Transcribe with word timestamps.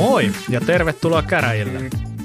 Moi 0.00 0.30
ja 0.48 0.60
tervetuloa 0.60 1.22
käräjille. 1.22 1.80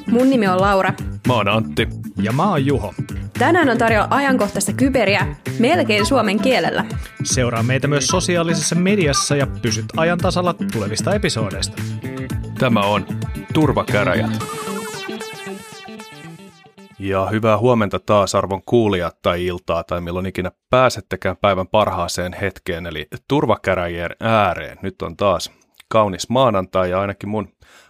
Mun 0.08 0.30
nimi 0.30 0.48
on 0.48 0.62
Laura. 0.62 0.94
Mä 1.28 1.34
oon 1.34 1.48
Antti. 1.48 1.88
Ja 2.22 2.32
mä 2.32 2.50
oon 2.50 2.66
Juho. 2.66 2.94
Tänään 3.40 3.70
on 3.70 3.78
tarjolla 3.78 4.08
ajankohtaista 4.10 4.74
kyberiä 4.74 5.36
melkein 5.60 6.06
suomen 6.06 6.40
kielellä. 6.40 6.86
Seuraa 7.24 7.64
meitä 7.64 7.88
myös 7.88 8.08
sosiaalisessa 8.08 8.76
mediassa 8.76 9.36
ja 9.36 9.48
pysyt 9.62 9.86
ajan 9.98 10.18
tasalla 10.18 10.56
tulevista 10.74 11.16
episodeista. 11.16 11.82
Tämä 12.60 12.82
on 12.82 13.06
Turvakäräjät. 13.54 14.44
Ja 17.00 17.26
hyvää 17.26 17.58
huomenta 17.58 18.00
taas 18.00 18.36
arvon 18.36 18.62
kuulijat 18.66 19.22
tai 19.22 19.46
iltaa 19.46 19.84
tai 19.84 20.02
milloin 20.02 20.26
ikinä 20.26 20.52
pääsettekään 20.70 21.38
päivän 21.42 21.68
parhaaseen 21.68 22.34
hetkeen, 22.42 22.86
eli 22.86 23.08
turvakäräjien 23.28 24.12
ääreen. 24.20 24.78
Nyt 24.82 25.02
on 25.02 25.18
taas 25.18 25.52
kaunis 25.88 26.30
maanantai 26.30 26.90
ja 26.90 27.02
ainakin 27.02 27.30
mun 27.30 27.48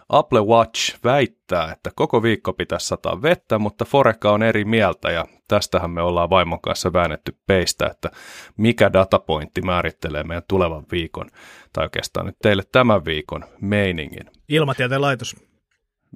Apple 0.08 0.40
Watch 0.40 0.98
väittää, 1.04 1.72
että 1.72 1.90
koko 1.94 2.22
viikko 2.22 2.52
pitäisi 2.52 2.86
sataa 2.86 3.22
vettä, 3.22 3.58
mutta 3.58 3.84
Foreka 3.84 4.32
on 4.32 4.42
eri 4.42 4.64
mieltä 4.64 5.10
ja 5.10 5.24
tästähän 5.48 5.90
me 5.90 6.02
ollaan 6.02 6.30
vaimon 6.30 6.60
kanssa 6.60 6.92
väännetty 6.92 7.36
peistä, 7.46 7.86
että 7.86 8.10
mikä 8.56 8.92
datapointti 8.92 9.62
määrittelee 9.62 10.24
meidän 10.24 10.42
tulevan 10.48 10.84
viikon, 10.92 11.26
tai 11.72 11.84
oikeastaan 11.84 12.26
nyt 12.26 12.36
teille 12.42 12.62
tämän 12.72 13.04
viikon 13.04 13.44
meiningin. 13.60 14.30
Ilmatieteen 14.48 15.00
laitos. 15.00 15.36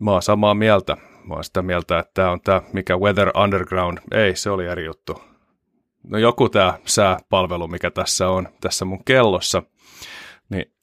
Mä 0.00 0.10
oon 0.10 0.22
samaa 0.22 0.54
mieltä. 0.54 0.96
Mä 1.24 1.34
oon 1.34 1.44
sitä 1.44 1.62
mieltä, 1.62 1.98
että 1.98 2.10
tämä 2.14 2.30
on 2.30 2.40
tämä, 2.40 2.62
mikä 2.72 2.98
Weather 2.98 3.30
Underground, 3.38 3.98
ei, 4.12 4.36
se 4.36 4.50
oli 4.50 4.66
eri 4.66 4.84
juttu. 4.84 5.22
No 6.02 6.18
joku 6.18 6.48
tämä 6.48 6.78
sääpalvelu, 6.84 7.68
mikä 7.68 7.90
tässä 7.90 8.28
on, 8.28 8.48
tässä 8.60 8.84
mun 8.84 9.04
kellossa, 9.04 9.62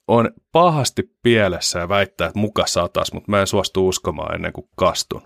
on 0.08 0.30
pahasti 0.52 1.04
pielessä 1.24 1.80
ja 1.80 1.90
väittää, 1.90 2.28
että 2.28 2.40
muka 2.40 2.66
satas, 2.68 3.14
mutta 3.14 3.32
mä 3.32 3.42
en 3.42 3.48
suostu 3.48 3.88
uskomaan 3.88 4.36
ennen 4.36 4.54
kuin 4.54 4.70
kastun. 4.76 5.22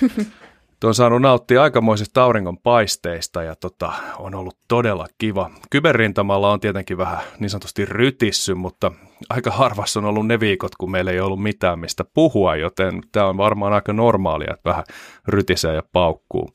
on 0.84 0.94
saanut 0.94 1.22
nauttia 1.22 1.62
aikamoisista 1.62 2.22
auringon 2.22 2.58
paisteista 2.58 3.42
ja 3.42 3.56
tota, 3.56 3.92
on 4.18 4.34
ollut 4.34 4.56
todella 4.68 5.06
kiva. 5.18 5.50
Kyberrintamalla 5.70 6.50
on 6.50 6.60
tietenkin 6.60 6.98
vähän 6.98 7.18
niin 7.38 7.50
sanotusti 7.50 7.84
rytissy, 7.84 8.54
mutta 8.54 8.92
aika 9.30 9.50
harvassa 9.50 10.00
on 10.00 10.06
ollut 10.06 10.26
ne 10.26 10.40
viikot, 10.40 10.74
kun 10.76 10.90
meillä 10.90 11.10
ei 11.10 11.20
ollut 11.20 11.42
mitään 11.42 11.78
mistä 11.78 12.04
puhua, 12.14 12.56
joten 12.56 13.00
tämä 13.12 13.26
on 13.26 13.36
varmaan 13.36 13.72
aika 13.72 13.92
normaalia, 13.92 14.54
että 14.54 14.70
vähän 14.70 14.84
rytisee 15.28 15.74
ja 15.74 15.82
paukkuu. 15.92 16.50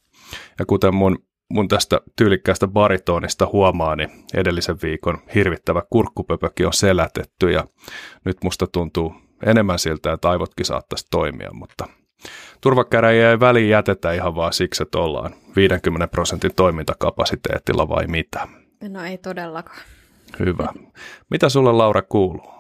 Ja 0.59 0.65
kuten 0.65 0.95
mun, 0.95 1.17
mun 1.49 1.67
tästä 1.67 2.01
tyylikkäästä 2.15 2.67
baritonista 2.67 3.47
huomaa, 3.51 3.95
niin 3.95 4.09
edellisen 4.33 4.77
viikon 4.83 5.17
hirvittävä 5.35 5.81
kurkkupöpökin 5.89 6.67
on 6.67 6.73
selätetty 6.73 7.51
ja 7.51 7.63
nyt 8.25 8.37
musta 8.43 8.67
tuntuu 8.67 9.15
enemmän 9.45 9.79
siltä, 9.79 10.13
että 10.13 10.29
aivotkin 10.29 10.65
saattaisi 10.65 11.07
toimia, 11.11 11.49
mutta 11.53 11.87
turvakäräjiä 12.61 13.31
ei 13.31 13.39
väliin 13.39 13.69
jätetä 13.69 14.13
ihan 14.13 14.35
vaan 14.35 14.53
siksi, 14.53 14.83
että 14.83 14.97
ollaan 14.97 15.35
50 15.55 16.07
prosentin 16.07 16.55
toimintakapasiteetilla 16.55 17.89
vai 17.89 18.07
mitä? 18.07 18.47
No 18.89 19.03
ei 19.03 19.17
todellakaan. 19.17 19.81
Hyvä. 20.39 20.67
Mitä 21.31 21.49
sulle 21.49 21.71
Laura 21.71 22.01
kuuluu? 22.01 22.55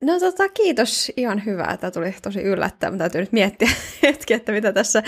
No 0.00 0.20
tota, 0.20 0.48
kiitos. 0.48 1.12
Ihan 1.16 1.44
hyvä. 1.44 1.76
Tämä 1.76 1.90
tuli 1.90 2.14
tosi 2.22 2.42
yllättäen. 2.42 2.98
Täytyy 2.98 3.20
nyt 3.20 3.32
miettiä 3.32 3.70
hetki, 4.02 4.34
että 4.34 4.52
mitä 4.52 4.72
tässä 4.72 5.02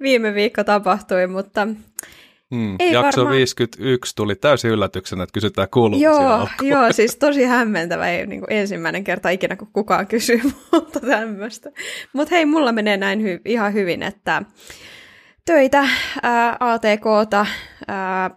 viime 0.00 0.34
viikko 0.34 0.64
tapahtui, 0.64 1.26
mutta 1.26 1.68
Hmm, 2.54 2.76
ei 2.78 2.92
jakso 2.92 3.20
varmaan... 3.20 3.36
51 3.36 4.16
tuli 4.16 4.36
täysin 4.36 4.70
yllätyksenä, 4.70 5.22
että 5.22 5.32
kysytään 5.32 5.68
kuulumisia 5.70 6.10
Joo, 6.10 6.48
joo 6.70 6.92
siis 6.92 7.16
tosi 7.16 7.44
hämmentävä. 7.44 8.08
Ei 8.08 8.26
niin 8.26 8.40
kuin 8.40 8.52
ensimmäinen 8.52 9.04
kerta 9.04 9.30
ikinä, 9.30 9.56
kun 9.56 9.68
kukaan 9.72 10.06
kysyy 10.16 10.40
multa 10.72 11.00
tämmöistä. 11.00 11.70
Mutta 12.12 12.34
hei, 12.34 12.46
mulla 12.46 12.72
menee 12.72 12.96
näin 12.96 13.20
hy- 13.20 13.40
ihan 13.44 13.72
hyvin, 13.72 14.02
että 14.02 14.42
töitä, 15.44 15.88
ää, 16.22 16.56
ATKta, 16.60 17.46
ää, 17.88 18.30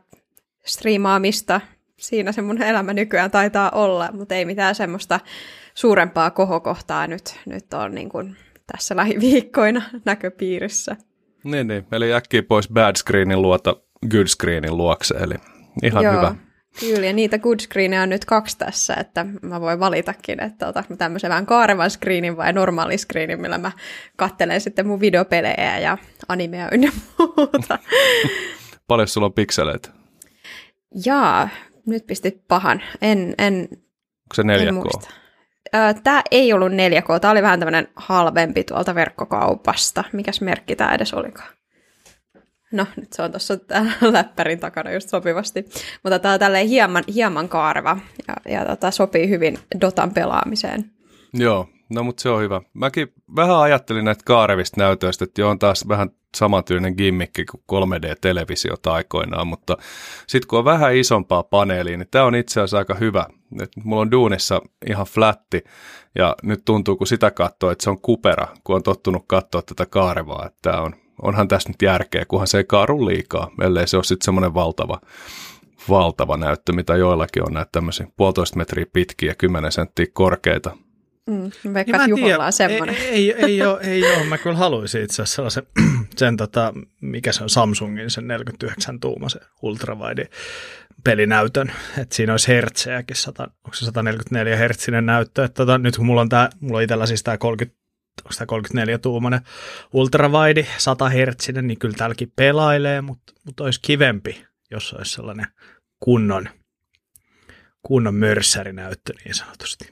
striimaamista, 0.65 1.61
siinä 1.97 2.31
se 2.31 2.41
mun 2.41 2.61
elämä 2.61 2.93
nykyään 2.93 3.31
taitaa 3.31 3.69
olla, 3.69 4.09
mutta 4.11 4.35
ei 4.35 4.45
mitään 4.45 4.75
semmoista 4.75 5.19
suurempaa 5.75 6.31
kohokohtaa 6.31 7.07
nyt, 7.07 7.39
nyt 7.45 7.73
on 7.73 7.95
niin 7.95 8.09
kuin 8.09 8.35
tässä 8.71 8.95
lähiviikkoina 8.95 9.81
näköpiirissä. 10.05 10.95
Niin, 11.43 11.67
niin. 11.67 11.85
Eli 11.91 12.13
äkkiä 12.13 12.43
pois 12.43 12.69
bad 12.69 12.95
screenin 12.95 13.41
luota 13.41 13.75
good 14.11 14.27
screenin 14.27 14.77
luokse, 14.77 15.15
eli 15.15 15.35
ihan 15.83 16.03
Joo. 16.03 16.13
hyvä. 16.13 16.35
Kyllä, 16.79 17.05
ja 17.05 17.13
niitä 17.13 17.37
good 17.37 17.59
screenejä 17.59 18.01
on 18.01 18.09
nyt 18.09 18.25
kaksi 18.25 18.57
tässä, 18.57 18.93
että 18.93 19.25
mä 19.41 19.61
voin 19.61 19.79
valitakin, 19.79 20.43
että 20.43 20.67
otanko 20.67 20.95
tämmöisen 20.95 21.29
vähän 21.29 21.45
kaarevan 21.45 21.89
screenin 21.89 22.37
vai 22.37 22.53
normaali 22.53 22.97
screenin, 22.97 23.41
millä 23.41 23.57
mä 23.57 23.71
kattelen 24.17 24.61
sitten 24.61 24.87
mun 24.87 24.99
videopelejä 24.99 25.79
ja 25.79 25.97
animea 26.27 26.69
ynnä 26.71 26.91
muuta. 27.17 27.79
Paljon 28.87 29.07
sulla 29.07 29.27
on 29.27 29.33
pikseleitä? 29.33 29.89
Jaa, 31.05 31.49
nyt 31.85 32.07
pistit 32.07 32.47
pahan. 32.47 32.81
En, 33.01 33.35
en, 33.37 33.67
Onko 33.71 34.33
se 34.35 34.41
4K? 34.41 35.11
Tämä 36.03 36.21
ei 36.31 36.53
ollut 36.53 36.71
4K, 36.71 37.19
tämä 37.19 37.31
oli 37.31 37.41
vähän 37.41 37.59
tämmöinen 37.59 37.87
halvempi 37.95 38.63
tuolta 38.63 38.95
verkkokaupasta. 38.95 40.03
Mikäs 40.13 40.41
merkki 40.41 40.75
tämä 40.75 40.93
edes 40.93 41.13
olikaan? 41.13 41.49
No, 42.71 42.85
nyt 42.95 43.13
se 43.13 43.21
on 43.21 43.31
tuossa 43.31 43.53
läppärin 44.01 44.59
takana 44.59 44.91
just 44.91 45.09
sopivasti. 45.09 45.65
Mutta 46.03 46.19
tämä 46.19 46.33
on 46.33 46.39
tälleen 46.39 46.67
hieman, 46.67 47.03
hieman 47.13 47.49
kaareva 47.49 47.97
ja, 48.27 48.51
ja 48.51 48.65
tota, 48.65 48.91
sopii 48.91 49.29
hyvin 49.29 49.59
Dotan 49.81 50.11
pelaamiseen. 50.11 50.91
Joo, 51.33 51.69
no 51.89 52.03
mutta 52.03 52.21
se 52.21 52.29
on 52.29 52.41
hyvä. 52.41 52.61
Mäkin 52.73 53.13
vähän 53.35 53.59
ajattelin 53.59 54.05
näitä 54.05 54.21
kaarevista 54.25 54.81
näytöistä, 54.81 55.25
että 55.25 55.41
joo, 55.41 55.49
on 55.49 55.59
taas 55.59 55.87
vähän 55.87 56.09
samantyinen 56.37 56.93
gimmikki 56.97 57.45
kuin 57.45 57.63
3D-televisiota 57.71 58.93
aikoinaan, 58.93 59.47
mutta 59.47 59.77
sitten 60.27 60.47
kun 60.47 60.59
on 60.59 60.65
vähän 60.65 60.95
isompaa 60.95 61.43
paneelia, 61.43 61.97
niin 61.97 62.07
tämä 62.11 62.25
on 62.25 62.35
itse 62.35 62.59
asiassa 62.59 62.77
aika 62.77 62.95
hyvä. 62.95 63.25
Et 63.61 63.71
mulla 63.83 64.01
on 64.01 64.11
duunissa 64.11 64.61
ihan 64.87 65.05
flatti 65.05 65.63
ja 66.15 66.35
nyt 66.43 66.61
tuntuu, 66.65 66.95
kun 66.95 67.07
sitä 67.07 67.31
katsoo, 67.31 67.71
että 67.71 67.83
se 67.83 67.89
on 67.89 68.01
kupera, 68.01 68.47
kun 68.63 68.75
on 68.75 68.83
tottunut 68.83 69.23
katsoa 69.27 69.61
tätä 69.61 69.85
kaarevaa, 69.85 70.45
että 70.45 70.81
on 70.81 70.95
onhan 71.21 71.47
tässä 71.47 71.69
nyt 71.69 71.81
järkeä, 71.81 72.25
kunhan 72.25 72.47
se 72.47 72.57
ei 72.57 72.63
kaaru 72.63 73.05
liikaa, 73.05 73.51
ellei 73.61 73.87
se 73.87 73.97
ole 73.97 74.03
sitten 74.03 74.25
semmoinen 74.25 74.53
valtava, 74.53 75.01
valtava 75.89 76.37
näyttö, 76.37 76.73
mitä 76.73 76.95
joillakin 76.95 77.43
on 77.47 77.53
näitä 77.53 77.69
tämmöisiä 77.71 78.07
puolitoista 78.17 78.57
metriä 78.57 78.85
pitkiä 78.93 79.31
ja 79.31 79.35
kymmenen 79.35 79.71
senttiä 79.71 80.05
korkeita. 80.13 80.77
Mm, 81.27 81.73
vaikka 81.73 81.97
niin 81.97 82.09
Juholla 82.09 82.45
on 82.45 82.53
semmoinen. 82.53 82.95
Ei, 82.95 83.33
ei, 83.33 83.43
ei, 83.43 83.65
ole, 83.65 83.79
ei 83.81 84.15
ole. 84.15 84.23
Mä 84.23 84.37
kyllä 84.37 84.57
haluaisin 84.57 85.03
itse 85.03 85.21
asiassa 85.21 85.35
sellaisen, 85.35 85.63
sen 86.17 86.37
tota, 86.37 86.73
mikä 87.01 87.31
se 87.31 87.43
on 87.43 87.49
Samsungin, 87.49 88.09
sen 88.09 88.27
49 88.27 88.99
tuuma, 88.99 89.29
se 89.29 89.39
ultrawide 89.61 90.29
pelinäytön, 91.03 91.71
että 91.97 92.15
siinä 92.15 92.33
olisi 92.33 92.47
hertsejäkin, 92.47 93.15
100, 93.15 93.43
onko 93.43 93.73
se 93.73 93.85
144 93.85 94.57
hertsinen 94.57 95.05
näyttö, 95.05 95.45
että 95.45 95.55
tota, 95.55 95.77
nyt 95.77 95.97
kun 95.97 96.05
mulla 96.05 96.21
on, 96.21 96.29
tää, 96.29 96.49
mulla 96.59 96.77
on 96.77 96.83
itsellä 96.83 97.05
siis 97.05 97.23
tämä 97.23 97.37
30 97.37 97.81
onko 98.25 98.33
tämä 98.37 98.45
34 98.45 98.97
tuumainen 98.97 99.41
ultrawide, 99.93 100.67
100 100.77 101.09
hertsinen, 101.09 101.67
niin 101.67 101.79
kyllä 101.79 101.95
täälläkin 101.97 102.33
pelailee, 102.35 103.01
mutta, 103.01 103.33
mutta 103.45 103.63
olisi 103.63 103.79
kivempi, 103.81 104.45
jos 104.71 104.93
olisi 104.93 105.11
sellainen 105.11 105.47
kunnon, 105.99 106.49
kunnon 107.81 108.15
mörssärinäyttö 108.15 109.13
niin 109.25 109.35
sanotusti. 109.35 109.90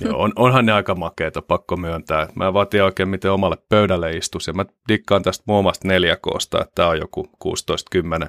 Joo, 0.00 0.22
on, 0.22 0.32
onhan 0.36 0.66
ne 0.66 0.72
aika 0.72 0.94
makeita, 0.94 1.42
pakko 1.42 1.76
myöntää. 1.76 2.28
Mä 2.34 2.46
en 2.46 2.54
vaan 2.54 2.68
tiedä 2.68 2.84
oikein, 2.84 3.08
miten 3.08 3.32
omalle 3.32 3.56
pöydälle 3.68 4.10
istus. 4.10 4.46
Ja 4.46 4.52
mä 4.52 4.64
dikkaan 4.88 5.22
tästä 5.22 5.44
muun 5.46 5.64
muassa 5.64 5.88
4Ksta, 5.88 6.62
että 6.62 6.72
tämä 6.74 6.88
on 6.88 6.98
joku 6.98 7.30
16-10 7.44 8.28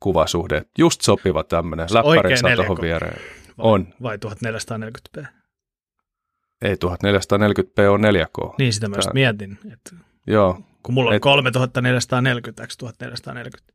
kuvasuhde. 0.00 0.62
Just 0.78 1.00
sopiva 1.00 1.44
tämmöinen. 1.44 1.86
Läppärin 1.90 2.38
saa 2.38 2.56
tuohon 2.56 2.78
viereen. 2.80 3.20
Vai, 3.58 3.66
on. 3.72 3.88
Vai 4.02 4.18
1440p? 5.20 5.26
Ei, 6.62 6.74
1440p 6.74 7.88
on 7.90 8.00
4K. 8.00 8.54
Niin, 8.58 8.72
sitä 8.72 8.88
myös 8.88 9.08
mietin. 9.12 9.58
Että 9.72 9.90
Joo. 10.26 10.60
Kun 10.82 10.94
mulla 10.94 11.10
on 11.10 11.16
et, 11.16 11.22
3440 11.22 12.66
x 12.66 12.76
1440. 12.76 13.73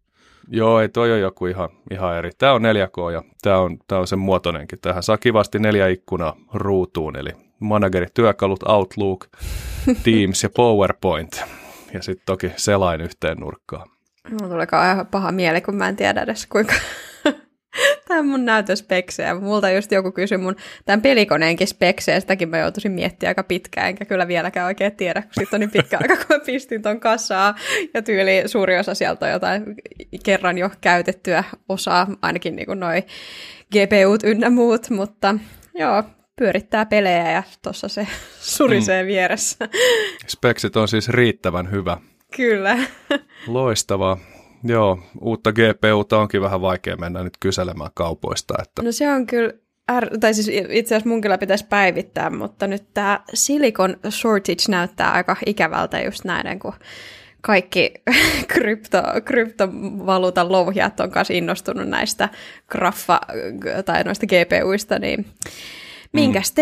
Joo, 0.52 0.82
ei 0.82 0.90
toi 0.90 1.12
ole 1.12 1.20
joku 1.20 1.46
ihan, 1.46 1.70
ihan 1.92 2.18
eri. 2.18 2.32
Tämä 2.38 2.54
on 2.54 2.62
4K 2.62 3.12
ja 3.14 3.24
tämä 3.42 3.58
on, 3.58 3.78
tämä 3.88 4.02
on 4.02 4.08
sen 4.08 4.20
muotoinenkin. 4.20 4.80
Tähän 4.80 5.04
saa 5.04 5.18
kivasti 5.18 5.60
neljä 5.60 5.88
ikkunaa 5.88 6.36
ruutuun, 6.54 7.16
eli 7.16 7.30
managerit, 7.60 8.14
työkalut, 8.14 8.64
Outlook, 8.64 9.28
Teams 10.04 10.44
ja 10.44 10.50
PowerPoint. 10.56 11.44
Ja 11.94 12.02
sitten 12.02 12.26
toki 12.26 12.52
selain 12.56 13.02
yhteen 13.02 13.38
nurkkaan. 13.38 13.90
Mulla 14.32 14.48
tulee 14.48 14.68
ihan 14.94 15.08
paha 15.08 15.32
mieli, 15.32 15.62
kun 15.62 15.76
mä 15.76 15.90
en 15.90 15.96
tiedä 15.96 16.22
edes 16.22 16.48
kuinka 16.48 16.74
Tämä 18.10 18.24
mun 18.24 18.46
näytöspeksejä. 18.46 19.36
Multa 19.36 19.70
just 19.70 19.92
joku 19.92 20.12
kysyi 20.12 20.38
mun 20.38 20.56
tämän 20.86 21.02
pelikoneenkin 21.02 21.68
speksejä, 21.68 22.20
sitäkin 22.20 22.50
mä 22.50 22.58
joutuisin 22.58 22.92
miettimään 22.92 23.30
aika 23.30 23.44
pitkään, 23.44 23.88
enkä 23.88 24.06
kyllä 24.06 24.28
vieläkään 24.28 24.66
oikein 24.66 24.96
tiedä, 24.96 25.22
kun 25.22 25.32
sitten 25.36 25.58
on 25.58 25.60
niin 25.60 25.72
pitkä 25.72 25.98
aika, 26.02 26.16
kun 26.16 26.26
mä 26.30 26.40
pistin 26.46 26.82
ton 26.82 27.00
kassaa, 27.00 27.56
ja 27.94 28.02
tyyli 28.02 28.44
suuri 28.46 28.80
osa 28.80 28.96
sieltä 28.96 29.26
on 29.26 29.32
jotain 29.32 29.64
kerran 30.24 30.58
jo 30.58 30.70
käytettyä 30.82 31.44
osaa, 31.70 32.08
ainakin 32.22 32.56
niin 32.56 32.66
kuin 32.66 32.80
noi 32.80 33.04
GPUt 33.72 34.24
ynnä 34.24 34.50
muut, 34.50 34.90
mutta 34.90 35.36
joo, 35.76 36.04
pyörittää 36.36 36.86
pelejä 36.86 37.32
ja 37.32 37.44
tuossa 37.62 37.88
se 37.88 38.08
surisee 38.58 39.04
mm. 39.04 39.08
vieressä. 39.08 39.70
Speksit 40.28 40.76
on 40.76 40.88
siis 40.88 41.10
riittävän 41.10 41.72
hyvä. 41.72 41.98
Kyllä. 42.36 42.78
Loistavaa. 43.48 44.18
Joo, 44.64 45.00
uutta 45.22 45.52
GPUta 45.52 46.20
onkin 46.20 46.42
vähän 46.42 46.62
vaikea 46.62 46.98
mennä 46.98 47.24
nyt 47.24 47.38
kyselemään 47.40 47.92
kaupoista. 47.94 48.54
Että... 48.62 48.82
No 48.82 48.92
se 48.92 49.12
on 49.12 49.26
kyllä 49.26 49.54
är, 49.90 50.18
tai 50.20 50.34
siis 50.34 50.48
itse 50.70 50.96
asiassa 50.96 51.10
mun 51.10 51.22
kyllä 51.22 51.38
pitäisi 51.38 51.66
päivittää, 51.70 52.30
mutta 52.30 52.68
nyt 52.68 52.84
tämä 52.94 53.20
silikon 53.34 53.98
shortage 54.10 54.64
näyttää 54.70 55.12
aika 55.12 55.36
ikävältä 55.46 56.02
just 56.02 56.26
näiden, 56.26 56.60
kun 56.60 56.74
kaikki 57.42 57.94
krypto, 58.54 59.04
kryptovaluutan 59.26 60.52
louhijat 60.52 61.00
on 61.00 61.12
kanssa 61.12 61.34
innostunut 61.34 61.88
näistä 61.88 62.30
graffa- 62.76 63.84
tai 63.86 64.04
noista 64.04 64.26
GPUista, 64.26 65.00
niin 65.00 65.26
minkäs 66.14 66.52
mm. 66.52 66.56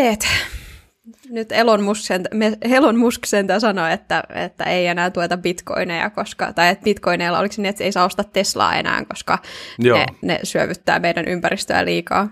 Nyt 1.29 1.51
Elon 1.51 1.83
Musk, 1.83 2.01
sentä, 2.01 2.29
Elon 2.61 2.97
Musk 2.97 3.25
sentään 3.25 3.61
sanoi, 3.61 3.93
että, 3.93 4.23
että 4.33 4.63
ei 4.63 4.87
enää 4.87 5.09
tueta 5.09 5.37
bitcoineja, 5.37 6.09
koska, 6.09 6.53
tai 6.53 6.69
että 6.69 6.83
bitcoineilla 6.83 7.39
oliko 7.39 7.55
niin, 7.57 7.65
että 7.65 7.83
ei 7.83 7.91
saa 7.91 8.05
ostaa 8.05 8.25
Teslaa 8.33 8.75
enää, 8.75 9.05
koska 9.05 9.39
ne, 9.83 10.05
ne 10.21 10.39
syövyttää 10.43 10.99
meidän 10.99 11.27
ympäristöä 11.27 11.85
liikaa. 11.85 12.27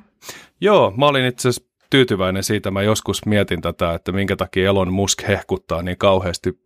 Joo, 0.61 0.93
mä 0.97 1.07
olin 1.07 1.25
itse 1.25 1.49
asiassa 1.49 1.75
tyytyväinen 1.89 2.43
siitä. 2.43 2.71
Mä 2.71 2.81
joskus 2.81 3.25
mietin 3.25 3.61
tätä, 3.61 3.93
että 3.93 4.11
minkä 4.11 4.35
takia 4.35 4.67
Elon 4.67 4.93
Musk 4.93 5.27
hehkuttaa 5.27 5.81
niin 5.81 5.97
kauheasti 5.97 6.59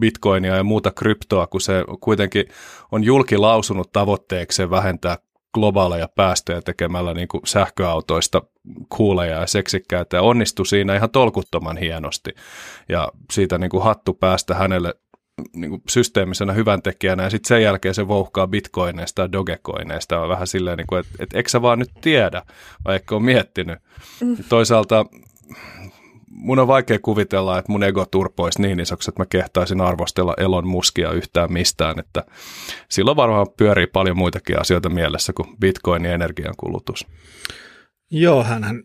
bitcoinia 0.00 0.56
ja 0.56 0.64
muuta 0.64 0.90
kryptoa, 0.90 1.46
kun 1.46 1.60
se 1.60 1.84
kuitenkin 2.00 2.44
on 2.92 3.04
julkilausunut 3.04 3.92
tavoitteekseen 3.92 4.70
vähentää 4.70 5.18
globaaleja 5.54 6.08
päästöjä 6.08 6.62
tekemällä 6.62 7.14
niin 7.14 7.28
kuin 7.28 7.40
sähköautoista 7.46 8.42
kuuleja 8.88 9.40
ja 9.40 9.46
seksikkäitä 9.46 10.16
ja 10.16 10.22
onnistui 10.22 10.66
siinä 10.66 10.96
ihan 10.96 11.10
tolkuttoman 11.10 11.76
hienosti. 11.76 12.34
Ja 12.88 13.08
siitä 13.32 13.58
niin 13.58 13.70
kuin 13.70 13.82
hattu 13.82 14.14
päästä 14.14 14.54
hänelle 14.54 14.94
niin 15.54 15.70
kuin 15.70 15.82
systeemisenä 15.88 16.52
hyvän 16.52 16.82
tekijänä 16.82 17.22
ja 17.22 17.30
sitten 17.30 17.48
sen 17.48 17.62
jälkeen 17.62 17.94
se 17.94 18.08
vouhkaa 18.08 18.46
bitcoineista 18.46 19.22
ja 19.22 19.32
dogecoineista 19.32 20.20
on 20.20 20.28
vähän 20.28 20.46
silleen, 20.46 20.78
niin 20.78 20.86
kuin, 20.86 21.00
että, 21.00 21.12
että 21.18 21.36
eikö 21.36 21.50
sä 21.50 21.62
vaan 21.62 21.78
nyt 21.78 21.90
tiedä, 22.00 22.42
vai 22.84 22.94
eikö 22.94 23.14
ole 23.14 23.22
miettinyt. 23.22 23.78
Mm. 24.20 24.36
Toisaalta 24.48 25.06
mun 26.44 26.58
on 26.58 26.68
vaikea 26.68 26.98
kuvitella, 26.98 27.58
että 27.58 27.72
mun 27.72 27.84
ego 27.84 28.06
turpoisi 28.06 28.62
niin 28.62 28.80
isoksi, 28.80 29.10
että 29.10 29.20
mä 29.20 29.26
kehtaisin 29.26 29.80
arvostella 29.80 30.34
Elon 30.38 30.66
Muskia 30.66 31.12
yhtään 31.12 31.52
mistään, 31.52 31.98
että 31.98 32.24
silloin 32.88 33.16
varmaan 33.16 33.46
pyörii 33.56 33.86
paljon 33.86 34.16
muitakin 34.16 34.60
asioita 34.60 34.88
mielessä 34.88 35.32
kuin 35.32 35.56
bitcoin 35.60 36.04
ja 36.04 36.12
energiankulutus. 36.12 37.06
Joo, 38.10 38.44
hän 38.44 38.82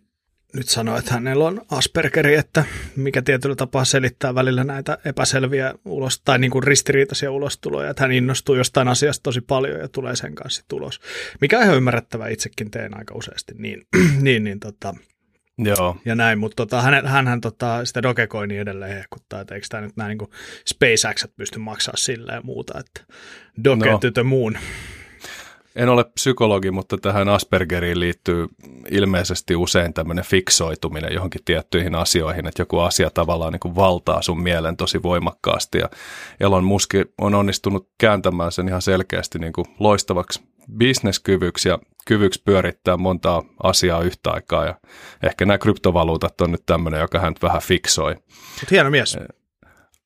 nyt 0.54 0.68
sanoi, 0.68 1.00
että 1.00 1.14
hänellä 1.14 1.46
on 1.46 1.62
Aspergeri, 1.72 2.36
että 2.36 2.66
mikä 2.96 3.22
tietyllä 3.22 3.56
tapaa 3.56 3.86
selittää 3.86 4.36
välillä 4.36 4.64
näitä 4.64 4.98
epäselviä 5.06 5.74
ulos, 5.86 6.22
tai 6.22 6.40
niin 6.40 6.52
kuin 6.52 6.64
ristiriitaisia 6.64 7.32
ulostuloja, 7.32 7.90
että 7.90 8.04
hän 8.04 8.12
innostuu 8.12 8.56
jostain 8.56 8.88
asiasta 8.88 9.24
tosi 9.24 9.42
paljon 9.42 9.80
ja 9.80 9.88
tulee 9.88 10.16
sen 10.16 10.36
kanssa 10.36 10.64
tulos. 10.68 11.00
Mikä 11.42 11.58
on 11.58 11.64
ihan 11.64 11.78
ymmärrettävää, 11.78 12.28
itsekin 12.28 12.72
teen 12.72 12.98
aika 12.98 13.16
useasti 13.16 13.54
niin, 13.58 13.88
niin, 14.22 14.44
niin 14.44 14.60
tota, 14.60 14.96
Joo. 15.64 15.98
ja 16.06 16.16
näin, 16.16 16.40
mutta 16.40 16.56
tota, 16.56 16.82
hän, 16.82 17.08
hänhän 17.08 17.42
tota, 17.42 17.86
sitä 17.86 18.04
Dogecoinia 18.04 18.62
edelleen 18.62 18.96
hehkuttaa, 18.96 19.42
että 19.42 19.56
eikö 19.56 19.68
tämä 19.70 19.82
nyt 19.82 19.98
näin 19.98 20.18
niin 20.18 20.30
SpaceX 20.66 21.28
pysty 21.38 21.60
maksaa 21.60 21.98
sillä 21.98 22.34
ja 22.34 22.42
muuta, 22.42 22.80
että 22.80 23.14
Doge 23.64 23.92
no. 23.92 24.00
to 24.14 24.24
muun. 24.24 24.58
En 25.76 25.90
ole 25.90 26.04
psykologi, 26.04 26.72
mutta 26.72 26.98
tähän 26.98 27.30
Aspergeriin 27.30 28.00
liittyy 28.00 28.48
ilmeisesti 28.92 29.56
usein 29.56 29.94
tämmöinen 29.94 30.26
fiksoituminen 30.26 31.14
johonkin 31.14 31.42
tiettyihin 31.46 31.96
asioihin, 31.96 32.48
että 32.48 32.62
joku 32.62 32.80
asia 32.80 33.10
tavallaan 33.10 33.54
niin 33.54 33.60
kuin 33.60 33.76
valtaa 33.76 34.22
sun 34.22 34.42
mielen 34.42 34.78
tosi 34.78 35.04
voimakkaasti. 35.04 35.78
Ja 35.78 35.90
Elon 36.40 36.64
Musk 36.64 36.94
on 37.18 37.36
onnistunut 37.36 37.90
kääntämään 37.98 38.52
sen 38.52 38.68
ihan 38.68 38.82
selkeästi 38.82 39.40
niin 39.40 39.54
kuin 39.54 39.66
loistavaksi 39.80 40.42
bisneskyvyksi 40.78 41.70
ja 41.70 41.80
kyvyksi 42.10 42.42
pyörittää 42.46 42.98
montaa 42.98 43.44
asiaa 43.64 44.02
yhtä 44.02 44.32
aikaa. 44.32 44.66
Ja 44.66 44.76
ehkä 45.24 45.46
nämä 45.46 45.58
kryptovaluutat 45.58 46.42
on 46.42 46.52
nyt 46.52 46.66
tämmöinen, 46.66 47.00
joka 47.00 47.20
hän 47.20 47.34
vähän 47.42 47.62
fiksoi. 47.62 48.16
Mutta 48.16 48.68
hieno 48.72 48.90
mies. 48.90 49.18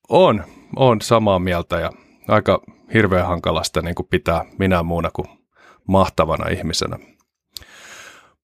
On, 0.08 0.44
on 0.76 1.00
samaa 1.00 1.38
mieltä 1.38 1.80
ja 1.80 1.92
aika 2.28 2.62
hirveän 2.94 3.26
hankalasta 3.26 3.82
niin 3.82 3.94
kuin 3.94 4.08
pitää 4.10 4.44
minä 4.58 4.82
muuna 4.82 5.10
kuin 5.10 5.28
mahtavana 5.88 6.48
ihmisenä. 6.48 6.98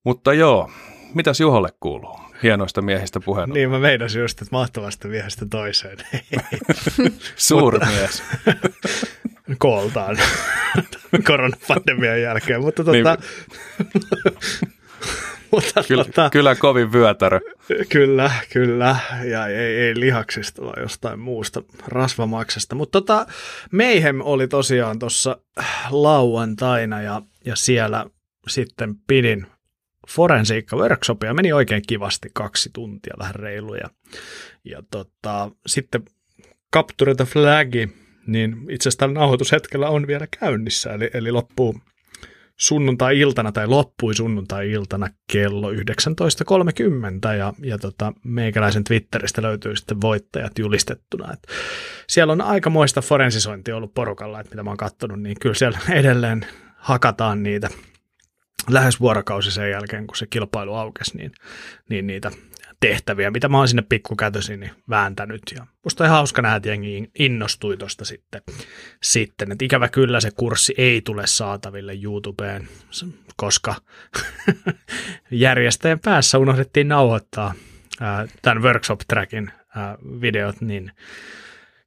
Mutta 0.04 0.32
joo, 0.32 0.70
mitäs 1.14 1.40
Juholle 1.40 1.68
kuuluu? 1.80 2.20
Hienoista 2.42 2.82
miehistä 2.82 3.20
puheen. 3.20 3.50
Niin, 3.50 3.70
mä 3.70 3.78
meinasin 3.78 4.22
just, 4.22 4.42
että 4.42 4.56
mahtavasta 4.56 5.08
miehestä 5.08 5.46
toiseen. 5.50 5.98
Suurmies. 7.36 8.22
Kooltaan 9.58 10.16
koronapandemian 11.26 12.22
jälkeen, 12.22 12.60
mutta 12.60 12.84
tota... 12.84 12.92
Niin. 12.92 14.00
mutta 15.50 15.82
kyllä, 15.88 16.04
tota, 16.04 16.30
kyllä 16.30 16.54
kovin 16.54 16.92
vyötärö. 16.92 17.40
Kyllä, 17.88 18.30
kyllä. 18.52 18.96
Ja 19.24 19.46
ei, 19.46 19.76
ei 19.76 20.00
lihaksista, 20.00 20.62
vaan 20.62 20.82
jostain 20.82 21.20
muusta 21.20 21.62
rasvamaksesta. 21.86 22.74
Mutta 22.74 23.00
tota, 23.00 23.26
Meihem 23.72 24.20
oli 24.20 24.48
tosiaan 24.48 24.98
tuossa 24.98 25.36
lauantaina 25.90 27.02
ja, 27.02 27.22
ja 27.44 27.56
siellä 27.56 28.06
sitten 28.48 28.94
pidin 29.06 29.46
forensiikka 30.08 30.76
workshopia. 30.76 31.34
Meni 31.34 31.52
oikein 31.52 31.82
kivasti 31.86 32.28
kaksi 32.32 32.70
tuntia, 32.72 33.14
vähän 33.18 33.34
reiluja. 33.34 33.90
Ja 34.64 34.82
tota, 34.90 35.50
sitten 35.66 36.02
Capture 36.74 37.14
the 37.14 37.24
Flagi, 37.24 37.88
niin 38.32 38.56
itse 38.70 38.88
asiassa 38.88 38.98
tällä 38.98 39.14
nauhoitushetkellä 39.14 39.88
on 39.88 40.06
vielä 40.06 40.26
käynnissä, 40.40 40.92
eli, 40.92 41.10
eli 41.14 41.32
loppuu 41.32 41.80
sunnuntai-iltana 42.56 43.52
tai 43.52 43.66
loppui 43.66 44.14
sunnuntai-iltana 44.14 45.08
kello 45.32 45.72
19.30 45.72 45.78
ja, 47.38 47.52
ja 47.62 47.78
tota, 47.78 48.12
meikäläisen 48.24 48.84
Twitteristä 48.84 49.42
löytyy 49.42 49.76
sitten 49.76 50.00
voittajat 50.00 50.58
julistettuna. 50.58 51.32
Et 51.32 51.46
siellä 52.08 52.32
on 52.32 52.40
aikamoista 52.40 53.00
forensisointia 53.00 53.76
ollut 53.76 53.94
porukalla, 53.94 54.40
että 54.40 54.50
mitä 54.50 54.62
mä 54.62 54.70
oon 54.70 54.76
katsonut, 54.76 55.20
niin 55.20 55.36
kyllä 55.40 55.54
siellä 55.54 55.78
edelleen 56.00 56.46
hakataan 56.76 57.42
niitä 57.42 57.68
lähes 58.70 59.00
vuorokausi 59.00 59.50
sen 59.50 59.70
jälkeen, 59.70 60.06
kun 60.06 60.16
se 60.16 60.26
kilpailu 60.26 60.74
aukesi, 60.74 61.16
niin, 61.16 61.32
niin 61.88 62.06
niitä 62.06 62.30
tehtäviä, 62.80 63.30
mitä 63.30 63.48
mä 63.48 63.58
oon 63.58 63.68
sinne 63.68 63.82
niin 64.56 64.70
vääntänyt. 64.90 65.42
Ja 65.56 65.66
musta 65.84 66.04
on 66.04 66.10
hauska 66.10 66.42
nähdä, 66.42 66.56
että 66.56 66.68
jengi 66.68 67.10
innostui 67.18 67.76
tuosta 67.76 68.04
sitten. 68.04 68.42
sitten. 69.02 69.52
Että 69.52 69.64
ikävä 69.64 69.88
kyllä 69.88 70.20
se 70.20 70.30
kurssi 70.30 70.74
ei 70.78 71.00
tule 71.00 71.26
saataville 71.26 71.98
YouTubeen, 72.02 72.68
koska 73.36 73.74
järjestäjän 75.30 76.00
päässä 76.00 76.38
unohdettiin 76.38 76.88
nauhoittaa 76.88 77.54
tämän 78.42 78.62
workshop-trackin 78.62 79.50
videot, 80.20 80.60
niin 80.60 80.92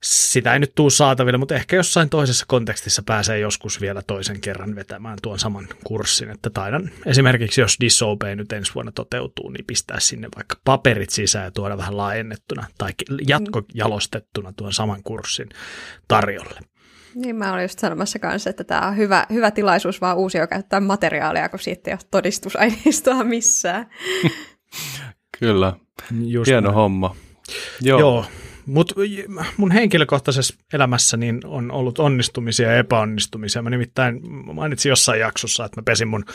sitä 0.04 0.54
ei 0.54 0.60
nyt 0.60 0.76
tuu 0.76 0.90
saataville, 0.90 1.38
mutta 1.38 1.56
ehkä 1.56 1.76
jossain 1.76 2.10
toisessa 2.10 2.46
kontekstissa 2.48 3.04
pääsee 3.06 3.40
joskus 3.40 3.82
vielä 3.82 4.02
toisen 4.02 4.42
kerran 4.42 4.76
vetämään 4.76 5.18
tuon 5.22 5.40
saman 5.40 5.68
kurssin, 5.84 6.30
että 6.30 6.50
taidan 6.50 6.92
esimerkiksi 7.06 7.62
jos 7.62 7.78
Disobey 7.80 8.36
nyt 8.36 8.52
ensi 8.52 8.74
vuonna 8.76 8.92
toteutuu, 8.92 9.50
niin 9.50 9.66
pistää 9.66 10.00
sinne 10.00 10.28
vaikka 10.36 10.56
paperit 10.66 11.10
sisään 11.10 11.46
ja 11.46 11.52
tuoda 11.52 11.78
vähän 11.78 11.98
laajennettuna 11.98 12.66
tai 12.78 12.92
jatkojalostettuna 13.28 14.54
tuon 14.54 14.74
saman 14.74 15.04
kurssin 15.04 15.50
tarjolle. 16.08 16.60
Niin 17.16 17.36
mä 17.36 17.54
olin 17.54 17.64
just 17.64 17.80
sanomassa 17.80 18.20
kanssa, 18.20 18.50
että 18.50 18.64
tämä 18.64 18.88
on 18.88 18.98
hyvä, 18.98 19.26
hyvä 19.30 19.52
tilaisuus 19.52 20.02
vaan 20.02 20.18
uusia 20.18 20.48
käyttää 20.48 20.80
materiaalia, 20.80 21.50
kun 21.50 21.60
siitä 21.60 21.92
ei 21.92 21.94
ole 21.94 22.08
todistusaineistoa 22.12 23.24
missään. 23.24 23.90
Kyllä, 25.40 25.74
Just 26.22 26.48
hieno 26.48 26.62
näin. 26.62 26.76
homma. 26.76 27.16
Joo. 27.82 28.00
Joo, 28.00 28.26
mutta 28.66 28.96
mun 29.58 29.72
henkilökohtaisessa 29.72 30.56
elämässä 30.74 31.18
niin 31.18 31.40
on 31.46 31.72
ollut 31.72 32.00
onnistumisia 32.00 32.72
ja 32.72 32.78
epäonnistumisia. 32.78 33.62
Mä 33.62 33.70
nimittäin 33.70 34.20
mainitsin 34.54 34.90
jossain 34.90 35.20
jaksossa, 35.20 35.66
että 35.66 35.82
mä 35.82 35.84
pesin 35.86 36.08
mun 36.08 36.26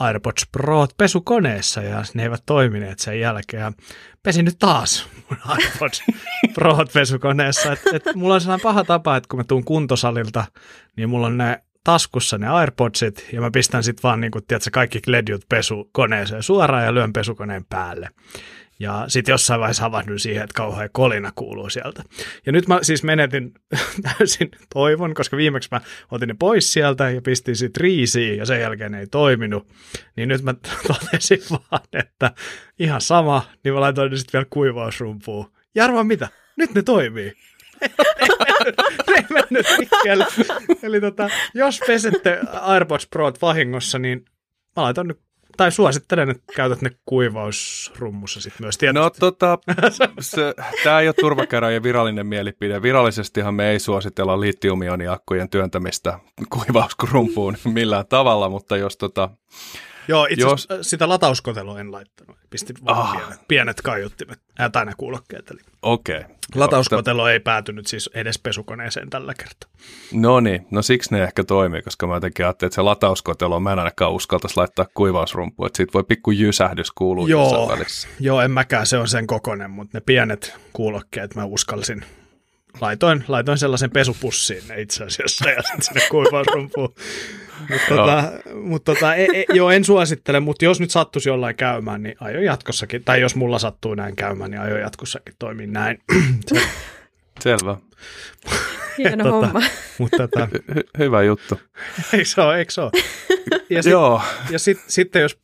AirPods 0.00 0.46
Pro 0.52 0.86
pesukoneessa 0.96 1.82
ja 1.82 2.04
ne 2.14 2.22
eivät 2.22 2.42
toimineet 2.46 2.98
sen 2.98 3.20
jälkeen. 3.20 3.60
Ja 3.60 3.72
pesin 4.22 4.44
nyt 4.44 4.58
taas 4.58 5.06
mun 5.30 5.38
AirPods 5.46 6.02
Pro 6.54 6.76
pesukoneessa. 6.92 7.72
Et, 7.72 7.80
et 7.92 8.14
mulla 8.14 8.34
on 8.34 8.40
sellainen 8.40 8.62
paha 8.62 8.84
tapa, 8.84 9.16
että 9.16 9.28
kun 9.28 9.40
mä 9.40 9.44
tuun 9.44 9.64
kuntosalilta, 9.64 10.44
niin 10.96 11.10
mulla 11.10 11.26
on 11.26 11.38
ne 11.38 11.62
taskussa 11.84 12.38
ne 12.38 12.48
AirPodsit 12.48 13.28
ja 13.32 13.40
mä 13.40 13.50
pistän 13.50 13.84
sitten 13.84 14.02
vaan 14.02 14.20
niin 14.20 14.30
kun, 14.30 14.42
tiedätkö, 14.48 14.70
kaikki 14.72 15.00
ledjut 15.06 15.42
pesukoneeseen 15.48 16.42
suoraan 16.42 16.84
ja 16.84 16.94
lyön 16.94 17.12
pesukoneen 17.12 17.64
päälle. 17.68 18.08
Ja 18.80 19.04
sitten 19.08 19.32
jossain 19.32 19.60
vaiheessa 19.60 19.82
havahduin 19.82 20.18
siihen, 20.18 20.44
että 20.44 20.54
kauhean 20.54 20.88
kolina 20.92 21.32
kuuluu 21.34 21.70
sieltä. 21.70 22.02
Ja 22.46 22.52
nyt 22.52 22.68
mä 22.68 22.78
siis 22.82 23.02
menetin 23.02 23.54
täysin 24.18 24.50
toivon, 24.74 25.14
koska 25.14 25.36
viimeksi 25.36 25.68
mä 25.72 25.80
otin 26.10 26.28
ne 26.28 26.34
pois 26.38 26.72
sieltä 26.72 27.10
ja 27.10 27.22
pistin 27.22 27.56
sitten 27.56 27.80
riisiin 27.80 28.38
ja 28.38 28.46
sen 28.46 28.60
jälkeen 28.60 28.92
ne 28.92 29.00
ei 29.00 29.06
toiminut. 29.06 29.68
Niin 30.16 30.28
nyt 30.28 30.42
mä 30.42 30.54
totesin 30.88 31.40
vaan, 31.50 31.82
että 31.92 32.32
ihan 32.78 33.00
sama, 33.00 33.42
niin 33.64 33.74
mä 33.74 33.80
laitoin 33.80 34.10
ne 34.10 34.16
sitten 34.16 34.38
vielä 34.38 34.46
kuivausrumpuun. 34.50 35.52
Ja 35.74 35.84
arvaa 35.84 36.04
mitä? 36.04 36.28
Nyt 36.56 36.74
ne 36.74 36.82
toimii. 36.82 37.32
ei 39.16 39.24
mennyt. 39.30 39.66
Eli 40.82 41.00
tota, 41.00 41.30
jos 41.54 41.80
pesette 41.86 42.40
AirPods 42.52 43.06
Pro 43.06 43.32
vahingossa, 43.42 43.98
niin 43.98 44.24
mä 44.76 44.82
laitan 44.82 45.06
nyt 45.06 45.20
tai 45.58 45.72
suosittelen, 45.72 46.30
että 46.30 46.52
käytät 46.56 46.82
ne 46.82 46.90
kuivausrummussa 47.06 48.40
sitten 48.40 48.64
myös 48.64 48.78
tietysti. 48.78 49.00
No 49.00 49.10
tota, 49.10 49.58
tämä 50.84 51.00
ei 51.00 51.08
ole 51.08 51.14
turvakäräjien 51.20 51.82
virallinen 51.82 52.26
mielipide. 52.26 52.82
Virallisestihan 52.82 53.54
me 53.54 53.70
ei 53.70 53.78
suositella 53.78 54.40
litiumioniakkujen 54.40 55.48
työntämistä 55.48 56.18
kuivausrumpuun 56.50 57.56
millään 57.64 58.06
tavalla, 58.06 58.48
mutta 58.48 58.76
jos 58.76 58.96
tota, 58.96 59.30
Joo, 60.08 60.26
itse 60.30 60.46
jos... 60.46 60.68
sitä 60.82 61.08
latauskotelua 61.08 61.80
en 61.80 61.92
laittanut. 61.92 62.36
Pistin 62.50 62.76
vaan 62.84 62.98
ah. 62.98 63.16
pienet, 63.16 63.40
pienet 63.48 63.80
kaiuttimet, 63.80 64.40
äh, 64.60 64.86
ne 64.86 64.92
kuulokkeet. 64.96 65.52
Okei. 65.82 66.18
Okay. 66.18 66.30
Latauskotelo 66.54 67.22
no, 67.22 67.28
ei 67.28 67.40
päätynyt 67.40 67.86
siis 67.86 68.10
edes 68.14 68.38
pesukoneeseen 68.38 69.10
tällä 69.10 69.34
kertaa. 69.34 69.70
No 70.12 70.40
niin, 70.40 70.66
no 70.70 70.82
siksi 70.82 71.14
ne 71.14 71.22
ehkä 71.22 71.44
toimii, 71.44 71.82
koska 71.82 72.06
mä 72.06 72.14
jotenkin 72.14 72.46
ajattelin, 72.46 72.68
että 72.68 72.74
se 72.74 72.82
latauskotelo, 72.82 73.60
mä 73.60 73.72
en 73.72 73.78
ainakaan 73.78 74.12
uskaltaisi 74.12 74.56
laittaa 74.56 74.86
kuivausrumpua, 74.94 75.66
että 75.66 75.76
siitä 75.76 75.92
voi 75.92 76.04
pikku 76.04 76.30
jysähdys 76.30 76.90
kuulua 76.90 77.28
joo, 77.28 77.68
välissä. 77.68 78.08
Joo, 78.20 78.40
en 78.40 78.50
mäkään, 78.50 78.86
se 78.86 78.98
on 78.98 79.08
sen 79.08 79.26
kokonen, 79.26 79.70
mutta 79.70 79.98
ne 79.98 80.02
pienet 80.06 80.54
kuulokkeet 80.72 81.34
mä 81.34 81.44
uskalsin 81.44 82.04
laitoin, 82.80 83.24
laitoin 83.28 83.58
sellaisen 83.58 83.90
pesupussiin 83.90 84.68
ne 84.68 84.80
itse 84.80 85.04
asiassa 85.04 85.50
ja 85.50 85.62
sitten 85.62 85.82
sinne 85.82 86.00
kuivausrumpuun. 86.10 86.94
Mutta 87.60 87.94
tota, 87.96 88.32
mut 88.54 88.84
tota, 88.84 89.14
e, 89.14 89.24
e, 89.34 89.44
joo, 89.52 89.70
en 89.70 89.84
suosittele, 89.84 90.40
mutta 90.40 90.64
jos 90.64 90.80
nyt 90.80 90.90
sattuisi 90.90 91.28
jollain 91.28 91.56
käymään, 91.56 92.02
niin 92.02 92.14
aion 92.20 92.44
jatkossakin, 92.44 93.04
tai 93.04 93.20
jos 93.20 93.34
mulla 93.34 93.58
sattuu 93.58 93.94
näin 93.94 94.16
käymään, 94.16 94.50
niin 94.50 94.60
aion 94.60 94.80
jatkossakin 94.80 95.34
toimia 95.38 95.66
näin. 95.66 95.98
Se, 96.46 96.60
Selvä. 97.40 97.76
Hieno 98.98 99.24
tota, 99.24 99.46
homma. 99.46 99.62
Mutta 99.98 100.28
tota, 100.28 100.48
Hy- 100.72 100.88
hyvä 100.98 101.22
juttu. 101.22 101.60
Eikö 102.12 102.24
se 102.24 102.40
ole, 102.40 102.58
eikö 102.58 102.72
se 102.72 102.80
ole? 102.80 102.90
Ja, 103.70 103.82
sit, 103.82 103.92
Joo. 103.92 104.22
ja 104.50 104.58
sit, 104.58 104.78
sitten 104.86 105.22
jos 105.22 105.38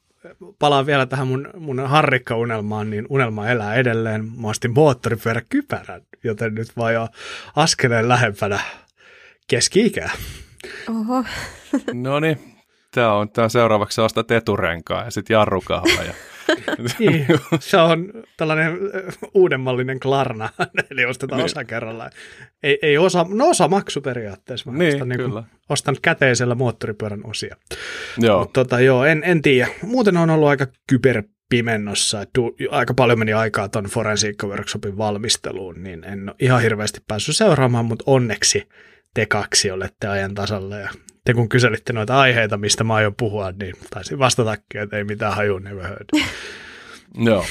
palaan 0.58 0.86
vielä 0.86 1.06
tähän 1.06 1.28
mun, 1.28 1.50
mun 1.58 1.80
harrikkaunelmaan, 1.80 2.90
niin 2.90 3.06
unelma 3.08 3.48
elää 3.48 3.74
edelleen. 3.74 4.24
Mä 4.40 4.48
ostin 4.48 4.74
moottoripyöräkypärän, 4.74 6.02
joten 6.24 6.54
nyt 6.54 6.76
vaan 6.76 6.94
jo 6.94 7.08
askeleen 7.56 8.08
lähempänä 8.08 8.60
keski-ikää. 9.46 10.10
Oho. 10.90 11.24
no 11.92 12.20
niin, 12.20 12.38
tämä 12.94 13.12
on, 13.12 13.30
tää 13.30 13.44
on 13.44 13.50
seuraavaksi 13.50 14.00
ostat 14.00 14.30
eturenkaa 14.30 15.04
ja 15.04 15.10
sitten 15.10 15.34
jarrukahva. 15.34 16.02
Ja... 16.02 16.14
niin, 16.98 17.26
se 17.60 17.76
on 17.76 18.12
tällainen 18.36 18.78
uudemmallinen 19.34 20.00
klarna, 20.00 20.48
eli 20.90 21.04
ostetaan 21.04 21.38
niin. 21.38 21.44
osa 21.44 21.64
kerrallaan. 21.64 22.10
Ei, 22.62 22.78
ei 22.82 22.98
osa, 22.98 23.26
no 23.28 23.48
osa 23.48 23.68
maksu 23.68 24.00
periaatteessa. 24.00 24.70
Mä 24.70 24.78
niin, 24.78 24.92
ostan, 24.92 25.08
niin 25.08 25.30
kuin, 25.30 25.44
ostan 25.68 25.96
käteisellä 26.02 26.54
moottoripyörän 26.54 27.20
osia. 27.24 27.56
Joo. 28.18 28.38
Mutta 28.38 28.64
tota, 28.64 28.80
joo, 28.80 29.04
en, 29.04 29.22
en 29.24 29.42
tiedä. 29.42 29.68
Muuten 29.82 30.16
on 30.16 30.30
ollut 30.30 30.48
aika 30.48 30.66
kyber 30.88 31.22
pimennossa. 31.48 32.24
Du, 32.38 32.56
aika 32.70 32.94
paljon 32.94 33.18
meni 33.18 33.32
aikaa 33.32 33.68
tuon 33.68 33.84
Forensiikka 33.84 34.46
Workshopin 34.46 34.98
valmisteluun, 34.98 35.82
niin 35.82 36.04
en 36.04 36.28
ole 36.28 36.36
ihan 36.38 36.62
hirveästi 36.62 37.00
päässyt 37.08 37.36
seuraamaan, 37.36 37.84
mutta 37.84 38.04
onneksi 38.06 38.68
te 39.14 39.26
kaksi 39.26 39.70
olette 39.70 40.08
ajan 40.08 40.34
tasalla 40.34 40.76
ja 40.76 40.90
te 41.24 41.34
kun 41.34 41.48
kyselitte 41.48 41.92
noita 41.92 42.20
aiheita, 42.20 42.56
mistä 42.56 42.84
mä 42.84 42.94
aion 42.94 43.14
puhua, 43.14 43.52
niin 43.52 43.74
taisin 43.90 44.18
vastatakin, 44.18 44.80
että 44.80 44.96
ei 44.96 45.04
mitään 45.04 45.34
haju 45.34 45.58
never 45.58 45.86
heard. 45.86 46.08
Joo. 47.18 47.46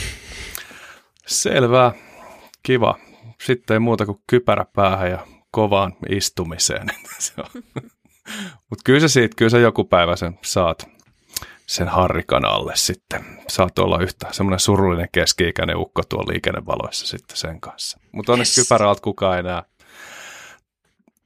Selvä. 1.27 1.91
Kiva. 2.63 3.00
Sitten 3.43 3.75
ei 3.75 3.79
muuta 3.79 4.05
kuin 4.05 4.22
kypärä 4.29 4.65
päähän 4.75 5.12
ja 5.12 5.27
kovaan 5.51 5.93
istumiseen. 6.10 6.88
Mutta 8.70 8.82
kyllä 8.86 9.00
sä 9.00 9.08
siitä, 9.08 9.36
kyllä 9.36 9.50
sä 9.50 9.60
joku 9.60 9.84
päivä 9.84 10.15
sen 10.15 10.39
saat 10.43 10.88
sen 11.65 11.88
harrikan 11.88 12.46
alle 12.46 12.74
sitten. 12.75 13.25
Saat 13.48 13.79
olla 13.79 14.00
yhtä 14.01 14.27
semmoinen 14.32 14.60
surullinen 14.60 15.08
keski-ikäinen 15.12 15.77
ukko 15.77 16.03
tuolla 16.03 16.32
liikennevaloissa 16.32 17.08
sitten 17.08 17.38
sen 17.38 17.62
kanssa. 17.62 18.00
Mutta 18.12 18.32
onneksi 18.32 18.60
yes. 18.62 18.67
kypärä 18.67 18.96
kukaan 19.01 19.39
enää 19.39 19.63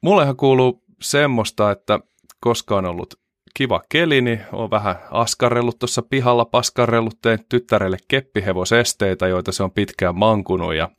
Mullehan 0.02 0.38
kuuluu 0.38 0.84
semmoista, 1.02 1.72
että 1.72 2.00
koska 2.40 2.78
on 2.78 2.86
ollut 2.86 3.20
kiva 3.54 3.82
keli, 3.90 4.22
niin 4.22 4.42
on 4.52 4.72
vähän 4.72 4.96
askarrellut 5.12 5.80
tuossa 5.80 6.02
pihalla, 6.02 6.46
paskarrellut, 6.46 7.22
tein 7.22 7.40
tyttärelle 7.50 7.98
keppihevosesteitä, 8.08 9.28
joita 9.28 9.52
se 9.52 9.64
on 9.64 9.72
pitkään 9.72 10.18
mankunut 10.18 10.74
ja 10.74 10.90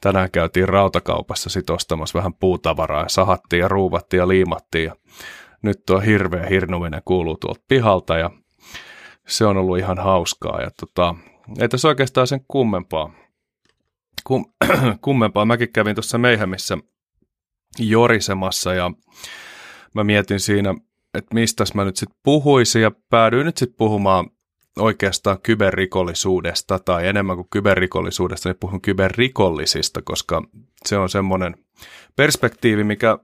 tänään 0.00 0.30
käytiin 0.30 0.68
rautakaupassa 0.68 1.50
sit 1.50 1.70
ostamassa 1.70 2.18
vähän 2.18 2.34
puutavaraa 2.34 3.02
ja 3.02 3.08
sahattiin 3.08 3.60
ja 3.60 3.68
ruuvattiin 3.68 4.18
ja 4.18 4.28
liimattiin 4.28 4.84
ja 4.84 4.96
nyt 5.62 5.82
tuo 5.86 6.00
hirveä 6.00 6.46
hirnuminen 6.46 7.02
kuuluu 7.04 7.36
tuolta 7.36 7.60
pihalta 7.68 8.18
ja 8.18 8.30
se 9.26 9.46
on 9.46 9.56
ollut 9.56 9.78
ihan 9.78 9.98
hauskaa 9.98 10.60
ja 10.60 10.70
tota, 10.80 11.14
ei 11.60 11.68
tässä 11.68 11.88
oikeastaan 11.88 12.26
sen 12.26 12.44
kummempaa. 12.48 13.12
Kum, 14.24 14.44
kummempaa. 15.04 15.44
Mäkin 15.44 15.72
kävin 15.72 15.94
tuossa 15.94 16.18
Meihämissä 16.18 16.78
jorisemassa 17.78 18.74
ja 18.74 18.90
mä 19.94 20.04
mietin 20.04 20.40
siinä, 20.40 20.74
että 21.14 21.34
mistä 21.34 21.64
mä 21.74 21.84
nyt 21.84 21.96
sitten 21.96 22.18
puhuisin 22.22 22.82
ja 22.82 22.90
päädyin 23.10 23.46
nyt 23.46 23.56
sitten 23.56 23.76
puhumaan 23.78 24.30
oikeastaan 24.78 25.40
kyberrikollisuudesta 25.42 26.78
tai 26.78 27.08
enemmän 27.08 27.36
kuin 27.36 27.48
kyberrikollisuudesta, 27.50 28.48
niin 28.48 28.60
puhun 28.60 28.80
kyberrikollisista, 28.80 30.02
koska 30.02 30.42
se 30.86 30.98
on 30.98 31.08
semmoinen 31.08 31.54
perspektiivi, 32.16 32.84
mikä 32.84 33.18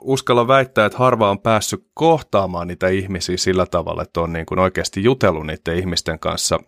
uskalla 0.00 0.48
väittää, 0.48 0.86
että 0.86 0.98
harva 0.98 1.30
on 1.30 1.40
päässyt 1.40 1.86
kohtaamaan 1.94 2.68
niitä 2.68 2.88
ihmisiä 2.88 3.36
sillä 3.36 3.66
tavalla, 3.66 4.02
että 4.02 4.20
on 4.20 4.32
niin 4.32 4.46
kuin 4.46 4.58
oikeasti 4.58 5.02
jutellut 5.02 5.46
niiden 5.46 5.78
ihmisten 5.78 6.18
kanssa 6.18 6.58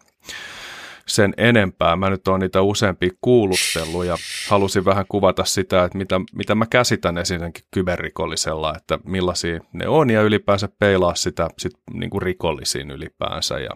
sen 1.07 1.35
enempää. 1.37 1.97
Mä 1.97 2.11
nyt 2.11 2.29
oon 2.29 2.41
niitä 2.41 2.63
useampia 2.63 3.11
kuulustellut 3.21 4.05
ja 4.05 4.17
halusin 4.49 4.85
vähän 4.85 5.05
kuvata 5.09 5.45
sitä, 5.45 5.85
että 5.85 5.99
mitä, 5.99 6.21
mitä 6.35 6.55
mä 6.55 6.67
käsitän 6.67 7.19
esimerkiksi 7.19 7.69
kyberrikollisella, 7.71 8.75
että 8.77 8.99
millaisia 9.05 9.61
ne 9.73 9.89
on 9.89 10.11
ja 10.11 10.23
ylipäänsä 10.23 10.69
peilaa 10.79 11.15
sitä 11.15 11.49
sit 11.59 11.73
niin 11.93 12.11
kuin 12.11 12.23
rikollisiin 12.23 12.91
ylipäänsä. 12.91 13.59
Ja 13.59 13.71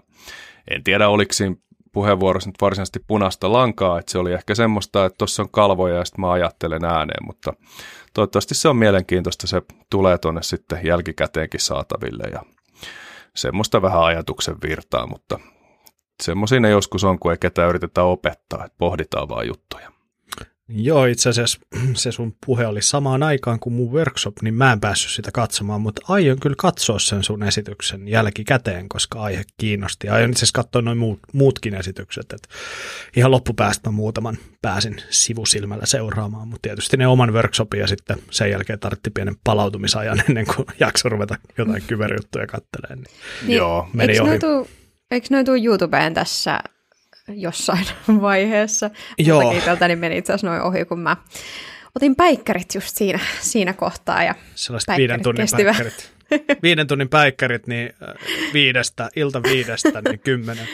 en 0.70 0.84
tiedä, 0.84 1.08
oliko 1.08 1.32
siinä 1.32 1.56
puheenvuorossa 1.92 2.48
nyt 2.48 2.60
varsinaisesti 2.60 3.04
punaista 3.06 3.52
lankaa, 3.52 3.98
että 3.98 4.12
se 4.12 4.18
oli 4.18 4.32
ehkä 4.32 4.54
semmoista, 4.54 5.04
että 5.04 5.18
tuossa 5.18 5.42
on 5.42 5.50
kalvoja 5.50 5.94
ja 5.94 6.04
sitten 6.04 6.20
mä 6.20 6.32
ajattelen 6.32 6.84
ääneen, 6.84 7.26
mutta 7.26 7.52
toivottavasti 8.14 8.54
se 8.54 8.68
on 8.68 8.76
mielenkiintoista, 8.76 9.46
se 9.46 9.62
tulee 9.90 10.18
tuonne 10.18 10.42
sitten 10.42 10.80
jälkikäteenkin 10.84 11.60
saataville 11.60 12.24
ja 12.32 12.42
semmoista 13.36 13.82
vähän 13.82 14.02
ajatuksen 14.02 14.56
virtaa, 14.62 15.06
mutta 15.06 15.40
semmoisia 16.22 16.60
ne 16.60 16.70
joskus 16.70 17.04
on, 17.04 17.18
kun 17.18 17.32
ei 17.32 17.38
ketään 17.40 17.68
yritetä 17.68 18.02
opettaa, 18.02 18.64
että 18.64 18.78
pohditaan 18.78 19.28
vaan 19.28 19.46
juttuja. 19.46 19.92
Joo, 20.68 21.04
itse 21.04 21.28
asiassa 21.28 21.60
se 21.94 22.12
sun 22.12 22.36
puhe 22.46 22.66
oli 22.66 22.82
samaan 22.82 23.22
aikaan 23.22 23.60
kuin 23.60 23.74
mun 23.74 23.92
workshop, 23.92 24.34
niin 24.42 24.54
mä 24.54 24.72
en 24.72 24.80
päässyt 24.80 25.10
sitä 25.10 25.30
katsomaan, 25.32 25.80
mutta 25.80 26.02
aion 26.08 26.40
kyllä 26.40 26.56
katsoa 26.58 26.98
sen 26.98 27.22
sun 27.22 27.42
esityksen 27.42 28.08
jälkikäteen, 28.08 28.88
koska 28.88 29.22
aihe 29.22 29.42
kiinnosti. 29.56 30.08
Aion 30.08 30.30
itse 30.30 30.38
asiassa 30.38 30.62
katsoa 30.62 30.82
noin 30.82 30.98
muut, 30.98 31.18
muutkin 31.32 31.74
esitykset, 31.74 32.32
että 32.32 32.48
ihan 33.16 33.30
loppupäästä 33.30 33.90
mä 33.90 33.96
muutaman 33.96 34.38
pääsin 34.62 34.96
sivusilmällä 35.10 35.86
seuraamaan, 35.86 36.48
mutta 36.48 36.68
tietysti 36.68 36.96
ne 36.96 37.06
oman 37.06 37.32
workshopin 37.32 37.80
ja 37.80 37.86
sitten 37.86 38.18
sen 38.30 38.50
jälkeen 38.50 38.78
tarvitti 38.78 39.10
pienen 39.10 39.36
palautumisajan 39.44 40.22
ennen 40.28 40.46
kuin 40.46 40.66
jakso 40.80 41.08
ruveta 41.08 41.36
jotain 41.58 41.82
kyberjuttuja 41.86 42.46
kattelemaan. 42.46 42.98
Niin, 42.98 43.14
niin 43.46 43.56
Joo. 43.56 43.88
Meni 43.92 44.20
ohi. 44.20 44.28
Noitu 44.28 44.68
Eikö 45.10 45.26
noin 45.30 45.46
tuu 45.46 45.54
YouTubeen 45.64 46.14
tässä 46.14 46.60
jossain 47.28 47.86
vaiheessa? 48.20 48.90
Joo. 49.18 49.54
Tältä 49.64 49.88
niin 49.88 49.98
meni 49.98 50.18
itse 50.18 50.32
asiassa 50.32 50.46
noin 50.46 50.62
ohi, 50.62 50.84
kun 50.84 51.00
mä 51.00 51.16
otin 51.94 52.16
päikkärit 52.16 52.74
just 52.74 52.96
siinä, 52.96 53.20
siinä 53.40 53.72
kohtaa. 53.72 54.22
Ja 54.22 54.34
Sellaiset 54.54 54.96
viiden 54.96 55.22
tunnin 55.22 55.42
kestivä. 55.42 55.72
päikkärit. 55.72 56.12
Viiden 56.62 56.86
tunnin 56.86 57.08
päikkärit, 57.08 57.66
niin 57.66 57.92
äh, 58.02 58.14
viidestä, 58.52 59.08
ilta 59.16 59.42
viidestä, 59.42 60.02
niin 60.02 60.18
kymmenen. 60.18 60.68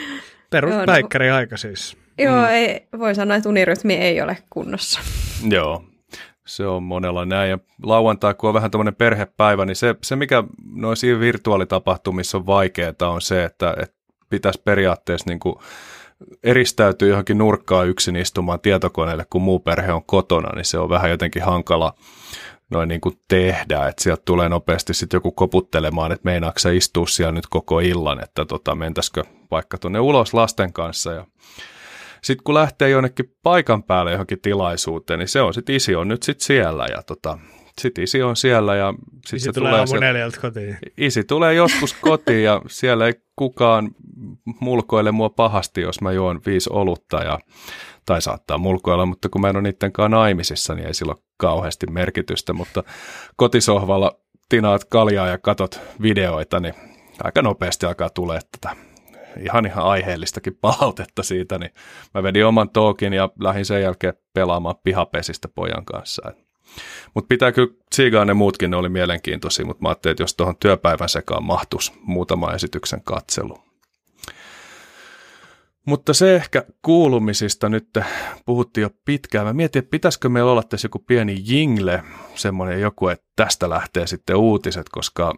Perus 0.51 0.75
no, 0.75 0.85
päikkäri 0.87 1.31
aika 1.31 1.57
siis. 1.57 1.97
Joo, 2.19 2.37
mm. 2.37 2.49
ei, 2.49 2.87
voi 2.99 3.15
sanoa, 3.15 3.37
että 3.37 3.49
unirytmi 3.49 3.95
ei 3.95 4.21
ole 4.21 4.39
kunnossa. 4.51 5.01
Joo, 5.51 5.85
se 6.47 6.67
on 6.67 6.83
monella 6.83 7.25
näin. 7.25 7.51
Ja 7.51 7.59
lauantai, 7.83 8.35
kun 8.35 8.49
on 8.49 8.55
vähän 8.55 8.71
tämmöinen 8.71 8.95
perhepäivä, 8.95 9.65
niin 9.65 9.77
se, 9.77 9.95
se 10.03 10.17
mikä 10.17 10.45
noissa 10.75 11.07
virtuaalitapahtumissa 11.07 12.39
on 12.39 12.47
vaikeaa, 12.47 12.93
on 13.01 13.23
se, 13.23 13.45
että, 13.45 13.75
että 13.83 14.04
pitäisi 14.31 14.63
periaatteessa 14.65 15.31
niin 15.31 15.41
kuin 15.41 15.57
eristäytyy 16.43 17.09
johonkin 17.09 17.39
nurkkaan 17.39 17.89
yksin 17.89 18.17
istumaan 18.17 18.61
tietokoneelle, 18.61 19.27
kun 19.31 19.43
muu 19.43 19.59
perhe 19.59 19.93
on 19.93 20.05
kotona, 20.05 20.49
niin 20.55 20.65
se 20.65 20.79
on 20.79 20.89
vähän 20.89 21.11
jotenkin 21.11 21.43
hankala 21.43 21.95
noin 22.71 22.89
niin 22.89 23.01
kuin 23.01 23.21
tehdä, 23.29 23.89
että 23.89 24.03
sieltä 24.03 24.23
tulee 24.25 24.49
nopeasti 24.49 24.95
sitten 24.95 25.17
joku 25.17 25.33
koputtelemaan, 25.33 26.13
että 26.13 26.25
meinaako 26.25 26.59
sä 26.59 26.71
istua 26.71 27.07
siellä 27.07 27.33
nyt 27.33 27.47
koko 27.47 27.81
illan, 27.81 28.25
että 28.25 28.45
tota, 28.45 28.75
mentäisikö 28.75 29.25
vaikka 29.51 29.79
tuonne 29.79 30.01
ulos 30.01 30.35
lasten 30.35 30.73
kanssa. 30.73 31.13
Ja 31.13 31.27
sitten 32.23 32.45
kun 32.45 32.55
lähtee 32.55 32.89
jonnekin 32.91 33.35
paikan 33.43 33.83
päälle 33.83 34.13
johonkin 34.13 34.41
tilaisuuteen, 34.41 35.19
niin 35.19 35.29
se 35.29 35.43
on 35.43 35.55
sitten 35.55 35.75
isi 35.75 35.95
on 35.95 36.09
nyt 36.09 36.23
sitten 36.23 36.47
siellä 36.47 36.87
ja 36.87 37.03
tota, 37.03 37.39
sitten 37.81 38.05
isi 38.05 38.23
on 38.23 38.37
siellä 38.37 38.77
ja 38.77 38.95
sitten 39.27 39.41
se 39.41 39.53
tulee, 39.53 39.87
tulee 39.87 40.13
sieltä, 40.13 40.41
kotiin. 40.41 40.79
Isi 40.99 41.25
tulee 41.25 41.55
joskus 41.55 41.93
kotiin 41.93 42.45
ja 42.45 42.63
siellä 42.67 43.07
ei 43.07 43.15
kukaan 43.37 43.91
mulkoile 44.61 45.13
mua 45.13 45.31
pahasti, 45.31 45.81
jos 45.81 46.01
mä 46.01 46.13
juon 46.13 46.41
viisi 46.47 46.71
olutta 46.73 47.23
ja 47.23 47.39
tai 48.07 48.23
saattaa 48.23 48.59
mulkoilla, 48.59 49.07
mutta 49.07 49.29
kun 49.29 49.41
mä 49.41 49.49
en 49.49 49.57
ole 49.57 49.63
niittenkaan 49.63 50.11
naimisissa, 50.11 50.75
niin 50.75 50.87
ei 50.87 50.95
sillä 50.95 51.13
ole 51.13 51.23
kauheasti 51.37 51.87
merkitystä, 51.87 52.53
mutta 52.53 52.83
kotisohvalla 53.37 54.21
tinaat 54.49 54.85
kaljaa 54.85 55.29
ja 55.29 55.39
katot 55.39 55.81
videoita, 56.03 56.61
niin 56.61 56.75
aika 57.25 57.43
nopeasti 57.43 57.87
alkaa 57.87 58.11
tulee 58.11 58.41
tätä 58.53 58.77
ihan 59.41 59.67
ihan 59.67 59.85
aiheellistakin 59.85 60.59
palautetta 60.61 61.23
siitä, 61.23 61.59
niin 61.59 61.71
mä 62.15 62.23
vedin 62.23 62.47
oman 62.47 62.71
tookin 62.71 63.13
ja 63.13 63.29
lähdin 63.41 63.65
sen 63.65 63.83
jälkeen 63.83 64.15
pelaamaan 64.35 64.75
pihapesistä 64.85 65.49
pojan 65.49 65.85
kanssa. 65.85 66.33
Mutta 67.15 67.29
pitää 67.29 67.53
kyllä 67.53 67.75
tsiigaa 67.91 68.25
ne 68.25 68.35
muutkin, 68.35 68.71
ne 68.71 68.77
oli 68.77 68.89
mielenkiintoisia, 68.89 69.67
mutta 69.67 69.83
mä 69.83 69.89
ajattelin, 69.89 70.13
että 70.13 70.23
jos 70.23 70.35
tuohon 70.35 70.57
työpäivän 70.61 71.09
sekaan 71.09 71.45
mahtuisi 71.45 71.93
muutama 72.01 72.53
esityksen 72.53 73.03
katselu. 73.05 73.59
Mutta 75.85 76.15
se 76.15 76.37
ehkä 76.37 76.65
kuulumisista 76.83 77.69
nyt 77.69 77.89
puhuttiin 78.47 78.83
jo 78.83 78.91
pitkään. 79.05 79.47
Mä 79.47 79.53
mietin, 79.53 79.81
että 79.81 79.91
pitäisikö 79.91 80.29
meillä 80.29 80.53
olla 80.53 80.63
tässä 80.63 80.87
joku 80.87 80.99
pieni 80.99 81.43
jingle, 81.47 82.03
semmoinen 82.35 82.81
joku, 82.81 83.09
että 83.09 83.27
tästä 83.37 83.71
lähtee 83.71 84.07
sitten 84.07 84.37
uutiset, 84.37 84.89
koska 84.89 85.35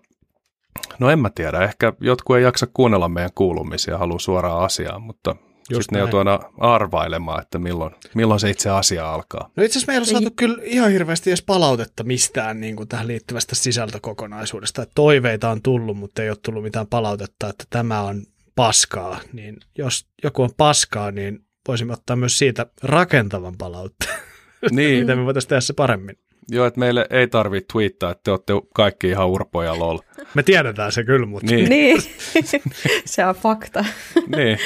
no 0.99 1.11
en 1.11 1.19
mä 1.19 1.31
tiedä, 1.31 1.61
ehkä 1.61 1.93
jotkut 2.01 2.37
ei 2.37 2.43
jaksa 2.43 2.67
kuunnella 2.75 3.09
meidän 3.09 3.31
kuulumisia, 3.35 3.99
haluaa 3.99 4.19
suoraan 4.19 4.65
asiaan, 4.65 5.03
mutta 5.03 5.37
Just 5.71 5.91
ne 5.91 5.99
joutuu 5.99 6.19
aina 6.19 6.41
arvailemaan, 6.59 7.43
että 7.43 7.59
milloin, 7.59 7.95
milloin 8.15 8.41
se 8.41 8.51
itse 8.51 8.71
asia 8.71 9.13
alkaa. 9.13 9.51
No 9.57 9.63
itse 9.63 9.79
asiassa 9.79 9.93
meillä 9.93 10.05
on 10.05 10.07
saatu 10.07 10.31
kyllä 10.37 10.63
ihan 10.63 10.91
hirveästi 10.91 11.31
edes 11.31 11.43
palautetta 11.43 12.05
mistään 12.05 12.61
niin 12.61 12.77
kuin 12.77 12.89
tähän 12.89 13.07
liittyvästä 13.07 13.55
sisältökokonaisuudesta. 13.55 14.83
Että 14.83 14.93
toiveita 14.95 15.51
on 15.51 15.63
tullut, 15.63 15.97
mutta 15.97 16.23
ei 16.23 16.31
ole 16.31 16.39
tullut 16.43 16.63
mitään 16.63 16.87
palautetta, 16.87 17.49
että 17.49 17.65
tämä 17.71 18.03
on 18.03 18.23
paskaa. 18.55 19.21
Niin 19.33 19.57
jos 19.79 20.07
joku 20.23 20.43
on 20.43 20.51
paskaa, 20.57 21.11
niin 21.11 21.39
voisimme 21.69 21.93
ottaa 21.93 22.17
myös 22.17 22.39
siitä 22.39 22.67
rakentavan 22.83 23.55
palautteen. 23.59 24.19
Niin. 24.71 25.01
Miten 25.01 25.19
me 25.19 25.25
voitaisiin 25.25 25.49
tehdä 25.49 25.61
se 25.61 25.73
paremmin. 25.73 26.17
Joo, 26.49 26.67
että 26.67 26.81
meille 26.81 27.07
ei 27.11 27.29
tarvitse 27.29 27.67
tweettaa, 27.73 28.11
että 28.11 28.23
te 28.25 28.31
olette 28.31 28.53
kaikki 28.75 29.09
ihan 29.09 29.29
urpoja 29.29 29.79
lol. 29.79 29.99
Me 30.35 30.43
tiedetään 30.43 30.93
se 30.93 31.05
kyllä, 31.05 31.27
mutta... 31.27 31.55
Niin, 31.55 31.69
niin. 31.69 32.03
se 33.05 33.27
on 33.27 33.35
fakta. 33.35 33.85
niin. 34.37 34.59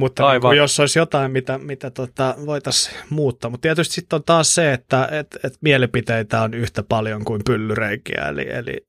Mutta 0.00 0.22
niin 0.22 0.30
Aivan. 0.30 0.50
Niin 0.50 0.58
jos 0.58 0.80
olisi 0.80 0.98
jotain, 0.98 1.32
mitä, 1.32 1.58
mitä 1.58 1.90
tota, 1.90 2.34
voitaisiin 2.46 2.96
muuttaa. 3.10 3.50
Mutta 3.50 3.62
tietysti 3.62 3.94
sitten 3.94 4.16
on 4.16 4.24
taas 4.24 4.54
se, 4.54 4.72
että 4.72 5.08
et, 5.10 5.38
et 5.44 5.58
mielipiteitä 5.60 6.42
on 6.42 6.54
yhtä 6.54 6.82
paljon 6.82 7.24
kuin 7.24 7.42
pyllyreikiä. 7.46 8.24
Eli, 8.28 8.50
eli 8.50 8.86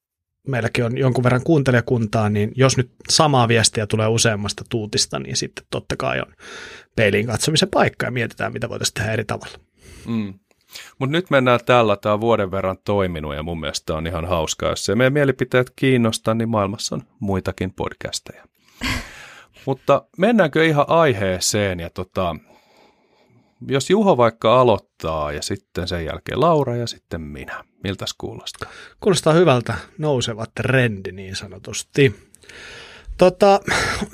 meilläkin 0.48 0.86
on 0.86 0.98
jonkun 0.98 1.24
verran 1.24 1.44
kuuntelijakuntaa, 1.44 2.30
niin 2.30 2.52
jos 2.56 2.78
nyt 2.78 2.92
samaa 3.10 3.48
viestiä 3.48 3.88
tulee 3.88 4.08
useammasta 4.08 4.64
tuutista, 4.70 5.20
niin 5.20 5.36
sitten 5.36 5.66
totta 5.72 5.96
kai 5.96 6.20
on 6.20 6.34
peiliin 6.96 7.28
katsomisen 7.28 7.70
paikka 7.70 8.06
ja 8.06 8.12
mietitään, 8.12 8.54
mitä 8.54 8.70
voitaisiin 8.70 8.94
tehdä 8.94 9.12
eri 9.12 9.26
tavalla. 9.26 9.58
Mm. 10.08 10.34
Mutta 11.00 11.12
nyt 11.12 11.30
mennään 11.30 11.60
tällä, 11.66 11.98
tämä 11.98 12.14
on 12.14 12.22
vuoden 12.22 12.52
verran 12.52 12.78
toiminut 12.86 13.36
ja 13.36 13.44
mun 13.44 13.60
mielestä 13.60 13.96
on 13.96 14.08
ihan 14.08 14.26
hauskaa. 14.26 14.70
Jos 14.70 14.86
se 14.86 14.96
meidän 14.96 15.14
mielipiteet 15.14 15.74
kiinnostaa, 15.76 16.34
niin 16.34 16.50
maailmassa 16.50 16.96
on 16.96 17.04
muitakin 17.20 17.74
podcasteja. 17.74 18.44
Mutta 19.66 20.06
mennäänkö 20.18 20.66
ihan 20.66 20.86
aiheeseen 20.88 21.80
ja 21.80 21.90
tota, 21.90 22.36
jos 23.68 23.90
Juho 23.90 24.18
vaikka 24.18 24.62
aloittaa 24.62 25.32
ja 25.32 25.42
sitten 25.42 25.88
sen 25.88 26.06
jälkeen 26.06 26.42
Laura 26.42 26.76
ja 26.76 26.88
sitten 26.88 27.22
minä. 27.22 27.64
Miltä 27.84 28.06
kuulostaa? 28.18 28.72
Kuulostaa 29.00 29.34
hyvältä 29.34 29.74
nouseva 29.98 30.46
trendi 30.56 31.12
niin 31.12 31.36
sanotusti. 31.36 32.16
Tota, 33.18 33.60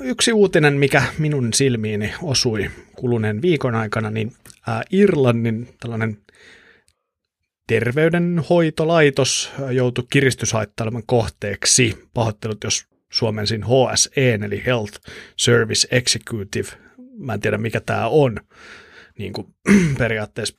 yksi 0.00 0.32
uutinen, 0.32 0.74
mikä 0.74 1.02
minun 1.18 1.52
silmiini 1.52 2.14
osui 2.22 2.70
kuluneen 2.96 3.42
viikon 3.42 3.74
aikana, 3.74 4.10
niin 4.10 4.32
ää, 4.66 4.82
Irlannin 4.90 5.68
tällainen 5.80 6.18
terveydenhoitolaitos 7.66 9.52
joutui 9.70 10.04
kiristyshaittaileman 10.10 11.02
kohteeksi. 11.06 12.08
Pahoittelut, 12.14 12.64
jos 12.64 12.87
suomensin 13.12 13.64
HSE, 13.64 14.34
eli 14.34 14.62
Health 14.66 15.00
Service 15.36 15.88
Executive. 15.90 16.68
Mä 17.18 17.34
en 17.34 17.40
tiedä, 17.40 17.58
mikä 17.58 17.80
tämä 17.80 18.08
on. 18.08 18.36
Niin 19.18 19.32
kuin, 19.32 19.46
periaatteessa 19.98 20.56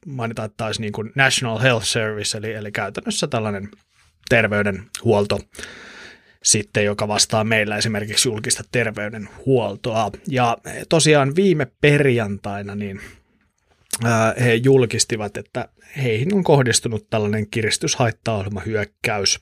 taisi 0.58 0.82
niin 0.82 0.94
kuin 0.94 1.12
National 1.16 1.60
Health 1.60 1.86
Service, 1.86 2.38
eli, 2.38 2.54
eli 2.54 2.72
käytännössä 2.72 3.28
tällainen 3.28 3.70
terveydenhuolto 4.30 5.40
sitten, 6.44 6.86
joka 6.86 7.08
vastaa 7.08 7.44
meillä 7.44 7.78
esimerkiksi 7.78 8.30
julkista 8.30 8.64
terveydenhuoltoa. 8.72 10.12
Ja 10.28 10.58
tosiaan 10.90 11.36
viime 11.36 11.68
perjantaina 11.82 12.76
niin 12.76 13.02
he 14.40 14.54
julkistivat, 14.54 15.38
että 15.38 15.70
heihin 15.98 16.36
on 16.36 16.44
kohdistunut 16.44 17.10
tällainen 17.10 17.48
kiristyshaittaohjelmahyökkäys. 17.52 19.40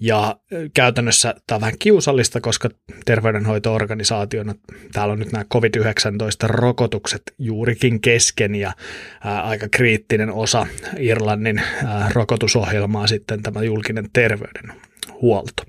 Ja 0.00 0.36
käytännössä 0.74 1.34
tämä 1.46 1.56
on 1.56 1.60
vähän 1.60 1.78
kiusallista, 1.78 2.40
koska 2.40 2.68
terveydenhoito-organisaationa 3.04 4.54
täällä 4.92 5.12
on 5.12 5.18
nyt 5.18 5.32
nämä 5.32 5.44
COVID-19-rokotukset 5.44 7.22
juurikin 7.38 8.00
kesken 8.00 8.54
ja 8.54 8.72
aika 9.20 9.68
kriittinen 9.68 10.32
osa 10.32 10.66
Irlannin 10.98 11.62
rokotusohjelmaa 12.12 13.06
sitten 13.06 13.42
tämä 13.42 13.62
julkinen 13.62 14.08
terveydenhuolto. 14.12 15.62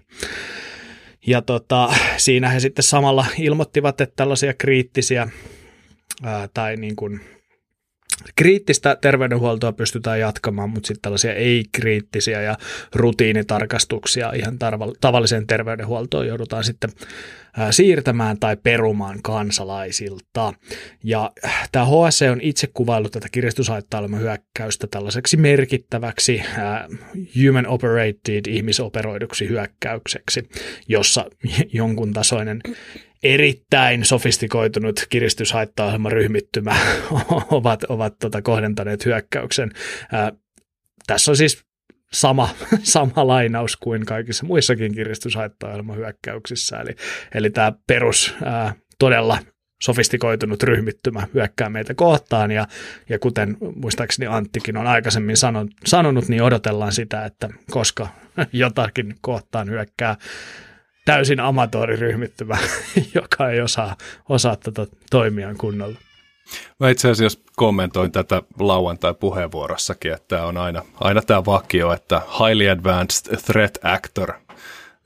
Ja 1.28 1.42
tota, 1.42 1.94
siinä 2.18 2.50
he 2.50 2.60
sitten 2.60 2.84
samalla 2.84 3.26
ilmoittivat, 3.40 4.02
että 4.02 4.14
tällaisia 4.16 4.54
kriittisiä 4.54 5.28
tai 6.54 6.76
niin 6.76 6.96
kuin 6.96 7.22
kriittistä 8.36 8.98
terveydenhuoltoa 9.02 9.72
pystytään 9.72 10.20
jatkamaan, 10.20 10.70
mutta 10.70 10.88
sitten 10.88 11.02
tällaisia 11.02 11.34
ei-kriittisiä 11.34 12.42
ja 12.42 12.58
rutiinitarkastuksia 12.96 14.32
ihan 14.32 14.58
tavalliseen 15.02 15.48
terveydenhuoltoon 15.48 16.28
joudutaan 16.28 16.64
sitten 16.64 16.90
siirtämään 17.72 18.40
tai 18.40 18.58
perumaan 18.58 19.20
kansalaisilta. 19.24 20.54
Ja 21.04 21.32
äh, 21.46 21.70
tämä 21.72 21.86
HSC 21.86 22.28
on 22.32 22.42
itse 22.42 22.68
kuvaillut 22.74 23.12
tätä 23.12 23.28
hyökkäystä 24.20 24.88
tällaiseksi 24.88 25.38
merkittäväksi 25.38 26.44
human 27.46 27.68
operated 27.68 28.46
ihmisoperoiduksi 28.48 29.50
hyökkäykseksi, 29.50 30.50
jossa 30.88 31.26
jonkun 31.74 32.14
tasoinen 32.14 32.62
erittäin 33.34 34.06
sofistikoitunut 34.06 35.06
ryhmittymä 36.10 36.76
ovat, 37.52 37.84
ovat 37.84 38.16
tota 38.20 38.42
kohdentaneet 38.42 39.06
hyökkäyksen. 39.06 39.72
Ää, 40.12 40.32
tässä 41.08 41.32
on 41.32 41.38
siis 41.38 41.66
sama, 42.12 42.50
sama 42.84 43.28
lainaus 43.28 43.78
kuin 43.78 44.06
kaikissa 44.06 44.46
muissakin 44.46 44.96
hyökkäyksissä. 45.96 46.78
Eli, 46.78 46.96
eli 47.34 47.50
tämä 47.50 47.74
perus 47.88 48.36
ää, 48.44 48.74
todella 49.00 49.38
sofistikoitunut 49.82 50.64
ryhmittymä 50.64 51.28
hyökkää 51.34 51.70
meitä 51.70 51.94
kohtaan 51.94 52.52
ja, 52.52 52.68
ja 53.10 53.20
kuten 53.20 53.58
muistaakseni 53.76 54.28
Anttikin 54.28 54.78
on 54.78 54.88
aikaisemmin 54.88 55.38
sanonut, 55.38 55.72
sanonut, 55.86 56.28
niin 56.28 56.44
odotellaan 56.44 56.92
sitä, 56.92 57.26
että 57.26 57.50
koska 57.72 58.08
jotakin 58.54 59.16
kohtaan 59.22 59.70
hyökkää 59.70 60.16
täysin 61.06 61.40
amatööriryhmittymä, 61.40 62.58
joka 63.16 63.50
ei 63.50 63.62
osaa, 63.62 63.96
osaa 64.30 64.56
tätä 64.56 64.88
toimia 65.12 65.56
kunnolla. 65.58 65.98
Mä 66.80 66.90
itse 66.90 67.10
asiassa 67.10 67.40
kommentoin 67.56 68.12
tätä 68.12 68.42
lauantai-puheenvuorossakin, 68.60 70.14
että 70.14 70.46
on 70.46 70.58
aina, 70.58 70.84
aina 71.00 71.22
tämä 71.22 71.46
vakio, 71.46 71.94
että 71.94 72.22
highly 72.40 72.70
advanced 72.70 73.38
threat 73.38 73.78
actor, 73.84 74.34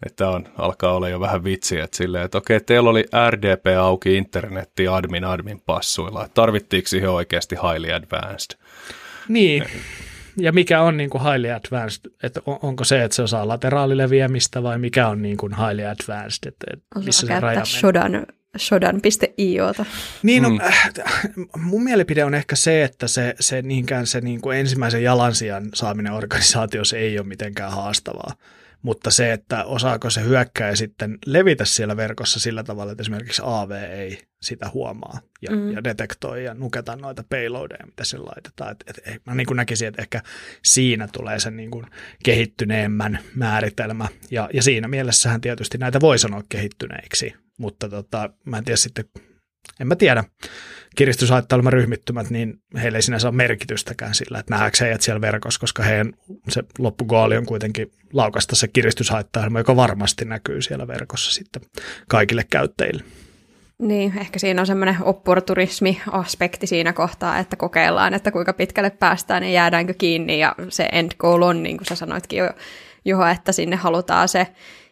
että 0.05 0.29
on, 0.29 0.47
alkaa 0.57 0.93
olla 0.93 1.09
jo 1.09 1.19
vähän 1.19 1.43
vitsiä, 1.43 1.83
että 1.83 1.97
silleen, 1.97 2.25
että 2.25 2.37
okei, 2.37 2.59
teillä 2.59 2.89
oli 2.89 3.05
RDP 3.29 3.65
auki 3.79 4.15
internetti 4.15 4.87
admin 4.87 5.25
admin 5.25 5.61
passuilla, 5.65 6.29
tarvittiinko 6.33 6.87
siihen 6.87 7.09
oikeasti 7.09 7.55
highly 7.55 7.93
advanced? 7.93 8.59
Niin, 9.27 9.63
ja 10.39 10.51
mikä 10.51 10.81
on 10.81 10.97
niin 10.97 11.09
kuin 11.09 11.23
highly 11.23 11.51
advanced, 11.51 12.11
että 12.23 12.41
on, 12.45 12.59
onko 12.61 12.83
se, 12.83 13.03
että 13.03 13.15
se 13.15 13.21
osaa 13.21 13.47
lateraalileviämistä 13.47 14.63
vai 14.63 14.77
mikä 14.77 15.07
on 15.07 15.21
niin 15.21 15.37
kuin 15.37 15.55
highly 15.55 15.85
advanced, 15.85 16.47
että, 16.47 16.65
että 16.73 16.99
missä 16.99 17.27
se 17.27 17.39
raja 17.39 17.65
shodan 17.65 18.25
shodan.iota. 18.57 19.85
Niin, 20.23 20.43
no, 20.43 20.49
mm. 20.49 20.59
äh, 20.61 20.91
mun 21.57 21.83
mielipide 21.83 22.25
on 22.25 22.35
ehkä 22.35 22.55
se, 22.55 22.83
että 22.83 23.07
se, 23.07 23.35
se, 23.39 23.61
niinkään 23.61 24.07
se 24.07 24.21
niin 24.21 24.41
kuin 24.41 24.57
ensimmäisen 24.57 25.03
jalansijan 25.03 25.69
saaminen 25.73 26.13
organisaatiossa 26.13 26.97
ei 26.97 27.19
ole 27.19 27.27
mitenkään 27.27 27.71
haastavaa 27.71 28.33
mutta 28.81 29.11
se, 29.11 29.33
että 29.33 29.63
osaako 29.63 30.09
se 30.09 30.23
hyökkäjä 30.23 30.75
sitten 30.75 31.17
levitä 31.25 31.65
siellä 31.65 31.97
verkossa 31.97 32.39
sillä 32.39 32.63
tavalla, 32.63 32.91
että 32.91 33.01
esimerkiksi 33.01 33.41
AV 33.45 33.71
ei 33.71 34.19
sitä 34.41 34.69
huomaa 34.73 35.19
ja, 35.41 35.51
mm. 35.51 35.71
ja 35.71 35.83
detektoi 35.83 36.43
ja 36.43 36.53
nuketa 36.53 36.95
noita 36.95 37.23
payloadeja, 37.29 37.85
mitä 37.85 38.03
se 38.03 38.17
laitetaan. 38.17 38.71
Et, 38.71 38.83
et, 38.87 39.15
et, 39.15 39.25
mä 39.25 39.35
niin 39.35 39.47
kuin 39.47 39.57
näkisin, 39.57 39.87
että 39.87 40.01
ehkä 40.01 40.21
siinä 40.65 41.07
tulee 41.07 41.39
se 41.39 41.51
niin 41.51 41.71
kuin 41.71 41.85
kehittyneemmän 42.23 43.19
määritelmä 43.35 44.07
ja, 44.31 44.49
ja 44.53 44.63
siinä 44.63 44.87
mielessähän 44.87 45.41
tietysti 45.41 45.77
näitä 45.77 46.01
voi 46.01 46.19
sanoa 46.19 46.43
kehittyneiksi, 46.49 47.33
mutta 47.57 47.89
tota, 47.89 48.29
mä 48.45 48.57
en 48.57 48.65
tiedä 48.65 48.77
sitten 48.77 49.05
en 49.79 49.87
mä 49.87 49.95
tiedä, 49.95 50.23
kiristyshaittailman 50.99 51.73
ryhmittymät, 51.73 52.29
niin 52.29 52.61
heille 52.81 52.97
ei 52.97 53.01
sinänsä 53.01 53.27
ole 53.27 53.35
merkitystäkään 53.35 54.15
sillä, 54.15 54.39
että 54.39 54.53
nähdäänkö 54.53 54.77
heidät 54.81 55.01
siellä 55.01 55.21
verkossa, 55.21 55.59
koska 55.59 55.83
heidän 55.83 56.13
se 56.49 56.63
loppugoali 56.79 57.37
on 57.37 57.45
kuitenkin 57.45 57.91
laukasta 58.13 58.55
se 58.55 58.67
kiristyshaittailma, 58.67 59.59
joka 59.59 59.75
varmasti 59.75 60.25
näkyy 60.25 60.61
siellä 60.61 60.87
verkossa 60.87 61.31
sitten 61.31 61.61
kaikille 62.07 62.43
käyttäjille. 62.49 63.03
Niin, 63.77 64.13
ehkä 64.19 64.39
siinä 64.39 64.61
on 64.61 64.67
semmoinen 64.67 64.97
opportunismi-aspekti 65.01 66.67
siinä 66.67 66.93
kohtaa, 66.93 67.39
että 67.39 67.55
kokeillaan, 67.55 68.13
että 68.13 68.31
kuinka 68.31 68.53
pitkälle 68.53 68.89
päästään 68.89 69.43
ja 69.43 69.49
jäädäänkö 69.49 69.93
kiinni. 69.93 70.39
Ja 70.39 70.55
se 70.69 70.89
end 70.91 71.11
goal 71.19 71.41
on, 71.41 71.63
niin 71.63 71.77
kuin 71.77 71.87
sä 71.87 71.95
sanoitkin 71.95 72.39
jo, 72.39 72.49
Juho, 73.05 73.25
että 73.25 73.51
sinne 73.51 73.75
halutaan 73.75 74.27
se 74.27 74.47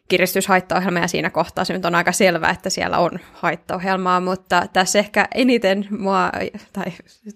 kiristyshaittaohjelma 0.07 0.99
ja 0.99 1.07
siinä 1.07 1.29
kohtaa 1.29 1.65
se 1.65 1.73
nyt 1.73 1.85
on 1.85 1.95
aika 1.95 2.11
selvää, 2.11 2.51
että 2.51 2.69
siellä 2.69 2.97
on 2.97 3.11
haittaohjelmaa, 3.33 4.19
mutta 4.19 4.63
tässä 4.73 4.99
ehkä 4.99 5.27
eniten 5.35 5.87
mua, 5.99 6.31
tai 6.73 6.85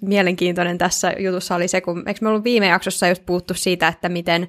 mielenkiintoinen 0.01 0.77
tässä 0.77 1.13
jutussa 1.19 1.55
oli 1.55 1.67
se, 1.67 1.81
kun 1.81 2.03
eikö 2.07 2.19
me 2.21 2.29
ollut 2.29 2.43
viime 2.43 2.67
jaksossa 2.67 3.07
just 3.07 3.25
puhuttu 3.25 3.53
siitä, 3.53 3.87
että 3.87 4.09
miten 4.09 4.47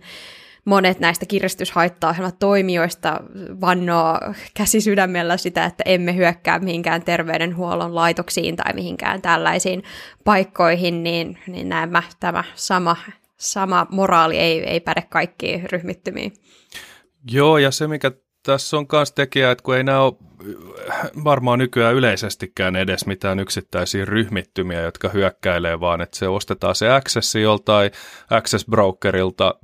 monet 0.64 1.00
näistä 1.00 1.26
kiristyshaittaohjelmatoimijoista 1.26 3.20
vannoo 3.60 4.18
käsi 4.54 4.80
sydämellä 4.80 5.36
sitä, 5.36 5.64
että 5.64 5.82
emme 5.86 6.16
hyökkää 6.16 6.58
mihinkään 6.58 7.02
terveydenhuollon 7.02 7.94
laitoksiin 7.94 8.56
tai 8.56 8.72
mihinkään 8.72 9.22
tällaisiin 9.22 9.82
paikkoihin, 10.24 11.02
niin, 11.02 11.38
niin 11.46 11.68
näemme 11.68 12.02
tämä 12.20 12.44
sama, 12.54 12.96
sama 13.36 13.86
moraali 13.90 14.38
ei, 14.38 14.64
ei 14.64 14.80
päde 14.80 15.02
kaikkiin 15.02 15.70
ryhmittymiin. 15.70 16.32
Joo, 17.30 17.58
ja 17.58 17.70
se 17.70 17.88
mikä 17.88 18.10
tässä 18.42 18.76
on 18.76 18.86
myös 18.92 19.12
tekijä, 19.12 19.50
että 19.50 19.62
kun 19.62 19.76
ei 19.76 19.84
nämä 19.84 20.00
ole 20.00 20.14
varmaan 21.24 21.58
nykyään 21.58 21.94
yleisestikään 21.94 22.76
edes 22.76 23.06
mitään 23.06 23.40
yksittäisiä 23.40 24.04
ryhmittymiä, 24.04 24.80
jotka 24.80 25.08
hyökkäilee, 25.08 25.80
vaan 25.80 26.00
että 26.00 26.18
se 26.18 26.28
ostetaan 26.28 26.74
se 26.74 26.92
access 26.92 27.34
joltain 27.34 27.90
access 28.30 28.66
brokerilta, 28.66 29.54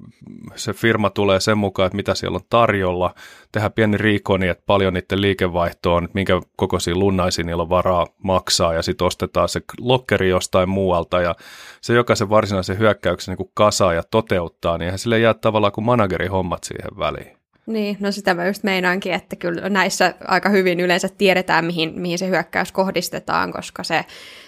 se 0.57 0.73
firma 0.73 1.11
tulee 1.11 1.41
sen 1.41 1.59
mukaan, 1.59 1.87
että 1.87 1.97
mitä 1.97 2.15
siellä 2.15 2.37
on 2.37 2.47
tarjolla, 2.51 3.15
tehdään 3.53 3.73
pieni 3.73 3.97
riikoni, 3.97 4.49
että 4.49 4.65
paljon 4.67 4.95
niiden 4.95 5.21
liikevaihto 5.21 5.95
on, 5.95 6.09
minkä 6.15 6.41
kokoisia 6.57 6.95
lunnaisia 6.95 7.45
niillä 7.45 7.63
on 7.63 7.71
varaa 7.71 8.07
maksaa, 8.23 8.75
ja 8.75 8.83
sitten 8.83 9.07
ostetaan 9.07 9.49
se 9.49 9.61
lokkeri 9.81 10.29
jostain 10.29 10.69
muualta, 10.69 11.21
ja 11.21 11.35
se 11.81 11.95
jokaisen 11.95 12.31
varsinaisen 12.31 12.79
hyökkäyksen 12.79 13.37
niin 13.39 13.51
kasaa 13.55 13.95
ja 13.95 14.03
toteuttaa, 14.11 14.79
niin 14.79 14.87
eihän 14.87 14.99
sille 14.99 15.19
jää 15.19 15.35
tavallaan 15.35 15.73
kuin 15.73 15.85
managerihommat 15.85 16.65
siihen 16.65 16.99
väliin. 16.99 17.38
Niin, 17.69 17.97
no 18.01 18.13
sitä 18.13 18.35
mä 18.35 18.47
just 18.47 18.63
meinaankin, 18.63 19.13
että 19.13 19.37
kyllä 19.37 19.69
näissä 19.69 20.15
aika 20.25 20.49
hyvin 20.49 20.81
yleensä 20.81 21.09
tiedetään, 21.09 21.65
mihin, 21.65 22.01
mihin 22.01 22.19
se 22.19 22.29
hyökkäys 22.29 22.73
kohdistetaan, 22.73 23.53
koska 23.53 23.85
se, 23.85 24.05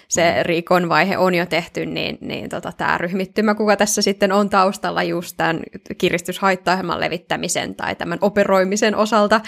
se 0.07 0.31
mm. 0.31 0.45
riikon 0.45 0.89
vaihe 0.89 1.17
on 1.17 1.35
jo 1.35 1.45
tehty, 1.45 1.85
niin, 1.85 2.17
niin 2.21 2.49
tota, 2.49 2.71
tämä 2.77 2.97
ryhmittymä, 2.97 3.55
kuka 3.55 3.77
tässä 3.77 4.01
sitten 4.01 4.31
on 4.31 4.49
taustalla 4.49 5.03
just 5.03 5.37
tämän 5.37 5.59
kiristyshaittaohjelman 5.97 6.99
levittämisen 6.99 7.75
tai 7.75 7.95
tämän 7.95 8.17
operoimisen 8.21 8.95
osalta, 8.95 9.41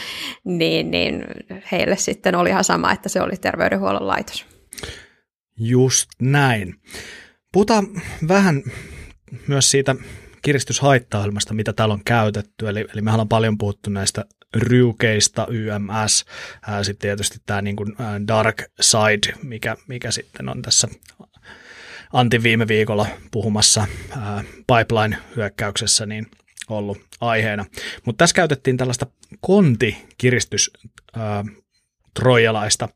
niin, 0.44 0.92
niin 0.92 1.26
heille 1.72 1.98
sitten 1.98 2.36
oli 2.36 2.50
ihan 2.50 2.64
sama, 2.64 2.92
että 2.92 3.10
se 3.10 3.22
oli 3.22 3.38
terveydenhuollon 3.42 4.08
laitos. 4.08 4.46
Just 5.58 6.10
näin. 6.22 6.76
Puhutaan 7.54 7.88
vähän 8.28 8.64
myös 9.48 9.72
siitä 9.72 9.96
kiristyshaittaohjelmasta, 10.44 11.54
mitä 11.54 11.74
täällä 11.74 11.94
on 11.94 12.04
käytetty. 12.06 12.70
Eli, 12.70 12.86
eli 12.94 13.02
mehän 13.02 13.20
on 13.20 13.30
paljon 13.30 13.58
puhuttu 13.58 13.90
näistä 13.90 14.26
ryukeista, 14.56 15.48
YMS, 15.50 16.26
sitten 16.82 17.02
tietysti 17.02 17.38
tämä 17.46 17.62
niin 17.62 17.76
kuin 17.76 17.96
Dark 18.28 18.64
Side, 18.82 19.38
mikä, 19.44 19.76
mikä 19.88 20.12
sitten 20.12 20.50
on 20.50 20.62
tässä 20.62 20.88
Antti 22.14 22.44
viime 22.44 22.68
viikolla 22.68 23.08
puhumassa 23.32 23.88
pipeline-hyökkäyksessä, 24.68 26.06
niin 26.06 26.28
ollut 26.70 27.02
aiheena. 27.22 27.66
Mutta 28.06 28.24
tässä 28.24 28.36
käytettiin 28.36 28.78
tällaista 28.78 29.08
kontikiristys 29.42 30.72
trojalaista 32.20 32.90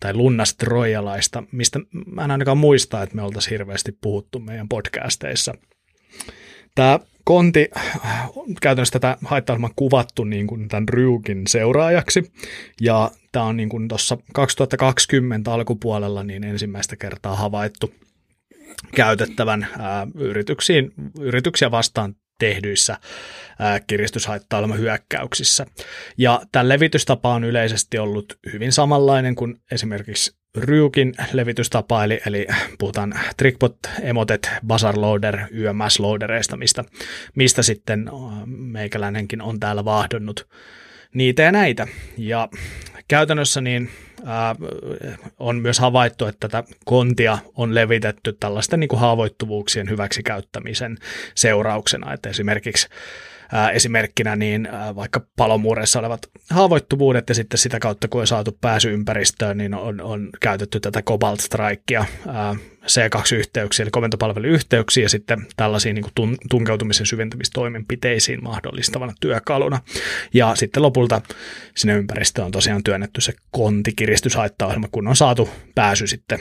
tai 0.00 0.14
lunnas 0.14 0.54
trojalaista, 0.54 1.42
mistä 1.52 1.80
mä 2.06 2.24
en 2.24 2.30
ainakaan 2.30 2.58
muista, 2.58 3.02
että 3.02 3.16
me 3.16 3.22
oltaisiin 3.22 3.50
hirveästi 3.50 3.92
puhuttu 4.00 4.38
meidän 4.38 4.68
podcasteissa– 4.68 5.54
Tämä 6.74 6.98
Konti, 7.24 7.70
käytännössä 8.62 8.92
tätä 8.92 9.16
haittaohjelmaa 9.24 9.70
kuvattu 9.76 10.24
niin 10.24 10.46
kuin 10.46 10.68
tämän 10.68 10.88
Ryukin 10.88 11.46
seuraajaksi, 11.46 12.32
ja 12.80 13.10
tämä 13.32 13.44
on 13.44 13.56
niin 13.56 13.68
kuin 13.68 13.88
tuossa 13.88 14.18
2020 14.34 15.52
alkupuolella 15.52 16.24
niin 16.24 16.44
ensimmäistä 16.44 16.96
kertaa 16.96 17.36
havaittu 17.36 17.94
käytettävän 18.94 19.68
ää, 19.78 20.06
yrityksiin, 20.14 20.92
yrityksiä 21.20 21.70
vastaan 21.70 22.14
tehdyissä 22.38 22.98
hyökkäyksissä. 24.78 25.66
Ja 26.18 26.42
tämä 26.52 26.68
levitystapa 26.68 27.34
on 27.34 27.44
yleisesti 27.44 27.98
ollut 27.98 28.38
hyvin 28.52 28.72
samanlainen 28.72 29.34
kuin 29.34 29.60
esimerkiksi 29.72 30.39
Ryukin 30.56 31.14
levitystapa, 31.32 32.04
eli, 32.04 32.20
eli 32.26 32.46
puhutaan 32.78 33.14
Trickbot, 33.36 33.78
Emotet, 34.02 34.50
Bazaar 34.66 35.00
Loader, 35.00 35.38
YMS 35.50 36.00
Loadereista, 36.00 36.56
mistä, 36.56 36.84
mistä 37.34 37.62
sitten 37.62 38.10
meikäläinenkin 38.46 39.42
on 39.42 39.60
täällä 39.60 39.84
vahdonnut 39.84 40.48
niitä 41.14 41.42
ja 41.42 41.52
näitä. 41.52 41.86
Ja 42.18 42.48
käytännössä 43.08 43.60
niin 43.60 43.90
ää, 44.24 44.54
on 45.38 45.56
myös 45.56 45.78
havaittu, 45.78 46.26
että 46.26 46.48
tätä 46.48 46.68
kontia 46.84 47.38
on 47.54 47.74
levitetty 47.74 48.32
tällaisten 48.32 48.80
niin 48.80 48.88
kuin 48.88 49.00
haavoittuvuuksien 49.00 49.90
hyväksikäyttämisen 49.90 50.98
seurauksena, 51.34 52.12
että 52.12 52.28
esimerkiksi 52.28 52.88
esimerkkinä 53.72 54.36
niin 54.36 54.68
vaikka 54.96 55.26
palomuureissa 55.36 55.98
olevat 55.98 56.20
haavoittuvuudet 56.50 57.28
ja 57.28 57.34
sitten 57.34 57.58
sitä 57.58 57.78
kautta 57.78 58.08
kun 58.08 58.20
on 58.20 58.26
saatu 58.26 58.58
pääsy 58.60 58.92
ympäristöön, 58.92 59.58
niin 59.58 59.74
on, 59.74 60.00
on 60.00 60.28
käytetty 60.40 60.80
tätä 60.80 61.02
Cobalt 61.02 61.40
Strikea, 61.40 62.04
C2-yhteyksiä 62.86 63.82
eli 63.82 63.90
komentopalveluyhteyksiä 63.90 65.02
ja 65.02 65.08
sitten 65.08 65.46
tällaisiin 65.56 65.94
niin 65.94 66.36
tunkeutumisen 66.50 67.06
syventämistoimenpiteisiin 67.06 68.44
mahdollistavana 68.44 69.12
työkaluna. 69.20 69.80
Ja 70.34 70.54
sitten 70.54 70.82
lopulta 70.82 71.20
sinne 71.76 71.94
ympäristöön 71.94 72.46
on 72.46 72.52
tosiaan 72.52 72.84
työnnetty 72.84 73.20
se 73.20 73.32
kontikiristyshaittaohjelma, 73.50 74.88
kun 74.92 75.08
on 75.08 75.16
saatu 75.16 75.48
pääsy 75.74 76.06
sitten 76.06 76.38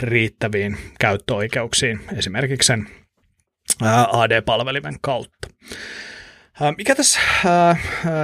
riittäviin 0.00 0.76
käyttöoikeuksiin, 1.00 2.00
esimerkiksi 2.16 2.66
sen 2.66 2.86
AD-palvelimen 4.12 4.96
kautta. 5.00 5.48
Mikä 6.76 6.94
tässä 6.94 7.20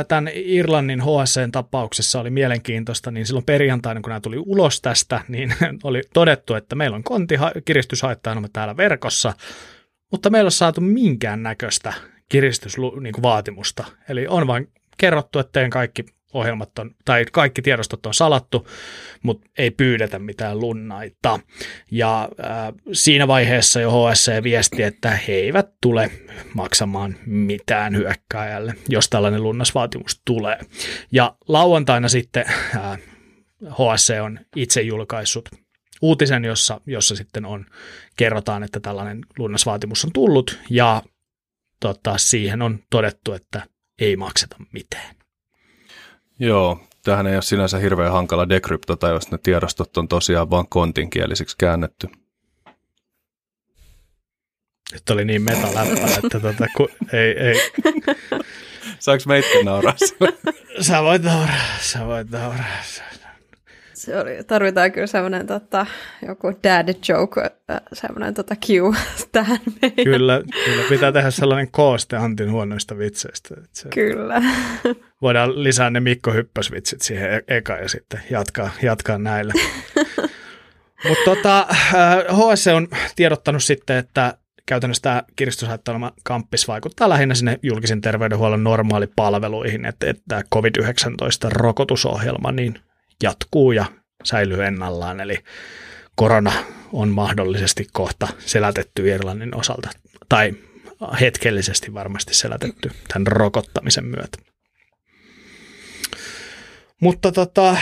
tämän 0.09 0.31
Irlannin 0.35 1.01
HSC-tapauksessa 1.01 2.21
oli 2.21 2.31
mielenkiintoista, 2.31 3.11
niin 3.11 3.27
silloin 3.27 3.45
perjantaina, 3.45 4.01
kun 4.01 4.09
nämä 4.09 4.21
tuli 4.21 4.39
ulos 4.39 4.81
tästä, 4.81 5.21
niin 5.29 5.55
oli 5.85 6.03
todettu, 6.15 6.55
että 6.55 6.75
meillä 6.75 6.95
on 6.97 7.05
konti 7.05 7.35
kiristyshaittaa 7.65 8.43
täällä 8.53 8.77
verkossa, 8.77 9.33
mutta 10.11 10.31
meillä 10.31 10.49
on 10.49 10.53
saatu 10.53 10.81
minkään 10.81 11.43
näköistä 11.43 11.93
kiristysvaatimusta. 12.29 13.85
Eli 14.09 14.27
on 14.27 14.47
vain 14.47 14.69
kerrottu, 14.99 15.39
että 15.39 15.53
teidän 15.53 15.71
kaikki 15.71 16.05
ohjelmat 16.33 16.79
on, 16.79 16.91
tai 17.05 17.25
kaikki 17.33 17.63
tiedostot 17.63 18.07
on 18.07 18.15
salattu, 18.15 18.69
mutta 19.23 19.51
ei 19.59 19.71
pyydetä 19.71 20.19
mitään 20.19 20.61
lunnaita. 20.61 21.41
Ja 21.91 22.29
äh, 22.45 22.75
siinä 22.93 23.29
vaiheessa 23.29 23.81
jo 23.81 23.91
HSC 23.91 24.43
viesti, 24.43 24.83
että 24.83 25.11
he 25.11 25.33
eivät 25.33 25.69
tule 25.81 26.11
maksamaan 26.55 27.17
mitään 27.27 27.97
hyökkääjälle, 27.97 28.75
jos 28.89 29.09
tällainen 29.09 29.43
lunnasvaatimus 29.43 30.21
tulee. 30.25 30.59
Ja 31.13 31.37
lauantaina 31.49 32.09
sitten 32.09 32.45
äh, 32.77 32.99
HSC 33.71 34.15
on 34.23 34.39
itse 34.57 34.83
julkaissut 34.83 35.49
uutisen, 36.03 36.45
jossa, 36.45 36.81
jossa 36.87 37.17
sitten 37.17 37.45
on, 37.45 37.67
kerrotaan, 38.17 38.63
että 38.63 38.81
tällainen 38.81 39.19
lunnasvaatimus 39.39 40.05
on 40.05 40.13
tullut, 40.13 40.59
ja 40.71 41.03
tota, 41.81 42.19
siihen 42.19 42.63
on 42.63 42.79
todettu, 42.91 43.33
että 43.33 43.67
ei 43.99 44.17
makseta 44.17 44.57
mitään. 44.73 45.15
Joo, 46.39 46.81
tämähän 47.05 47.27
ei 47.27 47.35
ole 47.35 47.43
sinänsä 47.43 47.79
hirveän 47.79 48.13
hankala 48.13 48.49
dekryptota, 48.49 49.09
jos 49.09 49.31
ne 49.31 49.39
tiedostot 49.43 49.97
on 49.97 50.09
tosiaan 50.09 50.51
vain 50.51 50.67
kontinkielisiksi 50.69 51.57
käännetty. 51.59 52.09
Nyt 54.93 55.11
oli 55.11 55.25
niin 55.25 55.43
metaläppä, 55.43 56.07
että 56.25 56.41
tota, 56.41 56.67
ku, 56.77 56.89
ei, 57.13 57.39
ei. 57.39 57.55
Saanko 58.99 59.25
meitä 59.27 59.49
nauraa? 59.65 59.95
Sä 60.81 61.03
voit 61.03 61.23
nauraa, 61.23 61.79
sä 61.81 62.07
voit 62.07 62.31
nauraa. 62.31 62.83
Se 63.95 64.21
oli, 64.21 64.45
tarvitaan 64.47 64.93
kyllä 64.93 65.07
semmoinen 65.07 65.47
tota, 65.47 65.87
joku 66.27 66.53
dad 66.63 66.95
joke, 67.09 67.41
äh, 67.71 67.81
semmoinen 67.93 68.35
tota 68.35 68.57
cue 68.57 68.97
tähän 69.33 69.59
meidän. 69.83 70.05
Kyllä, 70.05 70.43
kyllä, 70.65 70.83
pitää 70.89 71.13
tehdä 71.13 71.31
sellainen 71.31 71.71
kooste 71.71 72.17
Antin 72.17 72.51
huonoista 72.51 72.99
vitseistä. 72.99 73.55
Että 73.59 73.69
se 73.73 73.89
Kyllä. 73.89 74.43
Voidaan 75.23 75.65
lisää 75.65 75.91
ne 75.91 76.01
Mikko 76.01 76.33
Hyppösvitsit 76.33 77.03
siihen 77.03 77.33
e- 77.33 77.45
eka 77.49 77.73
ja 77.73 77.89
sitten 77.89 78.21
jatkaa, 78.31 78.71
jatkaa 78.83 79.19
näillä. 79.19 79.53
Mutta 81.09 81.25
tota, 81.25 81.67
HS 82.33 82.67
on 82.67 82.89
tiedottanut 83.17 83.65
sitten, 83.65 83.97
että 83.97 84.39
käytännössä 84.67 85.03
tämä 85.03 85.23
kiristyshaittailma 85.37 86.13
kamppis 86.23 86.69
vaikuttaa 86.69 87.09
lähinnä 87.09 87.35
sinne 87.35 87.59
julkisen 87.63 88.01
terveydenhuollon 88.01 88.65
normaalipalveluihin, 88.65 89.85
että, 89.85 90.11
että 90.11 90.23
tämä 90.29 90.43
COVID-19-rokotusohjelma 90.55 92.53
niin 92.53 92.81
jatkuu 93.23 93.73
ja 93.73 93.85
säilyy 94.25 94.65
ennallaan, 94.65 95.21
eli 95.21 95.39
korona 96.15 96.53
on 96.93 97.09
mahdollisesti 97.09 97.87
kohta 97.93 98.29
selätetty 98.39 99.09
Irlannin 99.09 99.57
osalta, 99.57 99.91
tai 100.29 100.55
hetkellisesti 101.21 101.95
varmasti 101.95 102.35
selätetty 102.35 102.91
tämän 103.09 103.27
rokottamisen 103.27 104.05
myötä. 104.05 104.52
Mutta 107.03 107.33
tota, 107.33 107.77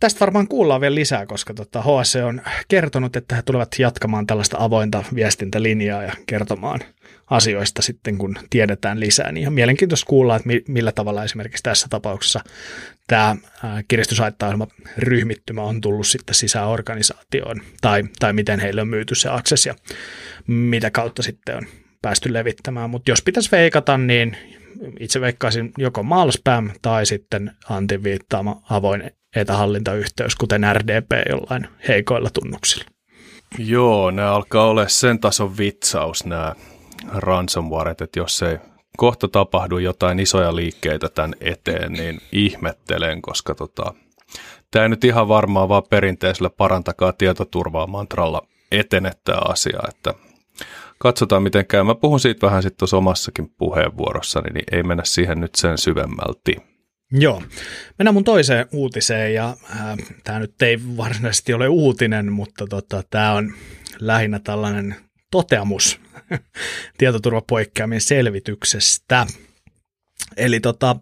tästä 0.00 0.20
varmaan 0.20 0.48
kuullaan 0.48 0.80
vielä 0.80 0.94
lisää, 0.94 1.26
koska 1.26 1.54
tota, 1.54 1.82
HSC 1.82 2.16
on 2.24 2.42
kertonut, 2.68 3.16
että 3.16 3.36
he 3.36 3.42
tulevat 3.42 3.68
jatkamaan 3.78 4.26
tällaista 4.26 4.56
avointa 4.60 5.04
viestintälinjaa 5.14 6.02
ja 6.02 6.12
kertomaan 6.26 6.80
asioista 7.30 7.82
sitten, 7.82 8.18
kun 8.18 8.36
tiedetään 8.50 9.00
lisää. 9.00 9.32
Niin 9.32 9.40
ihan 9.40 9.52
mielenkiintoista 9.52 10.06
kuulla, 10.06 10.36
että 10.36 10.48
millä 10.68 10.92
tavalla 10.92 11.24
esimerkiksi 11.24 11.62
tässä 11.62 11.86
tapauksessa 11.90 12.40
tämä 13.06 13.36
kiristyshaittaohjelma 13.88 14.66
ryhmittymä 14.98 15.62
on 15.62 15.80
tullut 15.80 16.06
sitten 16.06 16.34
sisään 16.34 16.68
organisaatioon, 16.68 17.60
tai, 17.80 18.04
tai 18.18 18.32
miten 18.32 18.60
heille 18.60 18.80
on 18.80 18.88
myyty 18.88 19.14
se 19.14 19.28
access 19.28 19.66
ja 19.66 19.74
mitä 20.46 20.90
kautta 20.90 21.22
sitten 21.22 21.56
on 21.56 21.66
päästy 22.02 22.32
levittämään. 22.32 22.90
Mutta 22.90 23.10
jos 23.10 23.22
pitäisi 23.22 23.50
veikata, 23.52 23.98
niin 23.98 24.36
itse 25.00 25.20
veikkaisin 25.20 25.72
joko 25.78 26.02
Malspam 26.02 26.70
tai 26.82 27.06
sitten 27.06 27.52
Antin 27.68 28.02
viittaama 28.02 28.62
avoin 28.70 29.10
etähallintayhteys, 29.36 30.36
kuten 30.36 30.62
RDP 30.72 31.10
jollain 31.28 31.68
heikoilla 31.88 32.30
tunnuksilla. 32.30 32.84
Joo, 33.58 34.10
nämä 34.10 34.34
alkaa 34.34 34.66
olla 34.66 34.88
sen 34.88 35.18
tason 35.18 35.58
vitsaus 35.58 36.24
nämä 36.24 36.54
ransomwareit, 37.14 38.00
että 38.00 38.20
jos 38.20 38.42
ei 38.42 38.58
kohta 38.96 39.28
tapahdu 39.28 39.78
jotain 39.78 40.20
isoja 40.20 40.56
liikkeitä 40.56 41.08
tämän 41.08 41.34
eteen, 41.40 41.92
niin 41.92 42.20
ihmettelen, 42.32 43.22
koska 43.22 43.54
tota, 43.54 43.94
tämä 44.70 44.82
ei 44.82 44.88
nyt 44.88 45.04
ihan 45.04 45.28
varmaan 45.28 45.68
vaan 45.68 45.82
perinteisellä 45.90 46.50
parantakaa 46.50 47.12
tietoturvaa 47.12 47.86
mantralla 47.86 48.46
etenettää 48.72 49.38
asia, 49.38 49.78
että 49.88 50.14
katsotaan 51.02 51.42
miten 51.42 51.66
käy. 51.66 51.82
Mä 51.82 51.94
puhun 51.94 52.20
siitä 52.20 52.46
vähän 52.46 52.62
sitten 52.62 52.78
tuossa 52.78 52.96
omassakin 52.96 53.48
puheenvuorossani, 53.58 54.50
niin 54.50 54.64
ei 54.72 54.82
mennä 54.82 55.04
siihen 55.04 55.40
nyt 55.40 55.54
sen 55.54 55.78
syvemmälti. 55.78 56.56
Joo. 57.12 57.42
Mennään 57.98 58.14
mun 58.14 58.24
toiseen 58.24 58.66
uutiseen 58.72 59.34
ja 59.34 59.56
äh, 59.70 59.96
tämä 60.24 60.38
nyt 60.38 60.62
ei 60.62 60.78
varsinaisesti 60.96 61.54
ole 61.54 61.68
uutinen, 61.68 62.32
mutta 62.32 62.66
tota, 62.66 63.02
tämä 63.10 63.32
on 63.32 63.54
lähinnä 64.00 64.38
tällainen 64.38 64.96
toteamus 65.30 66.00
tietoturvapoikkeamien 66.98 68.00
selvityksestä. 68.00 69.26
Eli 70.36 70.60
tota, 70.60 70.96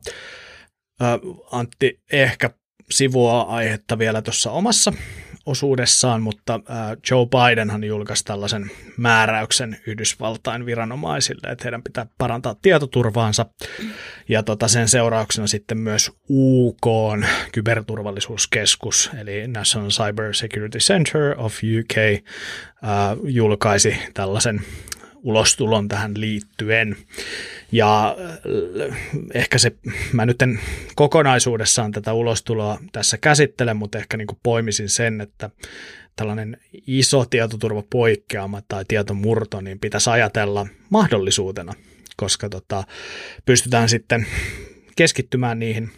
äh, 1.02 1.08
Antti 1.52 2.00
ehkä 2.12 2.50
sivua 2.90 3.42
aihetta 3.42 3.98
vielä 3.98 4.22
tuossa 4.22 4.50
omassa 4.50 4.92
osuudessaan, 5.46 6.22
mutta 6.22 6.60
Joe 7.10 7.26
Bidenhan 7.26 7.84
julkaisi 7.84 8.24
tällaisen 8.24 8.70
määräyksen 8.96 9.76
Yhdysvaltain 9.86 10.66
viranomaisille, 10.66 11.52
että 11.52 11.64
heidän 11.64 11.82
pitää 11.82 12.06
parantaa 12.18 12.54
tietoturvaansa. 12.62 13.46
Ja 14.28 14.42
tota, 14.42 14.68
sen 14.68 14.88
seurauksena 14.88 15.46
sitten 15.46 15.78
myös 15.78 16.10
UK 16.30 16.86
kyberturvallisuuskeskus, 17.52 19.10
eli 19.20 19.48
National 19.48 19.90
Cyber 19.90 20.34
Security 20.34 20.78
Center 20.78 21.34
of 21.38 21.54
UK, 21.80 22.24
julkaisi 23.24 23.96
tällaisen 24.14 24.60
ulostulon 25.22 25.88
tähän 25.88 26.12
liittyen. 26.16 26.96
Ja 27.72 28.16
äh, 28.90 28.96
ehkä 29.34 29.58
se, 29.58 29.72
mä 30.12 30.26
nyt 30.26 30.42
en 30.42 30.60
kokonaisuudessaan 30.94 31.92
tätä 31.92 32.12
ulostuloa 32.12 32.78
tässä 32.92 33.18
käsittele, 33.18 33.74
mutta 33.74 33.98
ehkä 33.98 34.16
niin 34.16 34.26
kuin 34.26 34.38
poimisin 34.42 34.88
sen, 34.88 35.20
että 35.20 35.50
tällainen 36.16 36.56
iso 36.86 37.24
tietoturvapoikkeama 37.24 38.62
tai 38.68 38.84
tietomurto, 38.88 39.60
niin 39.60 39.78
pitäisi 39.78 40.10
ajatella 40.10 40.66
mahdollisuutena, 40.90 41.74
koska 42.16 42.48
tota, 42.48 42.84
pystytään 43.44 43.88
sitten 43.88 44.26
keskittymään 44.96 45.58
niihin 45.58 45.90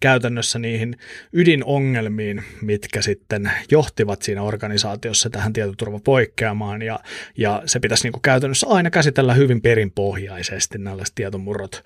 käytännössä 0.00 0.58
niihin 0.58 0.96
ydinongelmiin, 1.32 2.44
mitkä 2.62 3.02
sitten 3.02 3.50
johtivat 3.70 4.22
siinä 4.22 4.42
organisaatiossa 4.42 5.30
tähän 5.30 5.52
tietoturvapoikkeamaan. 5.52 6.82
Ja, 6.82 7.00
ja 7.36 7.62
se 7.66 7.80
pitäisi 7.80 8.04
niin 8.04 8.12
kuin 8.12 8.22
käytännössä 8.22 8.66
aina 8.70 8.90
käsitellä 8.90 9.34
hyvin 9.34 9.62
perinpohjaisesti 9.62 10.78
näillaiset 10.78 11.14
tietomurrot, 11.14 11.84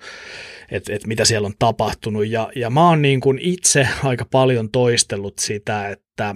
että 0.71 0.93
et 0.93 1.07
mitä 1.07 1.25
siellä 1.25 1.45
on 1.45 1.53
tapahtunut. 1.59 2.27
Ja, 2.27 2.51
ja 2.55 2.69
mä 2.69 2.89
oon 2.89 3.01
niin 3.01 3.19
kuin 3.19 3.39
itse 3.41 3.87
aika 4.03 4.25
paljon 4.31 4.69
toistellut 4.69 5.39
sitä, 5.39 5.89
että, 5.89 6.35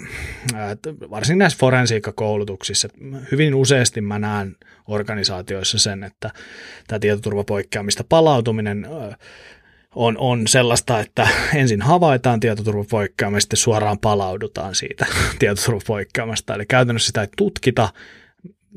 että 0.71 0.93
varsinkin 1.09 1.39
näissä 1.39 1.59
forensiikkakoulutuksissa, 1.59 2.87
hyvin 3.31 3.55
useasti 3.55 4.01
mä 4.01 4.19
näen 4.19 4.55
organisaatioissa 4.87 5.79
sen, 5.79 6.03
että 6.03 6.29
tämä 6.87 6.99
tietoturvapoikkeamista 6.99 8.03
palautuminen 8.09 8.87
on, 9.95 10.17
on 10.17 10.47
sellaista, 10.47 10.99
että 10.99 11.27
ensin 11.55 11.81
havaitaan 11.81 12.39
tietoturvapoikkeama 12.39 13.37
ja 13.37 13.41
sitten 13.41 13.57
suoraan 13.57 13.99
palaudutaan 13.99 14.75
siitä 14.75 15.05
tietoturvapoikkeamasta. 15.39 16.55
Eli 16.55 16.65
käytännössä 16.65 17.07
sitä 17.07 17.21
ei 17.21 17.27
tutkita, 17.37 17.89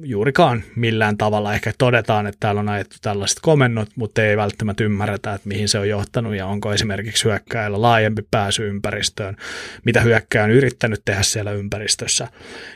juurikaan 0.03 0.63
millään 0.77 1.17
tavalla. 1.17 1.55
Ehkä 1.55 1.73
todetaan, 1.79 2.27
että 2.27 2.37
täällä 2.41 2.61
on 2.61 2.69
ajettu 2.69 2.97
tällaiset 3.03 3.39
komennot, 3.43 3.89
mutta 3.97 4.23
ei 4.23 4.37
välttämättä 4.37 4.85
ymmärretä, 4.85 5.35
että 5.35 5.49
mihin 5.49 5.69
se 5.69 5.79
on 5.79 5.89
johtanut 5.89 6.35
ja 6.35 6.47
onko 6.47 6.73
esimerkiksi 6.73 7.25
hyökkäillä 7.25 7.83
laajempi 7.83 8.23
pääsy 8.31 8.69
ympäristöön, 8.69 9.37
mitä 9.85 10.01
hyökkäjä 10.01 10.45
on 10.45 10.51
yrittänyt 10.51 11.03
tehdä 11.05 11.23
siellä 11.23 11.53
ympäristössä 11.53 12.29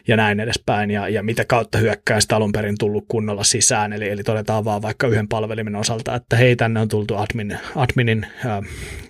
ja 0.08 0.16
näin 0.16 0.40
edespäin 0.40 0.90
ja, 0.90 1.08
ja 1.08 1.22
mitä 1.22 1.44
kautta 1.44 1.78
hyökkäjä 1.78 2.20
sitä 2.20 2.36
alun 2.36 2.52
perin 2.52 2.78
tullut 2.78 3.04
kunnolla 3.08 3.44
sisään. 3.44 3.92
Eli, 3.92 4.08
eli 4.08 4.22
todetaan 4.22 4.64
vaan 4.64 4.82
vaikka 4.82 5.06
yhden 5.06 5.28
palvelimen 5.28 5.76
osalta, 5.76 6.14
että 6.14 6.36
hei 6.36 6.56
tänne 6.56 6.80
on 6.80 6.88
tultu 6.88 7.16
admin, 7.16 7.58
adminin 7.76 8.26
äh, 8.46 8.60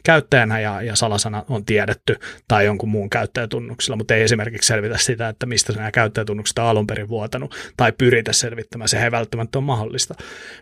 käyttäjänä 0.05 0.61
ja, 0.61 0.83
ja 0.83 0.97
salasana 0.97 1.45
on 1.49 1.65
tiedetty 1.65 2.17
tai 2.49 2.65
jonkun 2.65 2.89
muun 2.89 3.11
käyttäjätunnuksilla, 3.11 3.97
mutta 3.97 4.15
ei 4.15 4.23
esimerkiksi 4.23 4.67
selvitä 4.67 4.99
sitä, 4.99 5.29
että 5.29 5.47
mistä 5.47 5.73
nämä 5.73 5.91
käyttäjätunnukset 5.91 6.59
on 6.59 6.65
alun 6.65 6.87
perin 6.87 7.09
vuotanut 7.09 7.55
tai 7.77 7.93
pyritä 7.99 8.33
selvittämään. 8.33 8.89
Se 8.89 9.05
ei 9.05 9.11
välttämättä 9.11 9.59
ole 9.59 9.65
mahdollista. 9.65 10.15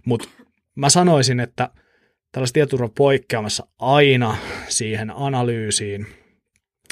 Mutta 0.05 0.29
mä 0.75 0.91
sanoisin, 0.91 1.41
että 1.41 1.71
tällaista 2.33 2.55
tietoturva 2.55 2.89
poikkeamassa 2.89 3.67
aina 3.79 4.37
siihen 4.69 5.13
analyysiin 5.17 6.07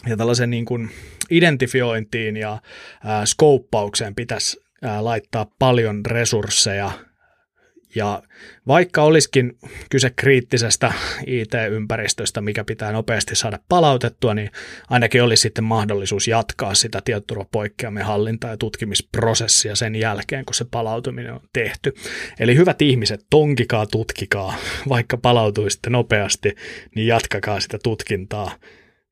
ja 0.07 0.16
tällaisen 0.16 0.50
niin 0.50 0.64
kuin 0.64 0.90
identifiointiin 1.30 2.37
ja 2.37 2.59
ää, 3.04 3.26
skouppaukseen 3.26 4.14
pitäisi 4.14 4.61
ää, 4.83 5.04
laittaa 5.04 5.46
paljon 5.59 6.07
resursseja 6.07 6.92
ja 7.94 8.22
vaikka 8.66 9.02
olisikin 9.02 9.59
kyse 9.90 10.11
kriittisestä 10.16 10.92
IT-ympäristöstä, 11.26 12.40
mikä 12.40 12.64
pitää 12.64 12.92
nopeasti 12.92 13.37
saada 13.37 13.59
palautettua, 13.68 14.35
niin 14.35 14.50
ainakin 14.90 15.22
olisi 15.22 15.40
sitten 15.40 15.64
mahdollisuus 15.64 16.28
jatkaa 16.28 16.74
sitä 16.74 17.00
tietoturvapoikkeamien 17.04 18.07
hallinta- 18.07 18.48
ja 18.48 18.57
tutkimisprosessia 18.57 19.76
sen 19.76 19.96
jälkeen, 19.96 20.44
kun 20.44 20.54
se 20.54 20.64
palautuminen 20.70 21.33
on 21.33 21.40
tehty. 21.52 21.94
Eli 22.40 22.57
hyvät 22.57 22.83
ihmiset, 22.83 23.26
tonkikaa, 23.30 23.87
tutkikaa, 23.87 24.54
vaikka 24.88 25.16
palautuisitte 25.16 25.90
nopeasti, 25.90 26.54
niin 26.94 27.07
jatkakaa 27.07 27.61
sitä 27.61 27.78
tutkintaa, 27.83 28.52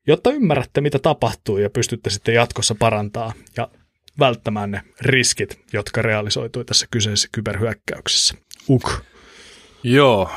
jotta 0.06 0.32
ymmärrätte, 0.32 0.80
mitä 0.80 0.98
tapahtuu 0.98 1.58
ja 1.58 1.70
pystytte 1.70 2.10
sitten 2.10 2.34
jatkossa 2.34 2.74
parantaa 2.74 3.32
ja 3.56 3.68
välttämään 4.18 4.70
ne 4.70 4.82
riskit, 5.00 5.60
jotka 5.72 6.02
realisoitui 6.02 6.64
tässä 6.64 6.86
kyseisessä 6.90 7.28
kyberhyökkäyksessä. 7.32 8.34
Uk. 8.68 8.90
Joo, 9.82 10.30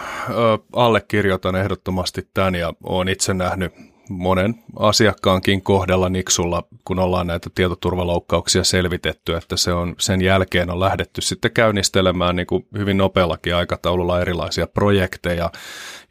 allekirjoitan 0.74 1.56
ehdottomasti 1.56 2.28
tämän 2.34 2.56
ja 2.56 2.74
olen 2.84 3.08
itse 3.08 3.34
nähnyt 3.34 3.74
monen 4.10 4.56
asiakkaankin 4.80 5.62
kohdalla 5.62 6.10
Niksulla, 6.10 6.64
kun 6.86 7.00
ollaan 7.00 7.28
näitä 7.28 7.50
tietoturvaloukkauksia 7.56 8.64
selvitetty, 8.64 9.36
että 9.36 9.58
se 9.58 9.74
on, 9.74 9.96
sen 10.00 10.22
jälkeen 10.22 10.70
on 10.70 10.80
lähdetty 10.80 11.22
sitten 11.22 11.52
käynnistelemään 11.52 12.36
niin 12.36 12.48
kuin 12.48 12.68
hyvin 12.78 12.98
nopeallakin 12.98 13.56
aikataululla 13.56 14.22
erilaisia 14.22 14.68
projekteja, 14.68 15.52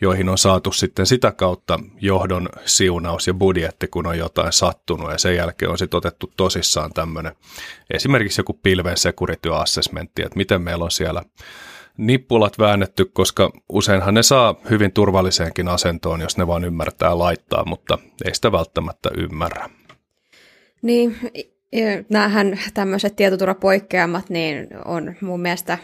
joihin 0.01 0.29
on 0.29 0.39
saatu 0.39 0.73
sitten 0.73 1.07
sitä 1.07 1.33
kautta 1.33 1.81
johdon 2.01 2.49
siunaus 2.65 3.27
ja 3.27 3.35
budjetti, 3.35 3.89
kun 3.89 4.07
on 4.07 4.19
jotain 4.19 4.53
sattunut, 4.53 5.11
ja 5.11 5.19
sen 5.19 5.37
jälkeen 5.37 5.71
on 5.71 5.79
sitten 5.79 5.99
otettu 5.99 6.33
tosissaan 6.37 6.93
tämmöinen 6.93 7.33
esimerkiksi 7.91 8.41
joku 8.41 8.53
pilven 8.53 8.97
security 8.97 9.55
assessmentti, 9.55 10.23
että 10.23 10.37
miten 10.37 10.63
meillä 10.63 10.85
on 10.85 10.91
siellä 10.91 11.23
nippulat 11.97 12.59
väännetty, 12.59 13.05
koska 13.05 13.51
useinhan 13.69 14.15
ne 14.15 14.23
saa 14.23 14.55
hyvin 14.71 14.93
turvalliseenkin 14.93 15.69
asentoon, 15.69 16.21
jos 16.21 16.39
ne 16.39 16.47
vaan 16.47 16.65
ymmärtää 16.65 17.19
laittaa, 17.19 17.65
mutta 17.65 17.99
ei 18.25 18.35
sitä 18.35 18.53
välttämättä 18.53 19.11
ymmärrä. 19.17 19.71
Niin, 20.83 21.17
näähän 22.09 22.59
tämmöiset 22.75 23.17
tietoturvapoikkeamat 23.17 24.31
niin 24.31 24.69
on 24.85 25.15
mun 25.21 25.41
mielestä 25.41 25.79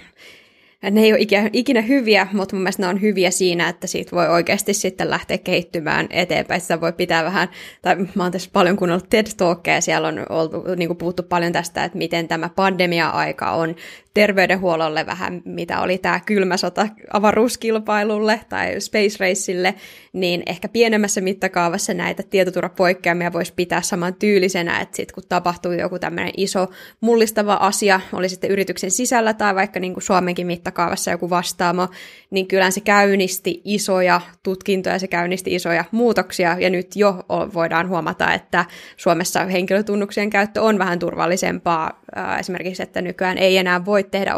ne 0.91 1.01
ei 1.01 1.13
ole 1.13 1.51
ikinä 1.53 1.81
hyviä, 1.81 2.27
mutta 2.33 2.57
mun 2.57 2.63
mielestä 2.63 2.83
ne 2.83 2.89
on 2.89 3.01
hyviä 3.01 3.31
siinä, 3.31 3.69
että 3.69 3.87
siitä 3.87 4.17
voi 4.17 4.29
oikeasti 4.29 4.75
sitten 4.75 5.11
lähteä 5.11 5.39
kehittymään 5.39 6.07
eteenpäin. 6.11 6.61
Sitä 6.61 6.81
voi 6.81 6.93
pitää 6.93 7.25
vähän, 7.25 7.49
tai 7.83 7.97
mä 8.15 8.23
oon 8.23 8.33
tässä 8.33 8.51
paljon 8.53 8.77
kuunnellut 8.77 9.11
TED 9.11 9.27
Talkia, 9.37 9.81
siellä 9.81 10.09
on 10.09 10.27
oltu, 10.29 10.63
niin 10.77 10.97
puhuttu 10.97 11.23
paljon 11.23 11.53
tästä, 11.53 11.85
että 11.85 11.99
miten 11.99 12.29
tämä 12.29 12.49
pandemia-aika 12.49 13.51
on 13.51 13.77
terveydenhuollolle 14.15 15.07
vähän, 15.07 15.43
mitä 15.45 15.81
oli 15.81 15.99
tämä 15.99 16.21
kylmä 16.21 16.57
sota 16.57 16.89
avaruuskilpailulle 17.13 18.41
tai 18.49 18.81
Space 18.81 19.17
Raceille, 19.21 19.75
niin 20.13 20.43
ehkä 20.47 20.69
pienemmässä 20.69 21.21
mittakaavassa 21.21 21.95
näitä 21.95 22.23
tietoturvapoikkeamia 22.23 23.33
voisi 23.33 23.53
pitää 23.57 23.83
saman 23.83 24.15
tyylisenä, 24.15 24.81
että 24.81 24.97
sitten 24.97 25.15
kun 25.15 25.23
tapahtuu 25.29 25.73
joku 25.73 25.99
tämmöinen 25.99 26.33
iso 26.37 26.69
mullistava 27.01 27.55
asia, 27.55 28.01
oli 28.13 28.29
sitten 28.29 28.51
yrityksen 28.51 28.91
sisällä 28.91 29.35
tai 29.35 29.55
vaikka 29.55 29.81
niin 29.81 29.95
kuin 29.95 30.05
Suomenkin 30.05 30.47
mittakaavassa 30.47 31.11
joku 31.11 31.31
vastaamo, 31.31 31.89
niin 32.31 32.47
kyllä 32.47 32.71
se 32.71 32.81
käynnisti 32.81 33.63
isoja 33.65 34.21
tutkintoja, 34.43 34.99
se 34.99 35.09
käynnisti 35.09 35.55
isoja 35.55 35.85
muutoksia, 35.91 36.57
ja 36.61 36.71
nyt 36.71 36.97
jo 36.97 37.25
voidaan 37.55 37.89
huomata, 37.89 38.33
että 38.33 38.65
Suomessa 38.97 39.45
henkilötunnuksien 39.45 40.31
käyttö 40.31 40.63
on 40.63 40.79
vähän 40.79 40.99
turvallisempaa, 40.99 42.00
esimerkiksi, 42.41 42.83
että 42.83 43.03
nykyään 43.03 43.39
ei 43.39 43.57
enää 43.57 43.85
voi 43.85 44.05
tehdä 44.05 44.35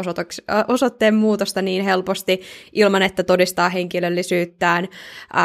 osoitteen 0.69 1.15
muutosta 1.15 1.63
niin 1.63 1.85
helposti 1.85 2.41
ilman, 2.73 3.03
että 3.03 3.23
todistaa 3.23 3.69
henkilöllisyyttään, 3.69 4.89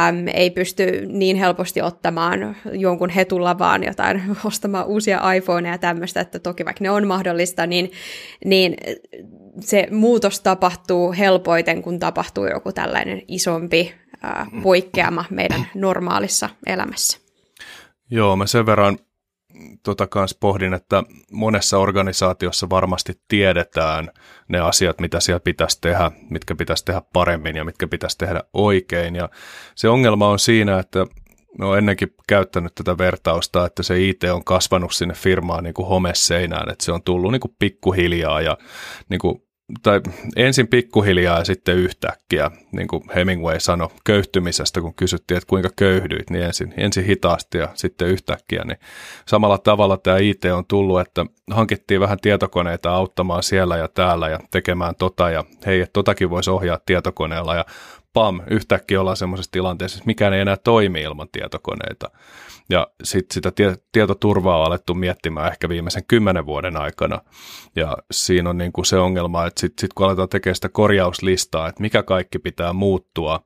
äm, 0.10 0.28
ei 0.34 0.50
pysty 0.50 1.06
niin 1.06 1.38
helposti 1.38 1.82
ottamaan 1.82 2.56
jonkun 2.72 3.10
hetulla 3.10 3.60
vaan 3.60 3.84
jotain, 3.84 4.22
ostamaan 4.46 4.86
uusia 4.88 5.34
iPhoneja 5.34 5.74
ja 5.74 5.78
tämmöistä, 5.78 6.22
että 6.22 6.40
toki 6.40 6.66
vaikka 6.66 6.84
ne 6.84 6.90
on 6.90 7.08
mahdollista, 7.08 7.68
niin, 7.68 7.92
niin 8.46 8.76
se 9.60 9.88
muutos 9.92 10.40
tapahtuu 10.40 11.12
helpoiten, 11.12 11.82
kun 11.82 12.00
tapahtuu 12.00 12.48
joku 12.48 12.72
tällainen 12.72 13.22
isompi 13.28 13.94
ää, 14.22 14.46
poikkeama 14.64 15.26
meidän 15.30 15.68
normaalissa 15.76 16.50
elämässä. 16.66 17.18
Joo, 18.12 18.36
mä 18.36 18.48
sen 18.48 18.66
verran 18.66 18.98
tota 19.88 20.08
kanssa 20.08 20.38
pohdin, 20.40 20.74
että 20.74 21.04
monessa 21.32 21.78
organisaatiossa 21.78 22.70
varmasti 22.70 23.14
tiedetään 23.28 24.10
ne 24.48 24.60
asiat, 24.60 25.00
mitä 25.00 25.20
siellä 25.20 25.40
pitäisi 25.40 25.82
tehdä, 25.82 26.12
mitkä 26.30 26.56
pitäisi 26.56 26.86
tehdä 26.86 27.02
paremmin 27.14 27.56
ja 27.56 27.66
mitkä 27.66 27.88
pitäisi 27.88 28.18
tehdä 28.18 28.44
oikein. 28.54 29.16
Ja 29.16 29.30
se 29.76 29.90
ongelma 29.90 30.28
on 30.28 30.40
siinä, 30.40 30.80
että 30.80 31.06
on 31.62 31.78
ennenkin 31.78 32.14
käyttänyt 32.28 32.76
tätä 32.76 32.98
vertausta, 32.98 33.66
että 33.66 33.84
se 33.84 34.00
IT 34.02 34.24
on 34.24 34.44
kasvanut 34.44 34.94
sinne 34.94 35.14
firmaan 35.14 35.64
niin 35.64 35.74
kuin 35.74 35.88
homeseinään, 35.88 36.72
että 36.72 36.86
se 36.86 36.92
on 36.92 37.04
tullut 37.04 37.32
niin 37.32 37.40
kuin 37.40 37.56
pikkuhiljaa 37.60 38.42
ja 38.42 38.58
niin 39.10 39.20
kuin 39.20 39.47
tai 39.84 40.02
ensin 40.36 40.68
pikkuhiljaa 40.68 41.38
ja 41.38 41.46
sitten 41.46 41.76
yhtäkkiä, 41.76 42.52
niin 42.72 42.88
kuin 42.88 43.04
Hemingway 43.16 43.60
sanoi 43.60 43.90
köyhtymisestä, 44.04 44.82
kun 44.82 44.94
kysyttiin, 44.94 45.38
että 45.38 45.48
kuinka 45.48 45.70
köyhdyit, 45.76 46.30
niin 46.30 46.44
ensin, 46.44 46.74
ensin 46.78 47.06
hitaasti 47.06 47.58
ja 47.58 47.70
sitten 47.74 48.08
yhtäkkiä. 48.08 48.64
Niin 48.66 48.80
samalla 49.26 49.58
tavalla 49.58 49.98
tämä 49.98 50.18
IT 50.18 50.46
on 50.46 50.66
tullut, 50.66 51.00
että 51.00 51.26
hankittiin 51.52 52.02
vähän 52.02 52.20
tietokoneita 52.20 52.92
auttamaan 52.92 53.44
siellä 53.44 53.78
ja 53.78 53.88
täällä 53.88 54.30
ja 54.30 54.40
tekemään 54.52 54.96
tota 54.96 55.30
ja 55.30 55.44
hei, 55.66 55.82
että 55.82 55.94
totakin 55.94 56.30
voisi 56.30 56.50
ohjaa 56.50 56.80
tietokoneella 56.86 57.56
ja 57.56 57.66
pam, 58.14 58.42
yhtäkkiä 58.50 59.02
ollaan 59.02 59.18
semmoisessa 59.18 59.52
tilanteessa, 59.52 59.98
että 59.98 60.08
mikään 60.08 60.34
ei 60.34 60.42
enää 60.42 60.58
toimi 60.58 61.02
ilman 61.02 61.28
tietokoneita. 61.32 62.10
Ja 62.70 62.88
sitten 63.04 63.34
sitä 63.34 63.52
tie- 63.52 63.78
tietoturvaa 63.92 64.58
on 64.58 64.66
alettu 64.66 64.94
miettimään 64.94 65.52
ehkä 65.52 65.70
viimeisen 65.70 66.04
kymmenen 66.08 66.46
vuoden 66.46 66.78
aikana. 66.78 67.22
Ja 67.76 67.98
siinä 68.12 68.50
on 68.50 68.58
niin 68.58 68.72
kuin 68.72 68.86
se 68.86 68.98
ongelma, 68.98 69.46
että 69.46 69.62
sitten 69.62 69.82
sit 69.82 69.94
kun 69.94 70.06
aletaan 70.06 70.30
tekemään 70.30 70.56
sitä 70.56 70.70
korjauslistaa, 70.70 71.68
että 71.68 71.82
mikä 71.82 72.04
kaikki 72.04 72.40
pitää 72.40 72.74
muuttua, 72.74 73.40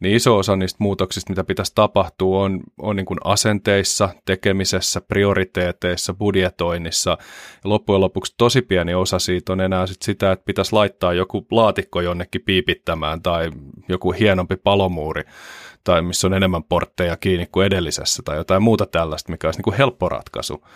niin 0.00 0.16
iso 0.16 0.38
osa 0.38 0.56
niistä 0.56 0.76
muutoksista, 0.80 1.30
mitä 1.30 1.44
pitäisi 1.44 1.72
tapahtua, 1.74 2.42
on, 2.42 2.60
on 2.78 2.96
niin 2.96 3.06
kuin 3.06 3.18
asenteissa, 3.24 4.08
tekemisessä, 4.24 5.00
prioriteeteissa, 5.00 6.14
budjetoinnissa. 6.14 7.10
Ja 7.10 7.70
loppujen 7.70 8.00
lopuksi 8.00 8.34
tosi 8.38 8.62
pieni 8.62 8.94
osa 8.94 9.18
siitä 9.18 9.52
on 9.52 9.60
enää 9.60 9.86
sit 9.86 10.02
sitä, 10.02 10.32
että 10.32 10.44
pitäisi 10.44 10.72
laittaa 10.72 11.12
joku 11.12 11.46
laatikko 11.50 12.00
jonnekin 12.00 12.42
piipittämään 12.44 13.22
tai 13.22 13.50
joku 13.88 14.12
hienompi 14.12 14.56
palomuuri 14.56 15.22
tai 15.84 16.02
missä 16.02 16.26
on 16.26 16.34
enemmän 16.34 16.64
portteja 16.64 17.16
kiinni 17.16 17.46
kuin 17.52 17.66
edellisessä 17.66 18.22
tai 18.24 18.36
jotain 18.36 18.62
muuta 18.62 18.86
tällaista, 18.86 19.32
mikä 19.32 19.48
olisi 19.48 19.58
niin 19.58 19.64
kuin 19.64 19.76
helppo 19.76 20.08
ratkaisu. 20.08 20.66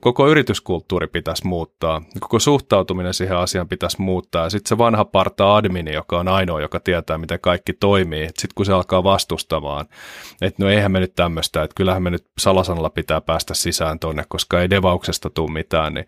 Koko 0.00 0.28
yrityskulttuuri 0.28 1.06
pitäisi 1.06 1.46
muuttaa, 1.46 2.02
koko 2.20 2.38
suhtautuminen 2.38 3.14
siihen 3.14 3.36
asiaan 3.36 3.68
pitäisi 3.68 4.02
muuttaa 4.02 4.44
ja 4.44 4.50
sitten 4.50 4.68
se 4.68 4.78
vanha 4.78 5.04
parta 5.04 5.56
admini, 5.56 5.92
joka 5.92 6.18
on 6.18 6.28
ainoa, 6.28 6.60
joka 6.60 6.80
tietää, 6.80 7.18
miten 7.18 7.40
kaikki 7.40 7.72
toimii, 7.72 8.26
sitten 8.26 8.54
kun 8.54 8.66
se 8.66 8.72
alkaa 8.72 9.04
vastustamaan, 9.04 9.86
että 10.40 10.62
no 10.64 10.70
eihän 10.70 10.92
me 10.92 11.00
nyt 11.00 11.14
tämmöistä, 11.14 11.62
että 11.62 11.74
kyllähän 11.74 12.02
me 12.02 12.10
nyt 12.10 12.26
salasanalla 12.38 12.90
pitää 12.90 13.20
päästä 13.20 13.54
sisään 13.54 13.98
tonne, 13.98 14.24
koska 14.28 14.60
ei 14.60 14.70
devauksesta 14.70 15.30
tule 15.30 15.52
mitään, 15.52 15.94
niin 15.94 16.06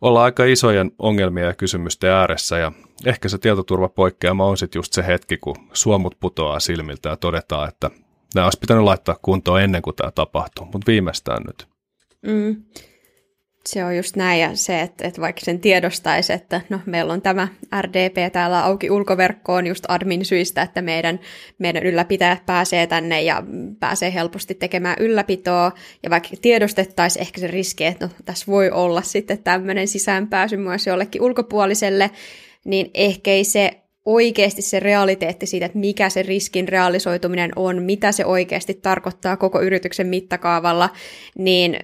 ollaan 0.00 0.24
aika 0.24 0.44
isojen 0.44 0.90
ongelmia 0.98 1.44
ja 1.44 1.54
kysymysten 1.54 2.10
ääressä 2.10 2.58
ja 2.58 2.72
ehkä 3.06 3.28
se 3.28 3.38
tietoturvapoikkeama 3.38 4.46
on 4.46 4.56
sitten 4.56 4.78
just 4.78 4.92
se 4.92 5.06
hetki, 5.06 5.36
kun 5.36 5.56
suomut 5.72 6.16
putoaa 6.20 6.60
silmiltä 6.60 7.08
ja 7.08 7.16
todetaan, 7.16 7.68
että 7.68 7.90
nämä 8.34 8.46
olisi 8.46 8.58
pitänyt 8.60 8.84
laittaa 8.84 9.18
kuntoon 9.22 9.62
ennen 9.62 9.82
kuin 9.82 9.96
tämä 9.96 10.10
tapahtuu, 10.10 10.64
mutta 10.64 10.86
viimeistään 10.86 11.42
nyt. 11.46 11.68
Mm. 12.22 12.64
Se 13.68 13.84
on 13.84 13.96
just 13.96 14.16
näin, 14.16 14.40
ja 14.40 14.50
se, 14.54 14.80
että, 14.80 15.08
että 15.08 15.20
vaikka 15.20 15.40
sen 15.44 15.60
tiedostaisi, 15.60 16.32
että 16.32 16.60
no, 16.68 16.80
meillä 16.86 17.12
on 17.12 17.22
tämä 17.22 17.48
RDP 17.80 18.32
täällä 18.32 18.64
auki 18.64 18.90
ulkoverkkoon 18.90 19.66
just 19.66 19.84
admin 19.88 20.24
syistä, 20.24 20.62
että 20.62 20.82
meidän, 20.82 21.20
meidän 21.58 21.82
ylläpitäjät 21.82 22.46
pääsee 22.46 22.86
tänne 22.86 23.22
ja 23.22 23.42
pääsee 23.80 24.14
helposti 24.14 24.54
tekemään 24.54 24.96
ylläpitoa, 25.00 25.72
ja 26.02 26.10
vaikka 26.10 26.28
tiedostettaisiin 26.42 27.22
ehkä 27.22 27.40
se 27.40 27.46
riski, 27.46 27.84
että 27.84 28.06
no, 28.06 28.12
tässä 28.24 28.46
voi 28.46 28.70
olla 28.70 29.02
sitten 29.02 29.42
tämmöinen 29.42 29.88
sisäänpääsy 29.88 30.56
myös 30.56 30.86
jollekin 30.86 31.22
ulkopuoliselle, 31.22 32.10
niin 32.64 32.90
ehkä 32.94 33.30
ei 33.30 33.44
se 33.44 33.70
oikeasti 34.04 34.62
se 34.62 34.80
realiteetti 34.80 35.46
siitä, 35.46 35.66
että 35.66 35.78
mikä 35.78 36.10
se 36.10 36.22
riskin 36.22 36.68
realisoituminen 36.68 37.50
on, 37.56 37.82
mitä 37.82 38.12
se 38.12 38.24
oikeasti 38.24 38.74
tarkoittaa 38.74 39.36
koko 39.36 39.60
yrityksen 39.60 40.06
mittakaavalla, 40.06 40.90
niin 41.38 41.76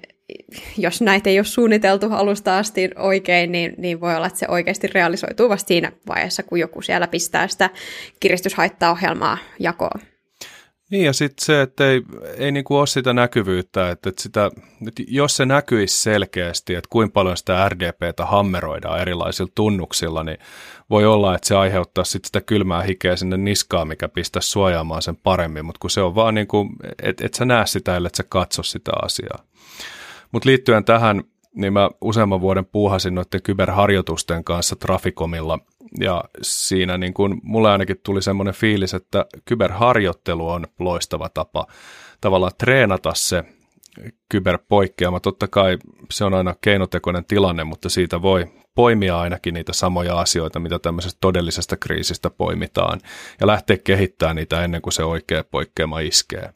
jos 0.77 1.01
näitä 1.01 1.31
ei 1.31 1.39
ole 1.39 1.45
suunniteltu 1.45 2.07
alusta 2.13 2.59
asti 2.59 2.91
oikein, 2.97 3.53
niin, 3.53 3.75
niin 3.79 4.01
voi 4.01 4.17
olla, 4.17 4.27
että 4.27 4.39
se 4.39 4.47
oikeasti 4.49 4.87
realisoituu 4.87 5.49
vasta 5.49 5.69
siinä 5.69 5.93
vaiheessa, 6.09 6.43
kun 6.43 6.61
joku 6.61 6.83
siellä 6.83 7.07
pistää 7.07 7.49
sitä 7.49 7.71
kiristyshaittaohjelmaa 8.21 9.39
jakoon. 9.59 10.01
Niin 10.91 11.05
ja 11.05 11.13
sitten 11.13 11.45
se, 11.45 11.63
että 11.63 11.91
ei, 11.91 12.03
ei 12.37 12.53
niinku 12.53 12.77
ole 12.77 12.87
sitä 12.87 13.13
näkyvyyttä, 13.13 13.91
että, 13.91 14.09
että, 14.09 14.23
sitä, 14.23 14.51
että 14.89 15.03
jos 15.09 15.37
se 15.37 15.47
näkyisi 15.47 16.03
selkeästi, 16.03 16.75
että 16.75 16.89
kuinka 16.91 17.13
paljon 17.13 17.37
sitä 17.37 17.69
RDPtä 17.69 18.27
hammeroidaan 18.27 19.01
erilaisilla 19.01 19.53
tunnuksilla, 19.55 20.25
niin 20.25 20.39
voi 20.91 21.07
olla, 21.07 21.35
että 21.35 21.49
se 21.49 21.57
aiheuttaa 21.57 22.05
sit 22.05 22.25
sitä 22.25 22.41
kylmää 22.41 22.83
hikeä 22.83 23.17
sinne 23.17 23.37
niskaan, 23.37 23.89
mikä 23.89 24.09
pistää 24.09 24.43
suojaamaan 24.43 25.03
sen 25.03 25.17
paremmin, 25.17 25.65
mutta 25.65 25.79
kun 25.79 25.91
se 25.91 26.01
on 26.01 26.15
vaan 26.15 26.35
niin 26.35 26.47
kuin, 26.47 26.69
et, 27.03 27.21
et 27.21 27.35
sä 27.35 27.45
näe 27.45 27.67
sitä, 27.67 27.97
ellei 27.97 28.11
sä 28.17 28.25
katso 28.29 28.63
sitä 28.63 28.93
asiaa. 29.03 29.45
Mutta 30.33 30.49
liittyen 30.49 30.85
tähän, 30.85 31.23
niin 31.55 31.73
mä 31.73 31.91
useamman 32.01 32.41
vuoden 32.41 32.67
puuhasin 32.67 33.15
noiden 33.15 33.43
kyberharjoitusten 33.43 34.45
kanssa 34.45 34.77
Trafikomilla, 34.77 35.59
ja 36.01 36.25
siinä 36.43 36.99
niin 36.99 37.15
kun 37.15 37.41
mulle 37.43 37.71
ainakin 37.71 38.01
tuli 38.03 38.23
semmoinen 38.23 38.55
fiilis, 38.55 38.95
että 38.95 39.27
kyberharjoittelu 39.45 40.49
on 40.49 40.67
loistava 40.79 41.29
tapa 41.29 41.67
tavallaan 42.21 42.53
treenata 42.59 43.15
se 43.15 43.45
kyberpoikkeama. 44.29 45.21
Totta 45.21 45.49
kai 45.49 45.79
se 46.11 46.25
on 46.25 46.35
aina 46.35 46.55
keinotekoinen 46.61 47.25
tilanne, 47.25 47.65
mutta 47.65 47.89
siitä 47.89 48.23
voi 48.23 48.47
poimia 48.75 49.21
ainakin 49.21 49.55
niitä 49.55 49.73
samoja 49.73 50.21
asioita, 50.21 50.61
mitä 50.61 50.79
tämmöisestä 50.79 51.19
todellisesta 51.21 51.77
kriisistä 51.77 52.31
poimitaan, 52.31 53.01
ja 53.41 53.47
lähteä 53.47 53.77
kehittämään 53.85 54.37
niitä 54.37 54.65
ennen 54.65 54.83
kuin 54.83 54.93
se 54.93 55.05
oikea 55.05 55.45
poikkeama 55.45 56.01
iskee. 56.01 56.53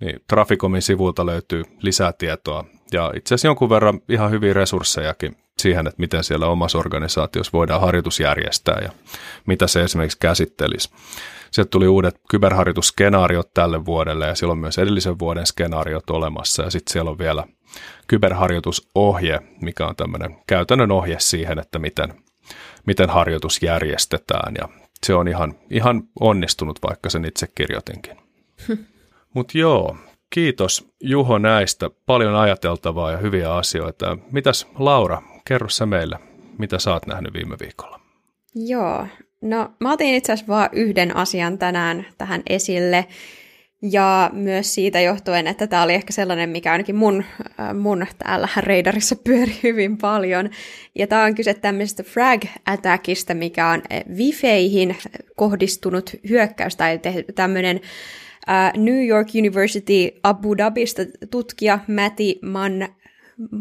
niin 0.00 0.20
Traficomin 0.28 0.82
sivulta 0.82 1.26
löytyy 1.26 1.62
lisää 1.82 2.12
tietoa 2.12 2.64
ja 2.92 3.12
itse 3.16 3.34
asiassa 3.34 3.48
jonkun 3.48 3.70
verran 3.70 4.00
ihan 4.08 4.30
hyviä 4.30 4.52
resurssejakin 4.52 5.36
siihen, 5.58 5.86
että 5.86 6.00
miten 6.00 6.24
siellä 6.24 6.46
omassa 6.46 6.78
organisaatiossa 6.78 7.52
voidaan 7.52 7.80
harjoitus 7.80 8.20
järjestää 8.20 8.78
ja 8.82 8.92
mitä 9.46 9.66
se 9.66 9.82
esimerkiksi 9.82 10.18
käsittelisi. 10.20 10.90
Sieltä 11.50 11.70
tuli 11.70 11.88
uudet 11.88 12.20
kyberharjoitusskenaariot 12.30 13.54
tälle 13.54 13.84
vuodelle 13.84 14.26
ja 14.26 14.34
siellä 14.34 14.52
on 14.52 14.58
myös 14.58 14.78
edellisen 14.78 15.18
vuoden 15.18 15.46
skenaariot 15.46 16.10
olemassa 16.10 16.62
ja 16.62 16.70
sitten 16.70 16.92
siellä 16.92 17.10
on 17.10 17.18
vielä 17.18 17.44
kyberharjoitusohje, 18.06 19.40
mikä 19.60 19.86
on 19.86 19.96
tämmöinen 19.96 20.36
käytännön 20.46 20.92
ohje 20.92 21.16
siihen, 21.18 21.58
että 21.58 21.78
miten, 21.78 22.14
miten 22.86 23.10
harjoitus 23.10 23.62
järjestetään 23.62 24.54
ja 24.58 24.68
se 25.04 25.14
on 25.14 25.28
ihan, 25.28 25.54
ihan 25.70 26.02
onnistunut, 26.20 26.78
vaikka 26.88 27.10
sen 27.10 27.24
itse 27.24 27.46
kirjoitinkin. 27.54 28.16
Mutta 29.34 29.58
joo, 29.58 29.96
kiitos 30.30 30.88
Juho 31.00 31.38
näistä. 31.38 31.90
Paljon 32.06 32.34
ajateltavaa 32.34 33.12
ja 33.12 33.18
hyviä 33.18 33.54
asioita. 33.54 34.18
Mitäs 34.32 34.66
Laura, 34.78 35.22
kerro 35.44 35.68
sä 35.68 35.86
meille, 35.86 36.18
mitä 36.58 36.78
sä 36.78 36.92
oot 36.92 37.06
nähnyt 37.06 37.34
viime 37.34 37.56
viikolla? 37.60 38.00
Joo, 38.54 39.06
no 39.42 39.70
mä 39.80 39.92
otin 39.92 40.14
itse 40.14 40.32
asiassa 40.32 40.52
vaan 40.52 40.68
yhden 40.72 41.16
asian 41.16 41.58
tänään 41.58 42.06
tähän 42.18 42.42
esille. 42.48 43.06
Ja 43.82 44.30
myös 44.32 44.74
siitä 44.74 45.00
johtuen, 45.00 45.46
että 45.46 45.66
tämä 45.66 45.82
oli 45.82 45.94
ehkä 45.94 46.12
sellainen, 46.12 46.48
mikä 46.48 46.72
ainakin 46.72 46.96
mun, 46.96 47.24
äh, 47.60 47.74
mun 47.74 48.06
täällä 48.18 48.48
reidarissa 48.56 49.16
pyöri 49.24 49.58
hyvin 49.62 49.98
paljon. 49.98 50.50
Ja 50.94 51.06
tämä 51.06 51.24
on 51.24 51.34
kyse 51.34 51.54
tämmöisestä 51.54 52.02
frag-attackista, 52.02 53.34
mikä 53.34 53.68
on 53.68 53.82
Wifeihin 54.16 54.96
kohdistunut 55.36 56.10
hyökkäys 56.28 56.76
tai 56.76 57.00
tämmöinen 57.34 57.80
uh, 58.46 58.70
New 58.76 59.00
York 59.06 59.34
University 59.34 60.10
Abu 60.22 60.54
Dhabista 60.54 61.02
tutkija 61.30 61.80
Matty, 61.86 62.38
Man, 62.42 62.88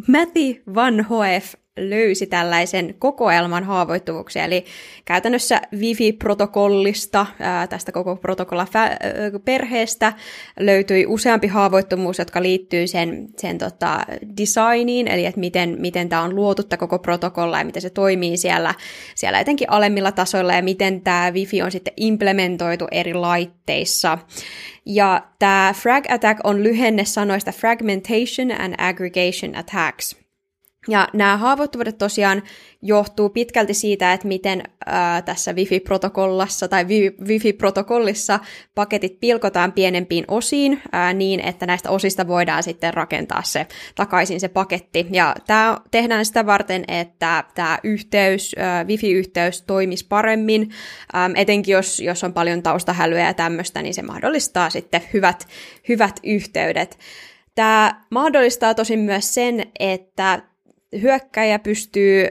Matty 0.08 0.62
Van 0.76 1.06
Hoef 1.10 1.56
löysi 1.78 2.28
tällaisen 2.28 2.96
kokoelman 3.00 3.64
haavoittuvuuksia, 3.64 4.44
eli 4.44 4.66
käytännössä 5.06 5.62
Wi-Fi-protokollista, 5.80 7.26
tästä 7.70 7.92
koko 7.92 8.16
protokolla-perheestä, 8.16 10.14
löytyi 10.60 11.06
useampi 11.06 11.48
haavoittuvuus, 11.48 12.20
jotka 12.20 12.42
liittyy 12.42 12.88
sen, 12.88 13.28
sen 13.38 13.58
tota, 13.58 14.00
designiin, 14.38 15.08
eli 15.08 15.26
että 15.26 15.40
miten, 15.40 15.76
miten 15.80 16.10
tämä 16.10 16.22
on 16.22 16.36
luotu 16.36 16.64
tämä 16.64 16.78
koko 16.78 17.00
protokolla 17.00 17.60
ja 17.60 17.66
miten 17.66 17.82
se 17.82 17.90
toimii 17.90 18.38
siellä, 18.38 18.74
siellä 19.16 19.40
etenkin 19.40 19.72
alemmilla 19.72 20.12
tasoilla 20.12 20.54
ja 20.54 20.64
miten 20.64 21.02
tämä 21.02 21.32
Wi-Fi 21.34 21.62
on 21.62 21.72
sitten 21.72 21.94
implementoitu 21.98 22.88
eri 22.92 23.14
laitteissa. 23.14 24.18
Ja 24.86 25.22
tämä 25.40 25.74
frag 25.78 26.06
attack 26.10 26.40
on 26.44 26.64
lyhenne 26.64 27.06
sanoista 27.06 27.52
fragmentation 27.52 28.62
and 28.62 28.76
aggregation 28.78 29.56
attacks– 29.56 30.16
ja 30.88 31.08
nämä 31.14 31.38
haavoittuvuudet 31.38 31.98
tosiaan 31.98 32.44
johtuu 32.82 33.30
pitkälti 33.30 33.74
siitä, 33.74 34.14
että 34.14 34.28
miten 34.28 34.64
ää, 34.86 35.22
tässä 35.22 35.54
Wi-Fi-protokollassa 35.54 36.68
tai 36.68 36.86
Wi-Fi-protokollissa 37.28 38.40
paketit 38.76 39.20
pilkotaan 39.20 39.72
pienempiin 39.72 40.26
osiin 40.28 40.82
ää, 40.92 41.14
niin, 41.14 41.40
että 41.40 41.66
näistä 41.66 41.90
osista 41.90 42.28
voidaan 42.28 42.64
sitten 42.64 42.94
rakentaa 42.94 43.44
se 43.44 43.68
takaisin 43.96 44.40
se 44.40 44.48
paketti. 44.48 45.08
Ja 45.12 45.36
tämä 45.48 45.78
tehdään 45.92 46.26
sitä 46.26 46.46
varten, 46.46 46.84
että 46.88 47.44
tämä 47.56 47.80
yhteys, 47.84 48.56
ää, 48.58 48.84
Wi-Fi-yhteys 48.84 49.62
toimisi 49.62 50.06
paremmin, 50.10 50.70
ää, 51.14 51.30
etenkin 51.36 51.74
jos, 51.74 52.00
jos 52.00 52.24
on 52.24 52.34
paljon 52.34 52.64
taustahälyä 52.64 53.26
ja 53.26 53.34
tämmöistä, 53.34 53.82
niin 53.82 53.94
se 53.94 54.02
mahdollistaa 54.02 54.70
sitten 54.70 55.02
hyvät, 55.14 55.48
hyvät 55.90 56.20
yhteydet. 56.24 56.98
Tämä 57.56 58.02
mahdollistaa 58.12 58.74
tosin 58.74 59.00
myös 59.00 59.34
sen, 59.34 59.66
että 59.80 60.42
hyökkäjä 61.02 61.60
pystyy 61.60 62.28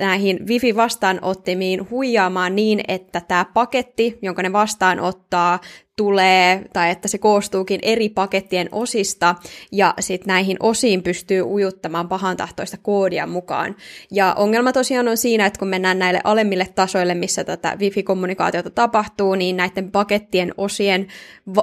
näihin 0.00 0.46
Wifi-vastaanottimiin 0.46 1.90
huijaamaan 1.90 2.56
niin, 2.56 2.80
että 2.88 3.20
tämä 3.28 3.44
paketti, 3.54 4.18
jonka 4.22 4.42
ne 4.42 4.52
vastaanottaa, 4.52 5.60
tulee, 5.96 6.62
tai 6.72 6.90
että 6.90 7.08
se 7.08 7.18
koostuukin 7.18 7.80
eri 7.82 8.08
pakettien 8.08 8.68
osista, 8.72 9.34
ja 9.72 9.94
sitten 10.00 10.26
näihin 10.26 10.56
osiin 10.60 11.02
pystyy 11.02 11.42
ujuttamaan 11.42 12.08
pahantahtoista 12.08 12.76
koodia 12.82 13.26
mukaan. 13.26 13.76
Ja 14.10 14.34
ongelma 14.38 14.72
tosiaan 14.72 15.08
on 15.08 15.16
siinä, 15.16 15.46
että 15.46 15.58
kun 15.58 15.68
mennään 15.68 15.98
näille 15.98 16.20
alemmille 16.24 16.68
tasoille, 16.74 17.14
missä 17.14 17.44
tätä 17.44 17.76
wifi-kommunikaatiota 17.80 18.70
tapahtuu, 18.70 19.34
niin 19.34 19.56
näiden 19.56 19.90
pakettien 19.90 20.54
osien 20.56 21.06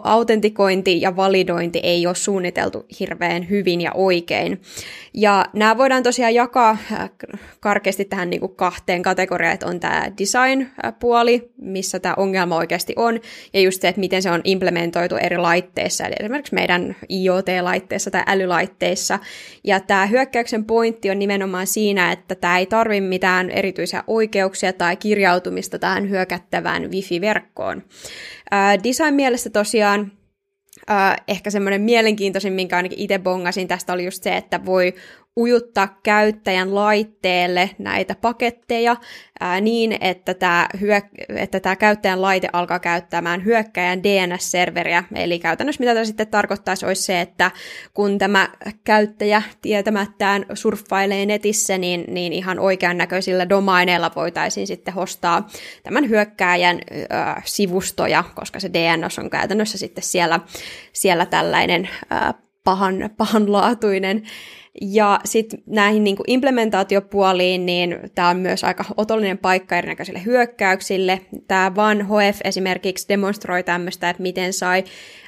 autentikointi 0.03 1.01
ja 1.01 1.15
validointi 1.15 1.79
ei 1.83 2.07
ole 2.07 2.15
suunniteltu 2.15 2.85
hirveän 2.99 3.49
hyvin 3.49 3.81
ja 3.81 3.91
oikein. 3.93 4.61
Ja 5.13 5.45
nämä 5.53 5.77
voidaan 5.77 6.03
tosiaan 6.03 6.33
jakaa 6.33 6.77
äh, 6.91 7.09
karkeasti 7.59 8.05
tähän 8.05 8.29
niin 8.29 8.39
kuin 8.39 8.55
kahteen 8.55 9.01
kategoriaan, 9.01 9.53
että 9.53 9.67
on 9.67 9.79
tämä 9.79 10.11
design-puoli, 10.17 11.51
missä 11.61 11.99
tämä 11.99 12.13
ongelma 12.17 12.57
oikeasti 12.57 12.93
on, 12.95 13.19
ja 13.53 13.61
just 13.61 13.81
se, 13.81 13.87
että 13.87 13.99
miten 13.99 14.18
se 14.21 14.31
on 14.31 14.41
implementoitu 14.43 15.15
eri 15.15 15.37
laitteissa, 15.37 16.05
eli 16.05 16.15
esimerkiksi 16.19 16.55
meidän 16.55 16.95
IoT-laitteissa 17.09 18.11
tai 18.11 18.23
älylaitteissa. 18.27 19.19
Ja 19.63 19.79
tämä 19.79 20.05
hyökkäyksen 20.05 20.65
pointti 20.65 21.09
on 21.09 21.19
nimenomaan 21.19 21.67
siinä, 21.67 22.11
että 22.11 22.35
tämä 22.35 22.57
ei 22.57 22.65
tarvitse 22.65 23.01
mitään 23.01 23.49
erityisiä 23.49 24.03
oikeuksia 24.07 24.73
tai 24.73 24.95
kirjautumista 24.95 25.79
tähän 25.79 26.09
hyökättävään 26.09 26.91
Wi-Fi-verkkoon. 26.91 27.83
design 28.83 29.13
mielessä 29.13 29.49
tosiaan 29.49 30.11
Uh, 30.89 31.23
ehkä 31.27 31.49
semmoinen 31.49 31.81
mielenkiintoisin, 31.81 32.53
minkä 32.53 32.77
ainakin 32.77 32.99
itse 32.99 33.19
bongasin 33.19 33.67
tästä, 33.67 33.93
oli 33.93 34.05
just 34.05 34.23
se, 34.23 34.37
että 34.37 34.65
voi 34.65 34.93
ujuttaa 35.37 35.99
käyttäjän 36.03 36.75
laitteelle 36.75 37.69
näitä 37.77 38.15
paketteja 38.15 38.95
ää, 39.39 39.61
niin, 39.61 39.97
että 40.01 40.33
tämä, 40.33 40.67
hyök- 40.77 41.35
että 41.35 41.59
tämä 41.59 41.75
käyttäjän 41.75 42.21
laite 42.21 42.49
alkaa 42.53 42.79
käyttämään 42.79 43.45
hyökkäjän 43.45 44.03
DNS-serveriä. 44.03 45.03
Eli 45.15 45.39
käytännössä 45.39 45.79
mitä 45.79 45.93
tämä 45.93 46.05
sitten 46.05 46.27
tarkoittaisi 46.27 46.85
olisi 46.85 47.03
se, 47.03 47.21
että 47.21 47.51
kun 47.93 48.17
tämä 48.17 48.49
käyttäjä 48.83 49.41
tietämättään 49.61 50.45
surffailee 50.53 51.25
netissä, 51.25 51.77
niin, 51.77 52.03
niin 52.07 52.33
ihan 52.33 52.59
oikean 52.59 52.97
näköisillä 52.97 53.49
domaineilla 53.49 54.11
voitaisiin 54.15 54.67
sitten 54.67 54.93
hostaa 54.93 55.47
tämän 55.83 56.09
hyökkääjän 56.09 56.79
ää, 57.09 57.41
sivustoja, 57.45 58.23
koska 58.35 58.59
se 58.59 58.69
DNS 58.73 59.19
on 59.19 59.29
käytännössä 59.29 59.77
sitten 59.77 60.03
siellä, 60.03 60.39
siellä 60.93 61.25
tällainen 61.25 61.89
ää, 62.09 62.33
pahan, 62.63 63.09
pahanlaatuinen 63.17 64.23
ja 64.81 65.19
sitten 65.25 65.59
näihin 65.65 66.03
niin 66.03 66.17
implementaatiopuoliin, 66.27 67.65
niin 67.65 67.99
tämä 68.15 68.29
on 68.29 68.37
myös 68.37 68.63
aika 68.63 68.85
otollinen 68.97 69.37
paikka 69.37 69.77
erinäköisille 69.77 70.21
hyökkäyksille. 70.25 71.21
Tämä 71.47 71.75
Van 71.75 72.01
Hoef 72.01 72.37
esimerkiksi 72.43 73.05
demonstroi 73.09 73.63
tämmöistä, 73.63 74.09
että 74.09 74.23
miten 74.23 74.53
sai 74.53 74.83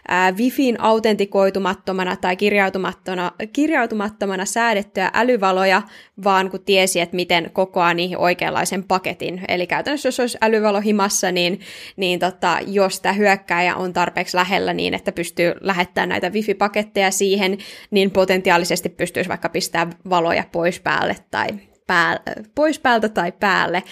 ää, 0.07 0.31
Wifin 0.31 0.81
autentikoitumattomana 0.81 2.15
tai 2.15 2.35
kirjautumattomana, 2.35 3.31
kirjautumattomana 3.53 4.45
säädettyä 4.45 5.11
älyvaloja, 5.13 5.81
vaan 6.23 6.51
kun 6.51 6.63
tiesi, 6.65 6.99
että 6.99 7.15
miten 7.15 7.49
kokoaa 7.53 7.93
niihin 7.93 8.17
oikeanlaisen 8.17 8.83
paketin. 8.83 9.41
Eli 9.47 9.67
käytännössä 9.67 10.07
jos 10.07 10.19
olisi 10.19 10.37
älyvalo 10.41 10.81
himassa, 10.81 11.31
niin, 11.31 11.59
niin 11.95 12.19
tota, 12.19 12.57
jos 12.67 12.99
tämä 12.99 13.13
hyökkääjä 13.13 13.75
on 13.75 13.93
tarpeeksi 13.93 14.37
lähellä 14.37 14.73
niin, 14.73 14.93
että 14.93 15.11
pystyy 15.11 15.53
lähettämään 15.61 16.09
näitä 16.09 16.29
wifi-paketteja 16.29 17.11
siihen, 17.11 17.57
niin 17.91 18.11
potentiaalisesti 18.11 18.89
pystyisi 18.89 19.29
vaikka 19.29 19.49
pistää 19.49 19.87
valoja 20.09 20.43
pois 20.51 20.79
päälle 20.79 21.15
tai 21.31 21.47
pää, 21.91 22.19
pois 22.55 22.79
päältä 22.79 23.09
tai 23.09 23.31
päälle. 23.31 23.83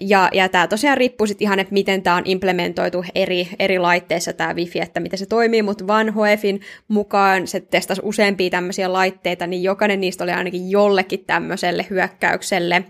Ja, 0.00 0.28
ja 0.32 0.48
tämä 0.48 0.66
tosiaan 0.66 0.96
riippuu 0.96 1.26
sitten 1.26 1.46
ihan, 1.46 1.58
että 1.58 1.72
miten 1.72 2.02
tämä 2.02 2.16
on 2.16 2.22
implementoitu 2.24 3.04
eri, 3.14 3.48
eri 3.58 3.78
laitteissa 3.78 4.32
tämä 4.32 4.52
Wi-Fi, 4.52 4.80
että 4.80 5.00
miten 5.00 5.18
se 5.18 5.26
toimii, 5.26 5.62
mutta 5.62 5.86
Van 5.86 6.14
Hoefin 6.14 6.60
mukaan 6.88 7.46
se 7.46 7.60
testasi 7.60 8.00
useampia 8.04 8.50
tämmöisiä 8.50 8.92
laitteita, 8.92 9.46
niin 9.46 9.62
jokainen 9.62 10.00
niistä 10.00 10.24
oli 10.24 10.32
ainakin 10.32 10.70
jollekin 10.70 11.24
tämmöiselle 11.26 11.86
hyökkäykselle 11.90 12.84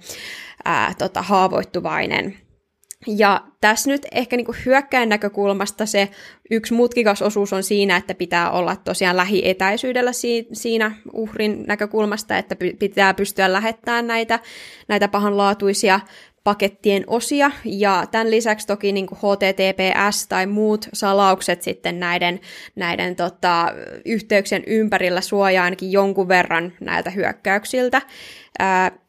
ää, 0.64 0.94
tota, 0.98 1.22
haavoittuvainen. 1.22 2.47
Ja 3.06 3.44
tässä 3.60 3.90
nyt 3.90 4.06
ehkä 4.12 4.36
niin 4.36 4.46
hyökkäin 4.66 5.08
näkökulmasta 5.08 5.86
se 5.86 6.08
yksi 6.50 6.74
mutkikas 6.74 7.22
osuus 7.22 7.52
on 7.52 7.62
siinä, 7.62 7.96
että 7.96 8.14
pitää 8.14 8.50
olla 8.50 8.76
tosiaan 8.76 9.16
lähietäisyydellä 9.16 10.10
siinä 10.52 10.92
uhrin 11.12 11.64
näkökulmasta, 11.66 12.38
että 12.38 12.56
pitää 12.78 13.14
pystyä 13.14 13.52
lähettämään 13.52 14.06
näitä, 14.06 14.38
näitä 14.88 15.08
pahanlaatuisia 15.08 16.00
pakettien 16.48 17.04
osia, 17.06 17.50
ja 17.64 18.04
tämän 18.10 18.30
lisäksi 18.30 18.66
toki 18.66 18.92
niin 18.92 19.06
kuin 19.06 19.18
HTTPS 19.18 20.26
tai 20.28 20.46
muut 20.46 20.88
salaukset 20.92 21.62
sitten 21.62 22.00
näiden, 22.00 22.40
näiden 22.76 23.16
tota, 23.16 23.72
yhteyksien 24.04 24.62
ympärillä 24.66 25.20
suojaa 25.20 25.64
ainakin 25.64 25.92
jonkun 25.92 26.28
verran 26.28 26.72
näiltä 26.80 27.10
hyökkäyksiltä. 27.10 28.02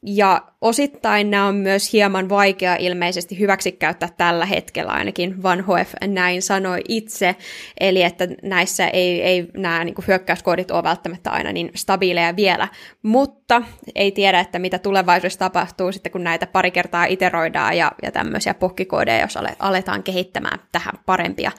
Ja 0.05 0.41
osittain 0.61 1.31
nämä 1.31 1.45
on 1.45 1.55
myös 1.55 1.93
hieman 1.93 2.29
vaikea 2.29 2.75
ilmeisesti 2.75 3.39
hyväksikäyttää 3.39 4.09
tällä 4.17 4.45
hetkellä, 4.45 4.91
ainakin 4.91 5.43
Van 5.43 5.61
Hoef 5.61 5.93
näin 6.07 6.41
sanoi 6.41 6.79
itse, 6.87 7.35
eli 7.79 8.03
että 8.03 8.27
näissä 8.43 8.87
ei, 8.87 9.21
ei 9.21 9.47
nämä 9.57 9.83
niin 9.83 9.95
hyökkäyskoodit 10.07 10.71
ole 10.71 10.83
välttämättä 10.83 11.29
aina 11.29 11.51
niin 11.51 11.71
stabiileja 11.75 12.35
vielä, 12.35 12.67
mutta 13.03 13.61
ei 13.95 14.11
tiedä, 14.11 14.39
että 14.39 14.59
mitä 14.59 14.79
tulevaisuudessa 14.79 15.39
tapahtuu 15.39 15.91
sitten, 15.91 16.11
kun 16.11 16.23
näitä 16.23 16.47
pari 16.47 16.71
kertaa 16.71 17.05
iteroidaan 17.29 17.77
ja, 17.77 17.91
ja 18.03 18.11
tämmöisiä 18.11 18.53
pokkikoodeja, 18.53 19.21
jos 19.21 19.37
aletaan 19.59 20.03
kehittämään 20.03 20.59
tähän 20.71 20.93
parempia 21.05 21.51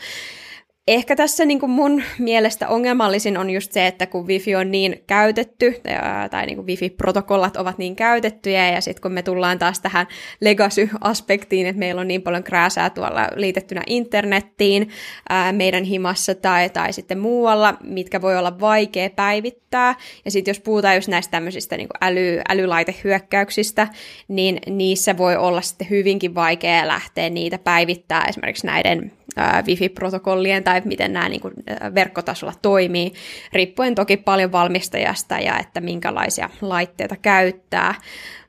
Ehkä 0.89 1.17
tässä 1.17 1.45
niin 1.45 1.61
kuin 1.61 1.71
mun 1.71 2.03
mielestä 2.19 2.69
ongelmallisin 2.69 3.37
on 3.37 3.51
just 3.51 3.73
se, 3.73 3.87
että 3.87 4.07
kun 4.07 4.27
Wifi 4.27 4.57
on 4.57 4.71
niin 4.71 5.05
käytetty, 5.07 5.81
tai 6.31 6.47
niin 6.47 6.57
kuin 6.57 6.67
Wifi-protokollat 6.67 7.57
ovat 7.57 7.79
niin 7.79 7.97
käytettyjä, 7.97 8.71
ja 8.71 8.81
sitten 8.81 9.03
kun 9.03 9.13
me 9.13 9.23
tullaan 9.23 9.59
taas 9.59 9.81
tähän 9.81 10.07
legacy-aspektiin, 10.41 11.67
että 11.67 11.79
meillä 11.79 12.01
on 12.01 12.09
niin 12.09 12.23
paljon 12.23 12.45
krääsää 12.45 12.91
tuolla 12.91 13.29
liitettynä 13.35 13.83
internettiin 13.87 14.89
meidän 15.53 15.85
himassa 15.85 16.35
tai, 16.35 16.71
tai 16.71 16.93
sitten 16.93 17.19
muualla, 17.19 17.77
mitkä 17.85 18.23
voi 18.23 18.39
olla 18.39 18.61
vaikea 18.61 19.11
päivittää, 19.11 19.95
ja 20.25 20.31
sitten 20.31 20.51
jos 20.51 20.61
puhutaan 20.61 20.95
just 20.95 21.09
näistä 21.09 21.31
tämmöisistä 21.31 21.77
niin 21.77 21.89
kuin 21.89 22.11
äly, 22.11 22.41
älylaitehyökkäyksistä, 22.49 23.89
niin 24.29 24.59
niissä 24.67 25.17
voi 25.17 25.37
olla 25.37 25.61
sitten 25.61 25.91
hyvinkin 25.91 26.35
vaikea 26.35 26.89
lähteä 26.89 27.31
niitä 27.31 27.59
päivittää 27.59 28.25
esimerkiksi 28.29 28.67
näiden 28.67 29.13
Wi-Fi-protokollien 29.67 30.65
tai 30.65 30.83
miten 30.85 31.13
nämä 31.13 31.29
niin 31.29 31.41
kuin, 31.41 31.55
verkkotasolla 31.95 32.55
toimii, 32.63 33.13
riippuen 33.53 33.95
toki 33.95 34.17
paljon 34.17 34.53
valmistajasta 34.53 35.39
ja 35.39 35.59
että 35.59 35.81
minkälaisia 35.81 36.51
laitteita 36.61 37.17
käyttää. 37.17 37.95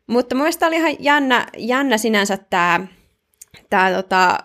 Mutta 0.07 0.35
mielestäni 0.35 0.67
oli 0.67 0.75
ihan 0.75 0.95
jännä, 0.99 1.47
jännä 1.57 1.97
sinänsä 1.97 2.37
tämä 2.49 2.79
tämä 3.71 3.91
tota 3.91 4.39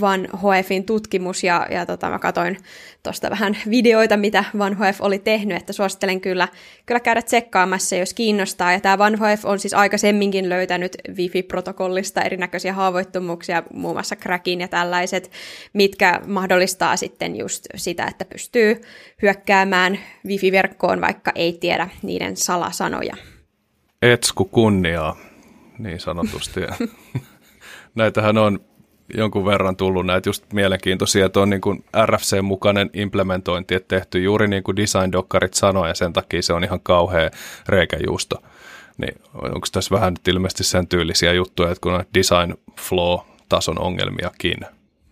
Van 0.00 0.28
Hoefin 0.42 0.84
tutkimus 0.84 1.44
ja, 1.44 1.66
ja 1.70 1.86
tota, 1.86 2.10
mä 2.10 2.18
katsoin 2.18 2.58
tuosta 3.02 3.30
vähän 3.30 3.56
videoita, 3.70 4.16
mitä 4.16 4.44
Van 4.58 4.74
Hoef 4.74 5.00
oli 5.00 5.18
tehnyt, 5.18 5.56
että 5.56 5.72
suosittelen 5.72 6.20
kyllä, 6.20 6.48
kyllä 6.86 7.00
käydä 7.00 7.22
tsekkaamassa, 7.22 7.96
jos 7.96 8.14
kiinnostaa. 8.14 8.72
Ja 8.72 8.80
tämä 8.80 8.98
Van 8.98 9.18
Hoef 9.18 9.44
on 9.44 9.58
siis 9.58 9.74
aikaisemminkin 9.74 10.48
löytänyt 10.48 10.96
Wi-Fi-protokollista 11.16 12.22
erinäköisiä 12.22 12.72
haavoittumuksia, 12.72 13.62
muun 13.72 13.94
muassa 13.94 14.16
crackin 14.16 14.60
ja 14.60 14.68
tällaiset, 14.68 15.30
mitkä 15.72 16.20
mahdollistaa 16.26 16.96
sitten 16.96 17.36
just 17.36 17.66
sitä, 17.74 18.06
että 18.06 18.24
pystyy 18.24 18.80
hyökkäämään 19.22 19.98
Wi-Fi-verkkoon, 20.26 21.00
vaikka 21.00 21.32
ei 21.34 21.52
tiedä 21.52 21.88
niiden 22.02 22.36
salasanoja. 22.36 23.16
Etsku 24.02 24.44
kunniaa, 24.44 25.16
niin 25.78 26.00
sanotusti. 26.00 26.60
näitähän 27.94 28.38
on 28.38 28.67
jonkun 29.14 29.44
verran 29.44 29.76
tullut 29.76 30.06
näitä 30.06 30.28
just 30.28 30.52
mielenkiintoisia, 30.52 31.26
että 31.26 31.40
on 31.40 31.50
niin 31.50 31.60
kuin 31.60 31.84
RFC-mukainen 32.06 32.90
implementointi, 32.92 33.74
että 33.74 33.96
tehty 33.96 34.22
juuri 34.22 34.48
niin 34.48 34.62
kuin 34.62 34.76
design-dokkarit 34.76 35.54
sanoi, 35.54 35.88
ja 35.88 35.94
sen 35.94 36.12
takia 36.12 36.42
se 36.42 36.52
on 36.52 36.64
ihan 36.64 36.80
kauhea 36.80 37.30
reikäjuusto. 37.68 38.42
Niin 38.98 39.14
onko 39.34 39.66
tässä 39.72 39.94
vähän 39.94 40.12
nyt 40.12 40.28
ilmeisesti 40.28 40.64
sen 40.64 40.88
tyylisiä 40.88 41.32
juttuja, 41.32 41.70
että 41.70 41.80
kun 41.80 41.92
on 41.92 42.04
design 42.14 42.54
flow-tason 42.80 43.78
ongelmiakin? 43.78 44.58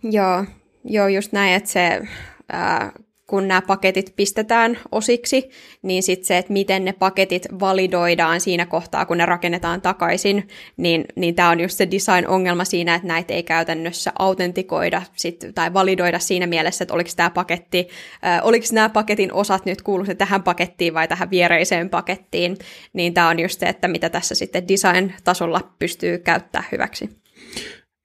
Joo, 0.03 0.45
joo 0.83 1.07
just 1.07 1.31
näin, 1.31 1.53
että 1.53 1.69
se 1.69 2.01
ää, 2.49 2.91
kun 3.27 3.47
nämä 3.47 3.61
paketit 3.61 4.13
pistetään 4.15 4.79
osiksi, 4.91 5.49
niin 5.81 6.03
sitten 6.03 6.27
se, 6.27 6.37
että 6.37 6.53
miten 6.53 6.85
ne 6.85 6.93
paketit 6.93 7.47
validoidaan 7.59 8.41
siinä 8.41 8.65
kohtaa, 8.65 9.05
kun 9.05 9.17
ne 9.17 9.25
rakennetaan 9.25 9.81
takaisin, 9.81 10.47
niin, 10.77 11.05
niin 11.15 11.35
tämä 11.35 11.49
on 11.49 11.59
just 11.59 11.77
se 11.77 11.87
design-ongelma 11.91 12.65
siinä, 12.65 12.95
että 12.95 13.07
näitä 13.07 13.33
ei 13.33 13.43
käytännössä 13.43 14.11
autentikoida 14.19 15.01
sit, 15.15 15.45
tai 15.55 15.73
validoida 15.73 16.19
siinä 16.19 16.47
mielessä, 16.47 16.83
että 16.83 16.93
oliko 16.93 17.09
tämä 17.15 17.29
paketti, 17.29 17.87
äh, 18.25 18.39
oliko 18.43 18.65
nämä 18.71 18.89
paketin 18.89 19.33
osat 19.33 19.65
nyt 19.65 19.81
kuuluisi 19.81 20.15
tähän 20.15 20.43
pakettiin 20.43 20.93
vai 20.93 21.07
tähän 21.07 21.29
viereiseen 21.29 21.89
pakettiin, 21.89 22.57
niin 22.93 23.13
tämä 23.13 23.29
on 23.29 23.39
just 23.39 23.59
se, 23.59 23.65
että 23.65 23.87
mitä 23.87 24.09
tässä 24.09 24.35
sitten 24.35 24.67
design-tasolla 24.67 25.73
pystyy 25.79 26.17
käyttämään 26.17 26.69
hyväksi. 26.71 27.09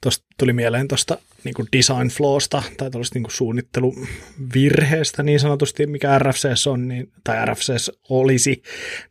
Tuosta 0.03 0.27
tuli 0.39 0.53
mieleen 0.53 0.89
tuosta 0.89 1.19
niin 1.45 1.55
design 1.77 2.09
flowsta 2.09 2.63
tai 2.77 2.91
tuollaista 2.91 3.19
niin 3.19 3.31
suunnitteluvirheestä 3.31 5.23
niin 5.23 5.41
sanotusti, 5.41 5.87
mikä 5.87 6.19
RFCS 6.19 6.67
on, 6.67 6.89
niin, 6.89 7.11
tai 7.25 7.47
RFCS 7.47 7.91
olisi, 8.09 8.63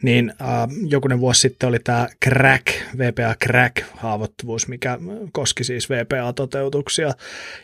niin 0.03 0.34
äh, 0.41 0.47
jokunen 0.88 1.19
vuosi 1.19 1.41
sitten 1.41 1.69
oli 1.69 1.80
tämä 1.80 2.07
crack, 2.26 2.67
VPA 2.97 3.36
crack 3.43 3.76
haavoittuvuus, 3.95 4.67
mikä 4.67 4.97
koski 5.32 5.63
siis 5.63 5.89
VPA-toteutuksia, 5.89 7.13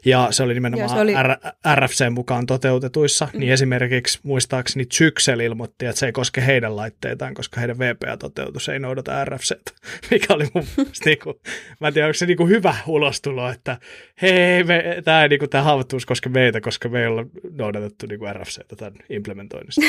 ja 0.05 0.27
se 0.31 0.43
oli 0.43 0.53
nimenomaan 0.53 0.89
Joo, 0.89 0.95
se 0.95 1.01
oli... 1.01 1.13
R- 1.23 1.75
RFC 1.75 2.09
mukaan 2.11 2.45
toteutetuissa, 2.45 3.27
mm. 3.33 3.39
niin 3.39 3.51
esimerkiksi 3.51 4.19
muistaakseni 4.23 4.85
Zyxel 4.85 5.39
ilmoitti, 5.39 5.85
että 5.85 5.99
se 5.99 6.05
ei 6.05 6.11
koske 6.11 6.45
heidän 6.45 6.75
laitteitaan, 6.75 7.33
koska 7.33 7.59
heidän 7.59 7.79
VPA-toteutus 7.79 8.69
ei 8.69 8.79
noudata 8.79 9.25
RFC, 9.25 9.51
mikä 10.11 10.33
oli 10.33 10.47
mun 10.53 10.65
mielestä, 10.77 11.05
niin 11.05 11.19
kuin, 11.23 11.35
mä 11.79 11.87
en 11.87 11.93
tiedä, 11.93 12.07
onko 12.07 12.13
se 12.13 12.25
niin 12.25 12.37
kuin 12.37 12.49
hyvä 12.49 12.75
ulostulo, 12.87 13.46
että 13.51 13.77
hei, 14.21 14.31
ei 14.31 14.63
me, 14.63 14.83
tämä 15.03 15.23
ei 15.23 15.29
niinku, 15.29 15.47
tämä 15.47 15.63
haavoittuvuus 15.63 16.05
koske 16.05 16.29
meitä, 16.29 16.61
koska 16.61 16.89
me 16.89 17.01
ei 17.01 17.07
olla 17.07 17.25
noudatettu 17.51 18.05
niinku 18.05 18.25
RFC 18.33 18.59
tämän 18.77 18.93
implementoinnista. 19.09 19.81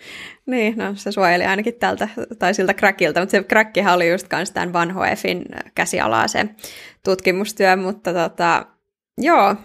niin, 0.46 0.78
no 0.78 0.94
se 0.94 1.12
suojeli 1.12 1.44
ainakin 1.44 1.74
tältä, 1.74 2.08
tai 2.38 2.54
siltä 2.54 2.74
crackilta, 2.74 3.20
mutta 3.20 3.30
se 3.30 3.42
crackihan 3.42 3.94
oli 3.94 4.10
just 4.10 4.28
kans 4.28 4.50
tämän 4.50 4.72
Van 4.72 4.90
Hoefin 4.90 5.44
käsialaa 5.74 6.28
se 6.28 6.46
tutkimustyö, 7.04 7.76
mutta 7.76 8.12
tota, 8.12 8.66
joo, 9.18 9.56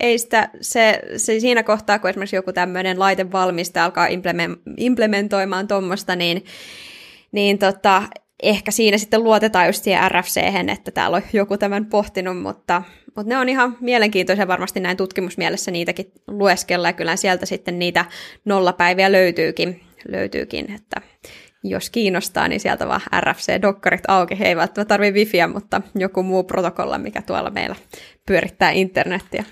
ei 0.00 0.18
sitä, 0.18 0.50
se, 0.60 1.02
se 1.16 1.40
siinä 1.40 1.62
kohtaa, 1.62 1.98
kun 1.98 2.10
esimerkiksi 2.10 2.36
joku 2.36 2.52
tämmöinen 2.52 2.98
laitevalmistaja 2.98 3.84
alkaa 3.84 4.06
implementoimaan 4.76 5.68
tuommoista, 5.68 6.16
niin, 6.16 6.44
niin 7.32 7.58
tota, 7.58 8.02
ehkä 8.42 8.70
siinä 8.70 8.98
sitten 8.98 9.24
luotetaan 9.24 9.66
just 9.66 9.84
siihen 9.84 10.10
rfc 10.10 10.36
että 10.72 10.90
täällä 10.90 11.16
on 11.16 11.22
joku 11.32 11.58
tämän 11.58 11.86
pohtinut, 11.86 12.42
mutta, 12.42 12.82
mutta 13.16 13.28
ne 13.28 13.38
on 13.38 13.48
ihan 13.48 13.76
mielenkiintoisia 13.80 14.48
varmasti 14.48 14.80
näin 14.80 14.96
tutkimusmielessä 14.96 15.70
niitäkin 15.70 16.12
lueskella, 16.28 16.88
ja 16.88 16.92
kyllä 16.92 17.16
sieltä 17.16 17.46
sitten 17.46 17.78
niitä 17.78 18.04
nollapäiviä 18.44 19.12
löytyykin, 19.12 19.80
löytyykin 20.08 20.72
että 20.74 21.00
jos 21.64 21.90
kiinnostaa, 21.90 22.48
niin 22.48 22.60
sieltä 22.60 22.88
vaan 22.88 23.00
RFC-dokkarit 23.20 24.04
auki. 24.08 24.38
He 24.38 24.48
ei 24.48 24.56
välttämättä 24.56 24.94
tarvitse 24.94 25.18
wifiä, 25.18 25.46
mutta 25.46 25.82
joku 25.94 26.22
muu 26.22 26.44
protokolla, 26.44 26.98
mikä 26.98 27.22
tuolla 27.22 27.50
meillä 27.50 27.76
pyörittää 28.26 28.70
internettiä. 28.70 29.44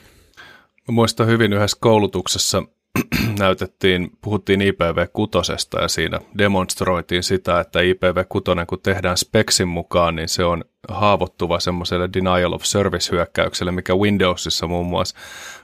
Mä 0.89 0.93
muistan 0.93 1.26
hyvin 1.26 1.53
yhdessä 1.53 1.76
koulutuksessa 1.80 2.62
näytettiin, 3.38 4.11
puhuttiin 4.20 4.61
IPv6 4.61 5.80
ja 5.80 5.88
siinä 5.88 6.20
demonstroitiin 6.38 7.22
sitä, 7.22 7.61
että 7.61 7.78
IPv6 7.78 8.66
kun 8.66 8.80
tehdään 8.82 9.16
speksin 9.16 9.68
mukaan, 9.68 10.16
niin 10.16 10.28
se 10.28 10.44
on 10.44 10.64
haavoittuva 10.88 11.61
semmoiselle 11.61 12.11
denial 12.12 12.53
of 12.53 12.62
service-hyökkäykselle, 12.62 13.72
mikä 13.72 13.94
Windowsissa 13.97 14.66
muun 14.66 14.86
muassa 14.86 15.16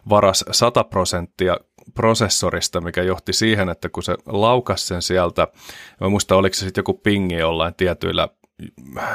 varas 0.08 0.44
100 0.50 0.84
prosenttia 0.84 1.56
prosessorista, 1.94 2.80
mikä 2.80 3.02
johti 3.02 3.32
siihen, 3.32 3.68
että 3.68 3.88
kun 3.88 4.02
se 4.02 4.14
laukas 4.26 4.88
sen 4.88 5.02
sieltä, 5.02 5.48
mä 6.00 6.08
muista 6.08 6.36
oliko 6.36 6.54
se 6.54 6.64
sitten 6.64 6.82
joku 6.82 6.94
pingi 6.94 7.34
jollain 7.34 7.74
tietyillä 7.74 8.28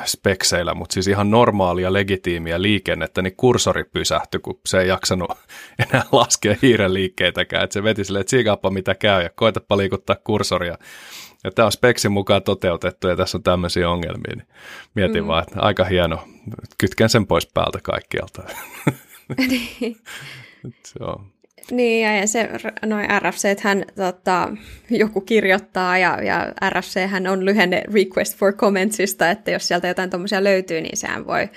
spekseillä, 0.06 0.74
mutta 0.74 0.94
siis 0.94 1.08
ihan 1.08 1.32
normaalia, 1.32 1.94
legitiimiä 1.94 2.62
liikennettä, 2.62 3.22
niin 3.22 3.36
kursori 3.36 3.84
pysähtyi, 3.84 4.40
kun 4.40 4.60
se 4.66 4.80
ei 4.80 4.88
jaksanut 4.88 5.32
enää 5.90 6.04
laskea 6.12 6.56
hiiren 6.62 6.94
liikkeitäkään. 6.94 7.64
Että 7.64 7.74
se 7.74 7.84
veti 7.84 8.04
silleen, 8.04 8.22
että 8.22 8.32
siikaappa 8.32 8.70
mitä 8.70 8.96
käy 8.96 9.24
ja 9.24 9.30
koetapa 9.30 9.78
liikuttaa 9.78 10.16
kursoria. 10.24 10.78
Ja 11.44 11.52
tämä 11.52 11.66
on 11.66 11.72
speksin 11.72 12.12
mukaan 12.12 12.44
toteutettu 12.44 13.08
ja 13.08 13.16
tässä 13.16 13.38
on 13.38 13.44
tämmöisiä 13.44 13.90
ongelmia. 13.90 14.36
Niin 14.36 14.48
mietin 14.96 15.24
mm. 15.24 15.28
vaan, 15.28 15.44
että 15.44 15.62
aika 15.62 15.84
hieno. 15.84 16.28
Kytken 16.78 17.10
sen 17.10 17.28
pois 17.28 17.48
päältä 17.54 17.80
kaikkialta. 17.84 18.44
Se 20.86 21.04
on. 21.04 21.37
Niin, 21.72 22.18
ja 22.18 22.28
se, 22.28 22.50
noin 22.86 23.08
RFC, 23.20 23.60
hän 23.64 23.86
tota, 23.96 24.50
joku 24.90 25.22
kirjoittaa, 25.22 25.98
ja, 25.98 26.24
ja 26.24 26.54
RFC 26.70 27.08
hän 27.08 27.28
on 27.28 27.46
lyhenne 27.46 27.84
Request 27.94 28.38
for 28.38 28.54
Commentsista, 28.54 29.32
että 29.32 29.52
jos 29.52 29.68
sieltä 29.68 29.88
jotain 29.88 30.10
tuommoisia 30.10 30.44
löytyy, 30.44 30.82
niin 30.82 30.98
sehän 30.98 31.28
voi, 31.28 31.50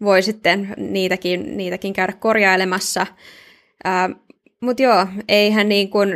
voi 0.00 0.22
sitten 0.22 0.74
niitäkin, 0.76 1.56
niitäkin 1.56 1.92
käydä 1.92 2.12
korjailemassa. 2.12 3.06
Mutta 4.60 4.82
joo, 4.82 5.06
eihän 5.28 5.68
niin 5.68 5.90
kuin, 5.90 6.14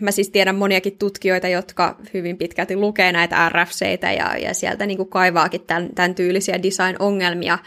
mä 0.00 0.10
siis 0.10 0.30
tiedän 0.30 0.54
moniakin 0.54 0.98
tutkijoita, 0.98 1.48
jotka 1.48 1.98
hyvin 2.14 2.38
pitkälti 2.38 2.76
lukee 2.76 3.12
näitä 3.12 3.48
RFCitä 3.48 4.12
ja, 4.12 4.36
ja 4.38 4.54
sieltä 4.54 4.86
niin 4.86 4.96
kuin 4.96 5.08
kaivaakin 5.08 5.60
tämän, 5.60 5.88
tämän 5.94 6.14
tyylisiä 6.14 6.62
design-ongelmia. 6.62 7.58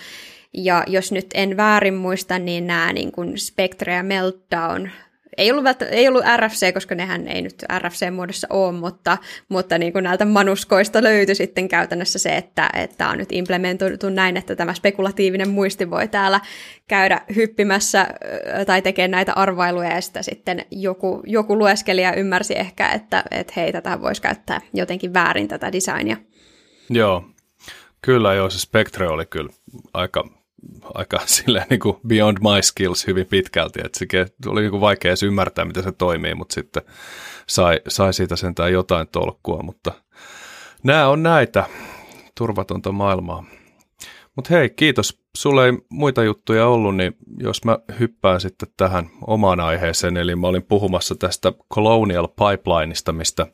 Ja 0.57 0.83
jos 0.87 1.11
nyt 1.11 1.27
en 1.33 1.57
väärin 1.57 1.93
muista, 1.93 2.39
niin 2.39 2.67
nämä 2.67 2.93
niin 2.93 3.11
kuin 3.11 3.37
Spectre 3.37 3.93
ja 3.93 4.03
Meltdown 4.03 4.89
ei 5.37 5.51
ollut, 5.51 5.81
ei 5.89 6.07
ollut 6.07 6.23
RFC, 6.37 6.73
koska 6.73 6.95
nehän 6.95 7.27
ei 7.27 7.41
nyt 7.41 7.63
RFC-muodossa 7.79 8.47
ole, 8.49 8.71
mutta, 8.71 9.17
mutta 9.49 9.77
niin 9.77 9.93
kuin 9.93 10.03
näiltä 10.03 10.25
manuskoista 10.25 11.03
löytyi 11.03 11.35
sitten 11.35 11.67
käytännössä 11.67 12.19
se, 12.19 12.37
että, 12.37 12.69
että 12.73 13.09
on 13.09 13.17
nyt 13.17 13.31
implementoitu 13.31 14.09
näin, 14.09 14.37
että 14.37 14.55
tämä 14.55 14.73
spekulatiivinen 14.73 15.49
muisti 15.49 15.89
voi 15.89 16.07
täällä 16.07 16.41
käydä 16.87 17.21
hyppimässä 17.35 18.07
tai 18.65 18.81
tekemään 18.81 19.11
näitä 19.11 19.33
arvailuja, 19.33 19.89
ja 19.89 20.01
sitä 20.01 20.21
sitten 20.21 20.65
joku, 20.71 21.21
joku 21.25 21.57
lueskelija 21.57 22.13
ymmärsi 22.13 22.59
ehkä, 22.59 22.89
että, 22.89 23.23
että 23.31 23.53
hei, 23.55 23.71
tätä 23.71 24.01
voisi 24.01 24.21
käyttää 24.21 24.61
jotenkin 24.73 25.13
väärin 25.13 25.47
tätä 25.47 25.71
designia. 25.71 26.17
Joo, 26.89 27.25
kyllä 28.01 28.33
joo, 28.33 28.49
se 28.49 28.59
Spectre 28.59 29.07
oli 29.07 29.25
kyllä 29.25 29.49
aika 29.93 30.36
aika 30.93 31.19
silleen 31.25 31.65
niin 31.69 31.79
kuin 31.79 31.97
beyond 32.07 32.37
my 32.41 32.61
skills 32.61 33.07
hyvin 33.07 33.25
pitkälti, 33.25 33.79
että 33.83 33.99
se 33.99 34.07
oli 34.47 34.61
niin 34.61 34.71
kuin 34.71 34.81
vaikea 34.81 35.09
edes 35.09 35.23
ymmärtää, 35.23 35.65
miten 35.65 35.83
se 35.83 35.91
toimii, 35.91 36.35
mutta 36.35 36.53
sitten 36.53 36.83
sai, 37.47 37.81
sai 37.87 38.13
siitä 38.13 38.35
sentään 38.35 38.73
jotain 38.73 39.07
tolkkua, 39.07 39.63
mutta 39.63 39.91
nämä 40.83 41.07
on 41.07 41.23
näitä 41.23 41.65
turvatonta 42.37 42.91
maailmaa. 42.91 43.45
Mutta 44.35 44.53
hei, 44.53 44.69
kiitos. 44.69 45.21
Sulle 45.37 45.65
ei 45.65 45.73
muita 45.89 46.23
juttuja 46.23 46.67
ollut, 46.67 46.95
niin 46.95 47.17
jos 47.39 47.65
mä 47.65 47.79
hyppään 47.99 48.41
sitten 48.41 48.69
tähän 48.77 49.09
omaan 49.27 49.59
aiheeseen, 49.59 50.17
eli 50.17 50.35
mä 50.35 50.47
olin 50.47 50.63
puhumassa 50.63 51.15
tästä 51.15 51.53
Colonial 51.73 52.27
Pipelineista, 52.27 53.13
mistä 53.13 53.47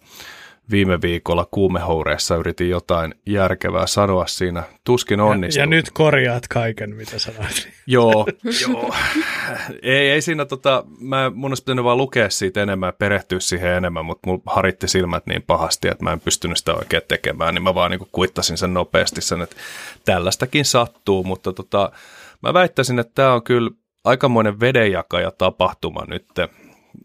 viime 0.72 1.02
viikolla 1.02 1.48
kuumehoureessa 1.52 2.36
yritin 2.36 2.70
jotain 2.70 3.16
järkevää 3.26 3.88
sanoa 3.88 4.28
siinä. 4.28 4.64
Tuskin 4.84 5.20
onnistuu. 5.20 5.60
Ja, 5.60 5.64
ja 5.64 5.68
nyt 5.68 5.92
korjaat 5.94 6.48
kaiken, 6.48 6.96
mitä 6.96 7.20
sanoit. 7.20 7.70
joo, 7.88 8.28
joo. 8.68 8.96
Ei, 9.82 10.10
ei 10.10 10.22
siinä 10.22 10.46
tota, 10.46 10.84
mä, 11.00 11.32
mun 11.36 11.52
olisi 11.52 11.64
pitänyt 11.64 11.86
vaan 11.86 11.98
lukea 11.98 12.30
siitä 12.30 12.64
enemmän 12.64 12.88
ja 12.88 12.94
perehtyä 12.94 13.40
siihen 13.40 13.72
enemmän, 13.72 14.06
mutta 14.06 14.30
mulla 14.30 14.42
haritti 14.46 14.88
silmät 14.88 15.26
niin 15.26 15.44
pahasti, 15.44 15.88
että 15.88 16.04
mä 16.04 16.12
en 16.12 16.20
pystynyt 16.20 16.58
sitä 16.58 16.74
oikein 16.74 17.04
tekemään, 17.08 17.54
niin 17.54 17.64
mä 17.64 17.76
vaan 17.76 17.92
niin 17.92 18.08
kuittasin 18.12 18.58
sen 18.58 18.74
nopeasti 18.74 19.22
sen, 19.22 19.42
että 19.42 19.56
tällaistakin 20.06 20.66
sattuu, 20.66 21.24
mutta 21.24 21.54
tota, 21.54 21.92
mä 22.42 22.54
väittäisin, 22.54 23.00
että 23.00 23.12
tämä 23.16 23.34
on 23.34 23.44
kyllä 23.44 23.72
aikamoinen 24.04 24.60
vedenjakaja 24.60 25.32
tapahtuma 25.32 26.06
nyt 26.08 26.26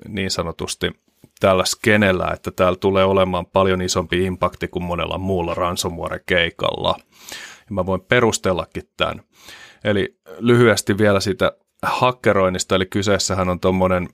niin 0.08 0.30
sanotusti– 0.30 0.90
tällä 1.40 1.64
skenellä, 1.64 2.30
että 2.34 2.50
täällä 2.50 2.78
tulee 2.80 3.04
olemaan 3.04 3.46
paljon 3.46 3.82
isompi 3.82 4.24
impakti 4.24 4.68
kuin 4.68 4.82
monella 4.82 5.18
muulla 5.18 5.54
ransomware-keikalla. 5.54 6.94
Ja 7.40 7.74
mä 7.74 7.86
voin 7.86 8.00
perustellakin 8.00 8.82
tämän. 8.96 9.22
Eli 9.84 10.18
lyhyesti 10.38 10.98
vielä 10.98 11.20
siitä 11.20 11.52
hakkeroinnista, 11.82 12.74
eli 12.74 12.86
kyseessähän 12.86 13.48
on 13.48 13.60
tuommoinen 13.60 14.08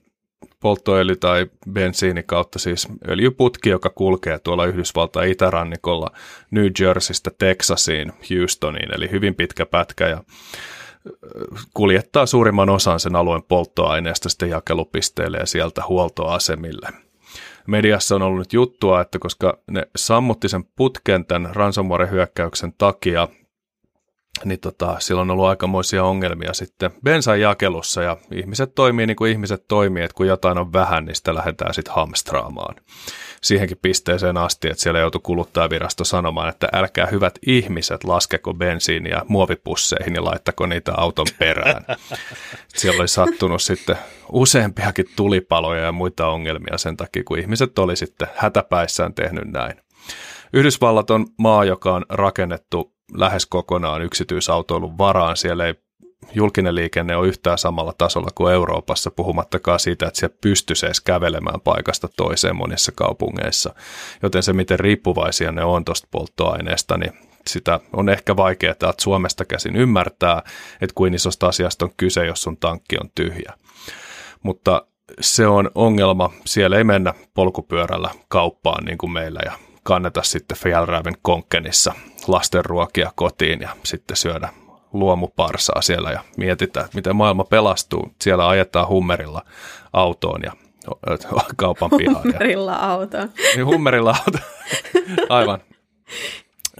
polttoöljy- 0.59 1.15
tai 1.15 1.45
bensiini 1.71 2.23
kautta 2.23 2.59
siis 2.59 2.87
öljyputki, 3.09 3.69
joka 3.69 3.89
kulkee 3.89 4.39
tuolla 4.39 4.65
Yhdysvaltain 4.65 5.31
itärannikolla 5.31 6.11
New 6.51 6.67
Jerseystä 6.79 7.31
Texasiin, 7.37 8.11
Houstoniin, 8.29 8.95
eli 8.95 9.11
hyvin 9.11 9.35
pitkä 9.35 9.65
pätkä 9.65 10.07
ja 10.07 10.23
kuljettaa 11.73 12.25
suurimman 12.25 12.69
osan 12.69 12.99
sen 12.99 13.15
alueen 13.15 13.43
polttoaineesta 13.43 14.29
sitten 14.29 14.49
jakelupisteelle 14.49 15.37
ja 15.37 15.45
sieltä 15.45 15.83
huoltoasemille 15.87 17.04
mediassa 17.67 18.15
on 18.15 18.21
ollut 18.21 18.39
nyt 18.39 18.53
juttua, 18.53 19.01
että 19.01 19.19
koska 19.19 19.57
ne 19.71 19.87
sammutti 19.95 20.49
sen 20.49 20.63
putken 20.75 21.25
tämän 21.25 21.55
ransomware-hyökkäyksen 21.55 22.73
takia, 22.77 23.27
niin 24.43 24.59
tota, 24.59 24.95
sillä 24.99 25.21
on 25.21 25.31
ollut 25.31 25.45
aikamoisia 25.45 26.03
ongelmia 26.03 26.53
sitten 26.53 26.91
bensan 27.03 27.41
jakelussa 27.41 28.03
ja 28.03 28.17
ihmiset 28.31 28.75
toimii 28.75 29.07
niin 29.07 29.15
kuin 29.15 29.31
ihmiset 29.31 29.67
toimii, 29.67 30.03
että 30.03 30.15
kun 30.15 30.27
jotain 30.27 30.57
on 30.57 30.73
vähän, 30.73 31.05
niin 31.05 31.15
sitä 31.15 31.35
lähdetään 31.35 31.73
sitten 31.73 31.93
hamstraamaan. 31.93 32.75
Siihenkin 33.41 33.77
pisteeseen 33.81 34.37
asti, 34.37 34.69
että 34.69 34.83
siellä 34.83 34.99
joutui 34.99 35.21
kuluttajavirasto 35.23 36.03
sanomaan, 36.03 36.49
että 36.49 36.67
älkää 36.73 37.05
hyvät 37.05 37.39
ihmiset 37.47 38.03
laskeko 38.03 38.53
bensiiniä 38.53 39.21
muovipusseihin 39.27 40.15
ja 40.15 40.25
laittako 40.25 40.65
niitä 40.65 40.93
auton 40.97 41.27
perään. 41.39 41.85
Siellä 42.67 42.99
oli 42.99 43.07
sattunut 43.07 43.61
sitten 43.61 43.97
useampiakin 44.31 45.05
tulipaloja 45.15 45.81
ja 45.81 45.91
muita 45.91 46.27
ongelmia 46.27 46.77
sen 46.77 46.97
takia, 46.97 47.23
kun 47.23 47.39
ihmiset 47.39 47.79
oli 47.79 47.95
sitten 47.95 48.27
hätäpäissään 48.35 49.13
tehnyt 49.13 49.51
näin. 49.51 49.73
Yhdysvallat 50.53 51.09
on 51.09 51.25
maa, 51.37 51.65
joka 51.65 51.93
on 51.93 52.05
rakennettu 52.09 52.94
lähes 53.13 53.45
kokonaan 53.45 54.01
yksityisautoilun 54.01 54.97
varaan. 54.97 55.37
Siellä 55.37 55.65
ei 55.65 55.73
julkinen 56.33 56.75
liikenne 56.75 57.15
ole 57.15 57.27
yhtään 57.27 57.57
samalla 57.57 57.93
tasolla 57.97 58.29
kuin 58.35 58.53
Euroopassa, 58.53 59.11
puhumattakaan 59.11 59.79
siitä, 59.79 60.07
että 60.07 60.19
siellä 60.19 60.37
pystyisi 60.41 60.85
edes 60.85 61.01
kävelemään 61.01 61.61
paikasta 61.61 62.07
toiseen 62.17 62.55
monissa 62.55 62.91
kaupungeissa. 62.95 63.75
Joten 64.23 64.43
se, 64.43 64.53
miten 64.53 64.79
riippuvaisia 64.79 65.51
ne 65.51 65.63
on 65.63 65.85
tuosta 65.85 66.07
polttoaineesta, 66.11 66.97
niin 66.97 67.13
sitä 67.47 67.79
on 67.93 68.09
ehkä 68.09 68.35
vaikea 68.35 68.75
täältä 68.75 69.03
Suomesta 69.03 69.45
käsin 69.45 69.75
ymmärtää, 69.75 70.43
että 70.81 70.95
kuin 70.95 71.13
isosta 71.13 71.47
asiasta 71.47 71.85
on 71.85 71.91
kyse, 71.97 72.25
jos 72.25 72.41
sun 72.41 72.57
tankki 72.57 72.95
on 73.01 73.09
tyhjä. 73.15 73.53
Mutta 74.43 74.85
se 75.21 75.47
on 75.47 75.71
ongelma. 75.75 76.33
Siellä 76.45 76.77
ei 76.77 76.83
mennä 76.83 77.13
polkupyörällä 77.33 78.09
kauppaan 78.27 78.85
niin 78.85 78.97
kuin 78.97 79.11
meillä 79.11 79.39
ja 79.45 79.51
kanneta 79.85 80.23
sitten 80.23 80.57
Fjällräven 80.57 81.13
konkkenissa 81.21 81.93
lastenruokia 82.27 83.11
kotiin 83.15 83.61
ja 83.61 83.69
sitten 83.83 84.17
syödä 84.17 84.49
luomuparsaa 84.93 85.81
siellä 85.81 86.11
ja 86.11 86.23
mietitään, 86.37 86.85
että 86.85 86.97
miten 86.97 87.15
maailma 87.15 87.43
pelastuu. 87.43 88.11
Siellä 88.21 88.47
ajetaan 88.47 88.87
hummerilla 88.87 89.41
autoon 89.93 90.41
ja 90.43 90.51
kaupan 91.55 91.89
pihaan. 91.97 92.23
Hummerilla 92.23 92.75
autoon. 92.75 93.29
Niin, 93.55 93.65
hummerilla 93.65 94.15
autoon. 94.25 94.43
Aivan. 95.29 95.59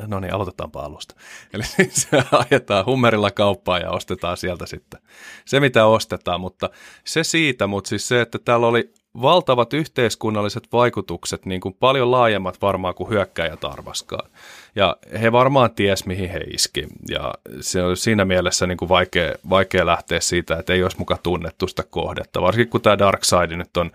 No 0.08 0.20
niin, 0.20 0.34
aloitetaanpa 0.34 0.82
alusta. 0.82 1.16
Eli 1.54 1.64
siis 1.64 2.08
ajetaan 2.32 2.86
hummerilla 2.86 3.32
kauppaan 3.32 3.82
ja 3.82 3.92
ostetaan 3.92 4.38
sieltä 4.38 4.66
sitten 4.66 5.02
se, 5.46 5.60
mitä 5.60 5.86
ostetaan, 5.86 6.42
mutta 6.42 6.70
se 7.04 7.24
siitä, 7.24 7.68
mutta 7.68 7.88
siis 7.90 8.08
se, 8.08 8.22
että 8.22 8.40
täällä 8.46 8.68
oli 8.68 8.94
valtavat 9.22 9.74
yhteiskunnalliset 9.74 10.68
vaikutukset, 10.74 11.46
niin 11.46 11.62
kuin 11.62 11.76
paljon 11.80 12.12
laajemmat 12.12 12.62
varmaan 12.62 12.96
kuin 12.96 13.10
hyökkäjät 13.10 13.64
arvaskaan. 13.64 14.30
Ja 14.76 14.98
he 15.22 15.32
varmaan 15.32 15.72
ties, 15.76 16.06
mihin 16.06 16.30
he 16.30 16.40
iski. 16.40 16.88
Ja 17.10 17.34
se 17.60 17.84
on 17.84 17.98
siinä 17.98 18.26
mielessä 18.26 18.68
niin 18.68 18.78
kuin 18.78 18.90
vaikea, 18.90 19.34
vaikea 19.50 19.86
lähteä 19.86 20.20
siitä, 20.20 20.56
että 20.60 20.74
ei 20.74 20.84
olisi 20.84 21.00
muka 21.00 21.18
tunnettu 21.24 21.68
sitä 21.68 21.84
kohdetta. 21.84 22.42
Varsinkin 22.42 22.72
kun 22.72 22.82
tämä 22.82 22.98
Dark 22.98 23.24
Side 23.24 23.56
nyt 23.56 23.78
on, 23.78 23.92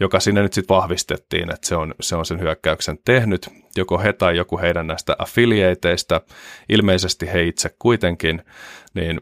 joka 0.00 0.20
sinne 0.20 0.42
nyt 0.42 0.52
sitten 0.52 0.76
vahvistettiin, 0.76 1.50
että 1.50 1.66
se 1.66 1.76
on, 1.76 1.94
se 2.00 2.16
on 2.16 2.26
sen 2.26 2.40
hyökkäyksen 2.40 2.98
tehnyt. 3.04 3.48
Joko 3.76 3.98
he 3.98 4.12
tai 4.12 4.36
joku 4.36 4.58
heidän 4.58 4.86
näistä 4.86 5.16
affiliateista, 5.18 6.20
ilmeisesti 6.68 7.32
he 7.32 7.42
itse 7.42 7.74
kuitenkin, 7.78 8.42
niin 8.94 9.20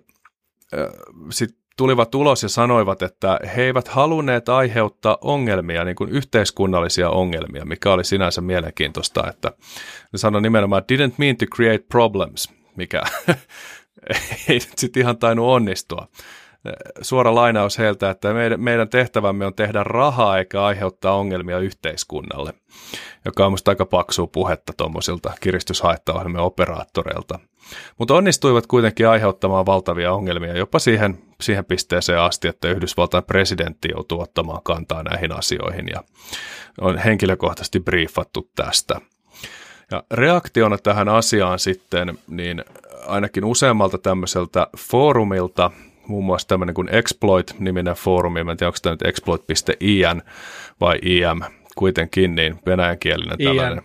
sitten 1.31 1.62
tulivat 1.77 2.15
ulos 2.15 2.43
ja 2.43 2.49
sanoivat, 2.49 3.03
että 3.03 3.41
he 3.57 3.63
eivät 3.63 3.89
halunneet 3.89 4.49
aiheuttaa 4.49 5.19
ongelmia, 5.21 5.85
niin 5.85 5.97
kuin 5.97 6.11
yhteiskunnallisia 6.11 7.11
ongelmia, 7.11 7.65
mikä 7.65 7.93
oli 7.93 8.05
sinänsä 8.05 8.41
mielenkiintoista, 8.41 9.31
että 9.31 9.53
ne 10.13 10.19
sanoi 10.19 10.43
nimenomaan 10.43 10.83
didn't 10.93 11.15
mean 11.19 11.37
to 11.37 11.47
create 11.55 11.85
problems, 11.89 12.49
mikä 12.77 13.03
ei 14.49 14.55
nyt 14.55 14.79
sitten 14.79 15.01
ihan 15.01 15.19
tainnut 15.19 15.47
onnistua. 15.47 16.09
Suora 17.03 17.35
lainaus 17.35 17.79
heiltä, 17.79 18.11
että 18.11 18.29
meidän 18.57 18.89
tehtävämme 18.89 19.47
on 19.47 19.55
tehdä 19.55 19.85
rahaa 19.85 20.39
eikä 20.39 20.65
aiheuttaa 20.65 21.17
ongelmia 21.17 21.59
yhteiskunnalle, 21.59 22.55
joka 23.25 23.47
on 23.47 23.53
minusta 23.53 23.71
aika 23.71 23.87
paksua 23.87 24.27
puhetta 24.27 24.73
tuommoisilta 24.77 25.33
kiristyshaittaohjelmien 25.41 26.45
operaattoreilta. 26.45 27.39
Mutta 27.99 28.15
onnistuivat 28.15 28.67
kuitenkin 28.67 29.09
aiheuttamaan 29.09 29.67
valtavia 29.67 30.13
ongelmia 30.13 30.57
jopa 30.57 30.79
siihen, 30.79 31.19
siihen 31.41 31.65
pisteeseen 31.65 32.21
asti, 32.21 32.49
että 32.49 32.69
Yhdysvaltain 32.69 33.25
presidentti 33.25 33.89
joutuu 33.93 34.21
ottamaan 34.21 34.61
kantaa 34.65 35.03
näihin 35.03 35.33
asioihin 35.33 35.89
ja 35.89 36.03
on 36.81 36.99
henkilökohtaisesti 36.99 37.81
briefattu 37.81 38.51
tästä. 38.55 39.01
Ja 39.91 40.03
reaktiona 40.11 40.79
tähän 40.79 41.09
asiaan 41.09 41.59
sitten, 41.59 42.19
niin 42.29 42.65
ainakin 43.07 43.45
useammalta 43.45 43.99
tämmöiseltä 43.99 44.67
foorumilta, 44.79 45.71
muun 46.07 46.25
muassa 46.25 46.49
tämmöinen 46.49 46.75
kuin 46.75 46.89
Exploit-niminen 46.89 47.95
foorumi, 47.95 48.41
en 48.41 48.47
tiedä 48.47 48.67
onko 48.67 48.79
tämä 48.83 48.93
nyt 48.93 49.03
exploit.in 49.03 50.23
vai 50.81 50.99
IM 51.03 51.62
kuitenkin, 51.77 52.35
niin 52.35 52.59
venäjänkielinen 52.67 53.39
tällainen. 53.39 53.83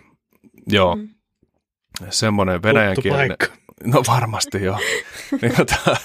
Joo, 0.68 0.96
mm. 0.96 1.10
semmoinen 2.10 2.64
venäjänkielinen. 2.64 3.38
No 3.84 4.04
varmasti 4.08 4.64
joo. 4.64 4.78
niin, 5.42 5.56
tota, 5.56 5.98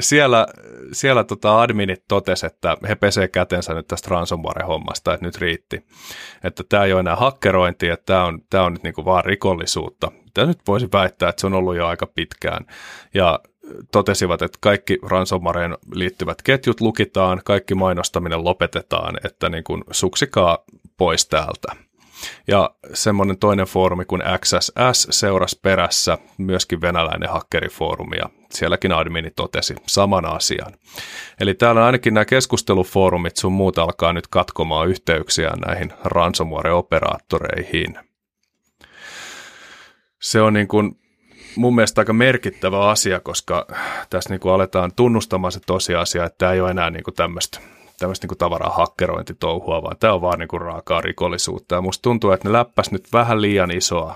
siellä 0.00 0.46
siellä 0.92 1.24
tota 1.24 1.60
adminit 1.60 2.04
totesi, 2.08 2.46
että 2.46 2.76
he 2.88 2.94
pesee 2.94 3.28
kätensä 3.28 3.74
nyt 3.74 3.86
tästä 3.86 4.08
ransomware-hommasta, 4.10 5.14
että 5.14 5.26
nyt 5.26 5.38
riitti. 5.38 5.86
Että 6.44 6.64
tämä 6.68 6.84
ei 6.84 6.92
ole 6.92 7.00
enää 7.00 7.16
hakkerointi, 7.16 7.88
että 7.88 8.06
tämä 8.06 8.24
on, 8.24 8.40
tämä 8.50 8.64
on 8.64 8.72
nyt 8.72 8.82
niinku 8.82 9.04
vaan 9.04 9.24
rikollisuutta. 9.24 10.12
Tämä 10.34 10.46
nyt 10.46 10.58
voisi 10.68 10.88
väittää, 10.92 11.28
että 11.28 11.40
se 11.40 11.46
on 11.46 11.54
ollut 11.54 11.76
jo 11.76 11.86
aika 11.86 12.06
pitkään. 12.06 12.66
Ja 13.14 13.40
totesivat, 13.92 14.42
että 14.42 14.58
kaikki 14.60 14.98
ransomwareen 15.02 15.78
liittyvät 15.94 16.42
ketjut 16.42 16.80
lukitaan, 16.80 17.40
kaikki 17.44 17.74
mainostaminen 17.74 18.44
lopetetaan, 18.44 19.14
että 19.24 19.48
niin 19.48 19.64
kuin 19.64 19.84
suksikaa 19.90 20.58
pois 20.96 21.26
täältä. 21.26 21.76
Ja 22.48 22.70
semmoinen 22.94 23.38
toinen 23.38 23.66
foorumi 23.66 24.04
kuin 24.04 24.22
XSS 24.40 25.08
seurasi 25.10 25.58
perässä, 25.62 26.18
myöskin 26.38 26.80
venäläinen 26.80 27.30
hakkerifoorumi, 27.30 28.16
ja 28.16 28.30
sielläkin 28.50 28.92
admini 28.92 29.30
totesi 29.30 29.74
saman 29.86 30.24
asian. 30.24 30.72
Eli 31.40 31.54
täällä 31.54 31.86
ainakin 31.86 32.14
nämä 32.14 32.24
keskustelufoorumit 32.24 33.36
sun 33.36 33.52
muut 33.52 33.78
alkaa 33.78 34.12
nyt 34.12 34.26
katkomaan 34.26 34.88
yhteyksiä 34.88 35.50
näihin 35.66 35.92
ransomware-operaattoreihin. 36.04 37.98
Se 40.22 40.40
on 40.40 40.52
niin 40.52 40.68
kuin 40.68 41.00
mun 41.56 41.74
mielestä 41.74 42.00
aika 42.00 42.12
merkittävä 42.12 42.88
asia, 42.88 43.20
koska 43.20 43.66
tässä 44.10 44.30
niin 44.30 44.40
kuin 44.40 44.52
aletaan 44.52 44.92
tunnustamaan 44.96 45.52
se 45.52 45.60
tosiasia, 45.66 46.24
että 46.24 46.38
tämä 46.38 46.52
ei 46.52 46.60
ole 46.60 46.70
enää 46.70 46.90
niin 46.90 47.04
kuin 47.04 47.14
tämmöistä 47.14 47.60
tämmöistä 48.00 48.26
niin 48.26 48.38
tavaraa 48.38 48.70
hakkerointitouhua, 48.70 49.82
vaan 49.82 49.96
tämä 50.00 50.12
on 50.12 50.22
vaan 50.22 50.38
niin 50.38 50.48
kuin 50.48 50.60
raakaa 50.60 51.00
rikollisuutta. 51.00 51.74
Ja 51.74 51.80
musta 51.80 52.02
tuntuu, 52.02 52.30
että 52.30 52.48
ne 52.48 52.52
läppäs 52.52 52.90
nyt 52.90 53.04
vähän 53.12 53.42
liian 53.42 53.70
isoa 53.70 54.14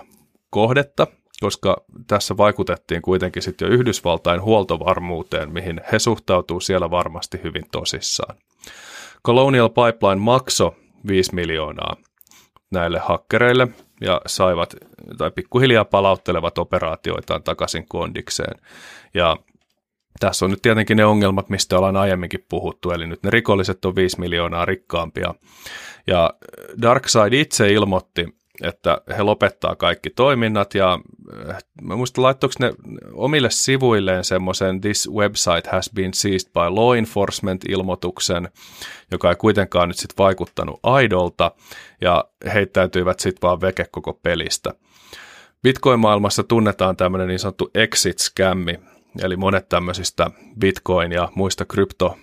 kohdetta, 0.51 1.07
koska 1.41 1.85
tässä 2.07 2.37
vaikutettiin 2.37 3.03
kuitenkin 3.03 3.43
sitten 3.43 3.67
jo 3.67 3.75
Yhdysvaltain 3.75 4.43
huoltovarmuuteen, 4.43 5.53
mihin 5.53 5.81
he 5.93 5.99
suhtautuu 5.99 6.61
siellä 6.61 6.91
varmasti 6.91 7.41
hyvin 7.45 7.65
tosissaan. 7.73 8.37
Colonial 9.27 9.69
Pipeline 9.69 10.21
maksoi 10.21 10.73
5 11.07 11.35
miljoonaa 11.35 11.97
näille 12.71 12.99
hakkereille 12.99 13.69
ja 14.05 14.21
saivat 14.27 14.77
tai 15.19 15.31
pikkuhiljaa 15.31 15.85
palauttelevat 15.85 16.59
operaatioitaan 16.59 17.43
takaisin 17.43 17.89
kondikseen. 17.89 18.61
Ja 19.15 19.37
tässä 20.21 20.45
on 20.45 20.51
nyt 20.51 20.63
tietenkin 20.63 20.97
ne 20.97 21.05
ongelmat, 21.05 21.49
mistä 21.49 21.79
ollaan 21.79 21.97
aiemminkin 21.97 22.47
puhuttu, 22.49 22.91
eli 22.91 23.07
nyt 23.07 23.23
ne 23.23 23.31
rikolliset 23.31 23.85
on 23.85 23.97
5 23.97 24.21
miljoonaa 24.21 24.65
rikkaampia. 24.65 25.35
Ja 26.07 26.31
Darkseid 26.83 27.33
itse 27.33 27.73
ilmoitti, 27.73 28.35
että 28.63 28.99
he 29.17 29.23
lopettaa 29.23 29.77
kaikki 29.77 30.11
toiminnat 30.11 30.75
ja 30.75 30.99
äh, 31.51 31.59
mä 31.83 31.97
muistan 31.97 32.25
laittoiko 32.25 32.55
ne 32.61 32.73
omille 33.13 33.51
sivuilleen 33.51 34.25
semmoisen 34.25 34.81
This 34.81 35.11
website 35.13 35.71
has 35.73 35.91
been 35.95 36.15
seized 36.15 36.53
by 36.53 36.61
law 36.61 36.97
enforcement-ilmoituksen, 36.97 38.49
joka 39.11 39.31
ei 39.31 39.37
kuitenkaan 39.37 39.89
nyt 39.89 39.99
sitten 39.99 40.19
vaikuttanut 40.19 40.81
aidolta 40.83 41.51
ja 42.01 42.25
heittäytyivät 42.55 43.21
sitten 43.21 43.43
vaan 43.43 43.61
veke 43.61 43.87
koko 43.91 44.13
pelistä. 44.13 44.75
Bitcoin-maailmassa 45.63 46.43
tunnetaan 46.43 46.97
tämmöinen 46.97 47.29
niin 47.29 47.39
sanottu 47.39 47.71
exit-skämmi, 47.75 48.81
eli 49.23 49.37
monet 49.37 49.69
tämmöisistä 49.69 50.31
Bitcoin- 50.59 51.13
ja 51.13 51.29
muista 51.35 51.65
krypto 51.65 52.17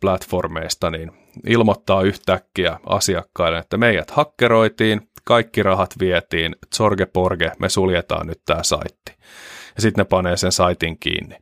platformeista 0.00 0.90
niin 0.90 1.12
ilmoittaa 1.46 2.02
yhtäkkiä 2.02 2.78
asiakkaille, 2.86 3.58
että 3.58 3.76
meidät 3.76 4.10
hakkeroitiin, 4.10 5.11
kaikki 5.24 5.62
rahat 5.62 5.94
vietiin, 6.00 6.56
sorge 6.74 7.06
porge, 7.06 7.52
me 7.58 7.68
suljetaan 7.68 8.26
nyt 8.26 8.40
tämä 8.46 8.62
saitti. 8.62 9.12
Ja 9.74 9.82
sitten 9.82 10.02
ne 10.02 10.04
panee 10.04 10.36
sen 10.36 10.52
saitin 10.52 10.98
kiinni. 10.98 11.36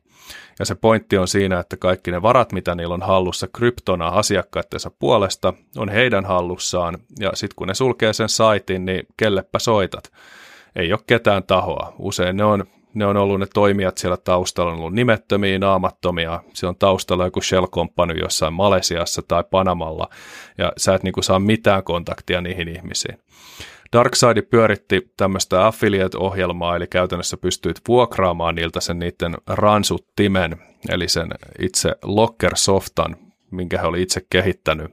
Ja 0.59 0.65
se 0.65 0.75
pointti 0.75 1.17
on 1.17 1.27
siinä, 1.27 1.59
että 1.59 1.77
kaikki 1.77 2.11
ne 2.11 2.21
varat, 2.21 2.51
mitä 2.51 2.75
niillä 2.75 2.93
on 2.93 3.01
hallussa 3.01 3.47
kryptona 3.47 4.07
asiakkaittensa 4.07 4.91
puolesta, 4.99 5.53
on 5.77 5.89
heidän 5.89 6.25
hallussaan. 6.25 6.97
Ja 7.19 7.31
sitten 7.33 7.55
kun 7.55 7.67
ne 7.67 7.73
sulkee 7.73 8.13
sen 8.13 8.29
saitin, 8.29 8.85
niin 8.85 9.07
kellepä 9.17 9.59
soitat. 9.59 10.11
Ei 10.75 10.93
ole 10.93 10.99
ketään 11.07 11.43
tahoa. 11.43 11.93
Usein 11.99 12.37
ne 12.37 12.43
on 12.43 12.65
ne 12.93 13.05
on 13.05 13.17
ollut 13.17 13.39
ne 13.39 13.47
toimijat 13.53 13.97
siellä 13.97 14.17
taustalla, 14.17 14.71
on 14.71 14.79
ollut 14.79 14.93
nimettömiä, 14.93 15.59
naamattomia. 15.59 16.43
Se 16.53 16.67
on 16.67 16.75
taustalla 16.75 17.25
joku 17.25 17.41
Shell 17.41 17.67
Company 17.67 18.13
jossain 18.13 18.53
Malesiassa 18.53 19.21
tai 19.27 19.43
Panamalla, 19.51 20.09
ja 20.57 20.71
sä 20.77 20.95
et 20.95 21.03
niinku 21.03 21.21
saa 21.21 21.39
mitään 21.39 21.83
kontaktia 21.83 22.41
niihin 22.41 22.67
ihmisiin. 22.67 23.17
Darkside 23.93 24.41
pyöritti 24.41 25.11
tämmöistä 25.17 25.67
affiliate-ohjelmaa, 25.67 26.75
eli 26.75 26.87
käytännössä 26.87 27.37
pystyit 27.37 27.81
vuokraamaan 27.87 28.55
niiltä 28.55 28.79
sen 28.79 28.99
niiden 28.99 29.35
ransuttimen, 29.47 30.57
eli 30.89 31.07
sen 31.07 31.29
itse 31.59 31.95
Locker-softan, 32.03 33.17
minkä 33.51 33.77
he 33.77 33.87
oli 33.87 34.01
itse 34.01 34.21
kehittänyt. 34.29 34.91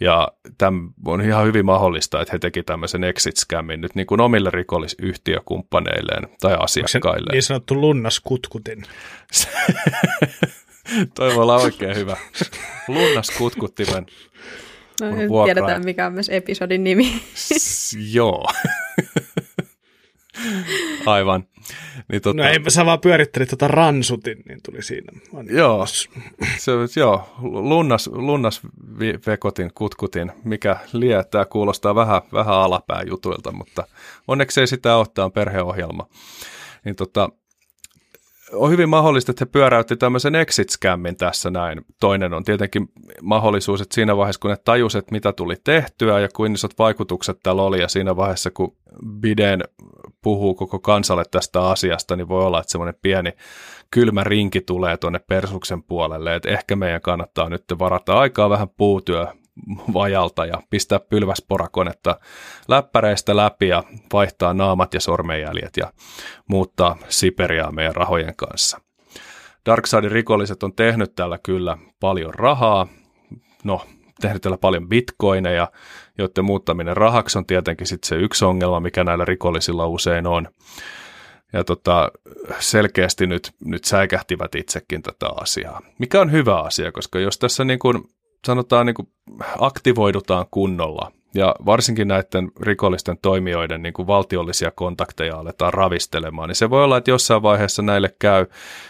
Ja 0.00 0.28
tämä 0.58 0.78
on 1.06 1.20
ihan 1.20 1.46
hyvin 1.46 1.66
mahdollista, 1.66 2.20
että 2.20 2.32
he 2.32 2.38
teki 2.38 2.62
tämmöisen 2.62 3.04
exit-skämmin 3.04 3.80
nyt 3.80 3.94
niin 3.94 4.06
kuin 4.06 4.20
omille 4.20 4.50
rikollisyhtiökumppaneilleen 4.50 6.28
tai 6.40 6.56
asiakkaille. 6.60 7.32
niin 7.32 7.42
sanottu 7.42 7.80
lunnaskutkutin? 7.80 8.82
Toi 11.14 11.34
voi 11.34 11.42
olla 11.42 11.56
oikein 11.56 11.96
hyvä. 11.96 12.16
Lunnaskutkutin. 12.88 13.86
No, 15.00 15.10
nyt 15.10 15.30
tiedetään, 15.44 15.84
mikä 15.84 16.06
on 16.06 16.12
myös 16.12 16.28
episodin 16.28 16.84
nimi. 16.84 17.22
joo. 18.12 18.46
Aivan. 21.06 21.44
Niin, 22.12 22.22
tota... 22.22 22.42
No 22.42 22.48
ei, 22.48 22.58
sä 22.68 22.86
vaan 22.86 23.00
pyörittelit 23.00 23.50
tota 23.50 23.68
ransutin, 23.68 24.42
niin 24.48 24.60
tuli 24.62 24.82
siinä. 24.82 25.20
Joo, 25.50 25.86
se, 26.58 26.72
joo 26.96 27.28
lunnas, 27.42 28.10
lunnas 28.12 28.60
vekotin, 29.26 29.70
kutkutin, 29.74 30.32
mikä 30.44 30.76
lie, 30.92 31.24
tämä 31.24 31.44
kuulostaa 31.44 31.94
vähän, 31.94 32.22
vähän 32.32 32.54
alapää 32.54 33.02
jutuilta, 33.02 33.52
mutta 33.52 33.84
onneksi 34.28 34.60
ei 34.60 34.66
sitä 34.66 34.96
ole, 34.96 35.06
tämä 35.14 35.24
on 35.24 35.32
perheohjelma. 35.32 36.06
Niin 36.84 36.96
tota, 36.96 37.28
on 38.52 38.70
hyvin 38.70 38.88
mahdollista, 38.88 39.32
että 39.32 39.44
he 39.44 39.50
pyöräytti 39.52 39.96
tämmöisen 39.96 40.34
exit-skämmin 40.34 41.16
tässä 41.16 41.50
näin. 41.50 41.80
Toinen 42.00 42.34
on 42.34 42.44
tietenkin 42.44 42.88
mahdollisuus, 43.22 43.80
että 43.80 43.94
siinä 43.94 44.16
vaiheessa, 44.16 44.40
kun 44.40 44.50
ne 44.50 44.56
tajusivat, 44.64 45.10
mitä 45.10 45.32
tuli 45.32 45.54
tehtyä 45.64 46.20
ja 46.20 46.28
kuin 46.36 46.54
isot 46.54 46.78
vaikutukset 46.78 47.38
tällä 47.42 47.62
oli, 47.62 47.80
ja 47.80 47.88
siinä 47.88 48.16
vaiheessa, 48.16 48.50
kun 48.50 48.76
Biden 49.20 49.64
puhuu 50.22 50.54
koko 50.54 50.78
kansalle 50.78 51.24
tästä 51.30 51.68
asiasta, 51.68 52.16
niin 52.16 52.28
voi 52.28 52.44
olla, 52.44 52.60
että 52.60 52.72
semmoinen 52.72 52.98
pieni 53.02 53.32
kylmä 53.90 54.24
rinki 54.24 54.60
tulee 54.60 54.96
tuonne 54.96 55.18
persuksen 55.18 55.82
puolelle, 55.82 56.34
että 56.34 56.48
ehkä 56.48 56.76
meidän 56.76 57.00
kannattaa 57.00 57.48
nyt 57.48 57.64
varata 57.78 58.18
aikaa 58.18 58.50
vähän 58.50 58.68
puutyö 58.68 59.26
vajalta 59.94 60.46
ja 60.46 60.62
pistää 60.70 61.00
pylväsporakonetta 61.00 62.20
läppäreistä 62.68 63.36
läpi 63.36 63.68
ja 63.68 63.84
vaihtaa 64.12 64.54
naamat 64.54 64.94
ja 64.94 65.00
sormenjäljet 65.00 65.76
ja 65.76 65.92
muuttaa 66.48 66.96
Siperiaa 67.08 67.72
meidän 67.72 67.96
rahojen 67.96 68.36
kanssa. 68.36 68.80
Darksidin 69.66 70.10
rikolliset 70.10 70.62
on 70.62 70.74
tehnyt 70.74 71.14
tällä 71.14 71.38
kyllä 71.38 71.78
paljon 72.00 72.34
rahaa, 72.34 72.88
no 73.64 73.80
tehnyt 74.20 74.42
tällä 74.42 74.58
paljon 74.58 74.88
bitcoineja, 74.88 75.68
joiden 76.18 76.44
muuttaminen 76.44 76.96
rahaksi 76.96 77.38
on 77.38 77.46
tietenkin 77.46 77.86
sitten 77.86 78.08
se 78.08 78.16
yksi 78.16 78.44
ongelma, 78.44 78.80
mikä 78.80 79.04
näillä 79.04 79.24
rikollisilla 79.24 79.86
usein 79.86 80.26
on. 80.26 80.48
Ja 81.52 81.64
tota, 81.64 82.12
selkeästi 82.58 83.26
nyt, 83.26 83.52
nyt 83.64 83.84
säikähtivät 83.84 84.54
itsekin 84.54 85.02
tätä 85.02 85.28
asiaa, 85.40 85.80
mikä 85.98 86.20
on 86.20 86.32
hyvä 86.32 86.60
asia, 86.60 86.92
koska 86.92 87.18
jos 87.18 87.38
tässä 87.38 87.64
niin 87.64 87.78
kuin 87.78 88.04
sanotaan 88.46 88.86
niin 88.86 88.94
kuin 88.94 89.08
aktivoidutaan 89.58 90.46
kunnolla 90.50 91.12
ja 91.36 91.54
varsinkin 91.66 92.08
näiden 92.08 92.50
rikollisten 92.60 93.18
toimijoiden 93.22 93.82
niin 93.82 93.92
kuin 93.92 94.06
valtiollisia 94.06 94.70
kontakteja 94.70 95.36
aletaan 95.36 95.74
ravistelemaan, 95.74 96.48
niin 96.48 96.56
se 96.56 96.70
voi 96.70 96.84
olla, 96.84 96.96
että 96.96 97.10
jossain 97.10 97.42
vaiheessa 97.42 97.82
näille 97.82 98.14
käy 98.18 98.46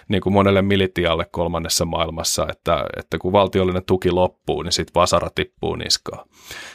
niin 0.08 0.20
kuin 0.20 0.32
monelle 0.32 0.62
militialle 0.62 1.26
kolmannessa 1.30 1.84
maailmassa, 1.84 2.46
että, 2.50 2.84
että 2.96 3.18
kun 3.18 3.32
valtiollinen 3.32 3.84
tuki 3.84 4.10
loppuu, 4.10 4.62
niin 4.62 4.72
sitten 4.72 4.94
vasara 4.94 5.28
tippuu 5.34 5.76
niskaan. 5.76 6.28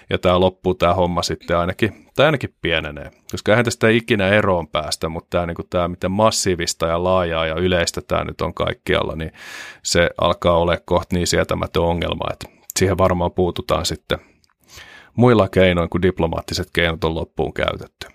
Ja 0.09 0.17
tämä 0.17 0.39
loppuu 0.39 0.73
tämä 0.73 0.93
homma 0.93 1.23
sitten 1.23 1.57
ainakin, 1.57 2.05
tai 2.15 2.25
ainakin 2.25 2.55
pienenee, 2.61 3.11
koska 3.31 3.51
eihän 3.51 3.65
tästä 3.65 3.89
ikinä 3.89 4.27
eroon 4.27 4.67
päästä, 4.67 5.09
mutta 5.09 5.27
tämä, 5.29 5.45
niin 5.45 5.55
kuin 5.55 5.67
tämä 5.69 5.87
miten 5.87 6.11
massiivista 6.11 6.87
ja 6.87 7.03
laajaa 7.03 7.47
ja 7.47 7.55
yleistä 7.55 8.01
tämä 8.01 8.23
nyt 8.23 8.41
on 8.41 8.53
kaikkialla, 8.53 9.15
niin 9.15 9.31
se 9.83 10.09
alkaa 10.21 10.57
olla 10.57 10.77
kohta 10.85 11.15
niin 11.15 11.27
sietämätön 11.27 11.83
ongelma, 11.83 12.25
että 12.33 12.60
siihen 12.79 12.97
varmaan 12.97 13.31
puututaan 13.31 13.85
sitten 13.85 14.19
muilla 15.15 15.49
keinoin 15.49 15.89
kuin 15.89 16.01
diplomaattiset 16.01 16.67
keinot 16.73 17.03
on 17.03 17.15
loppuun 17.15 17.53
käytetty. 17.53 18.07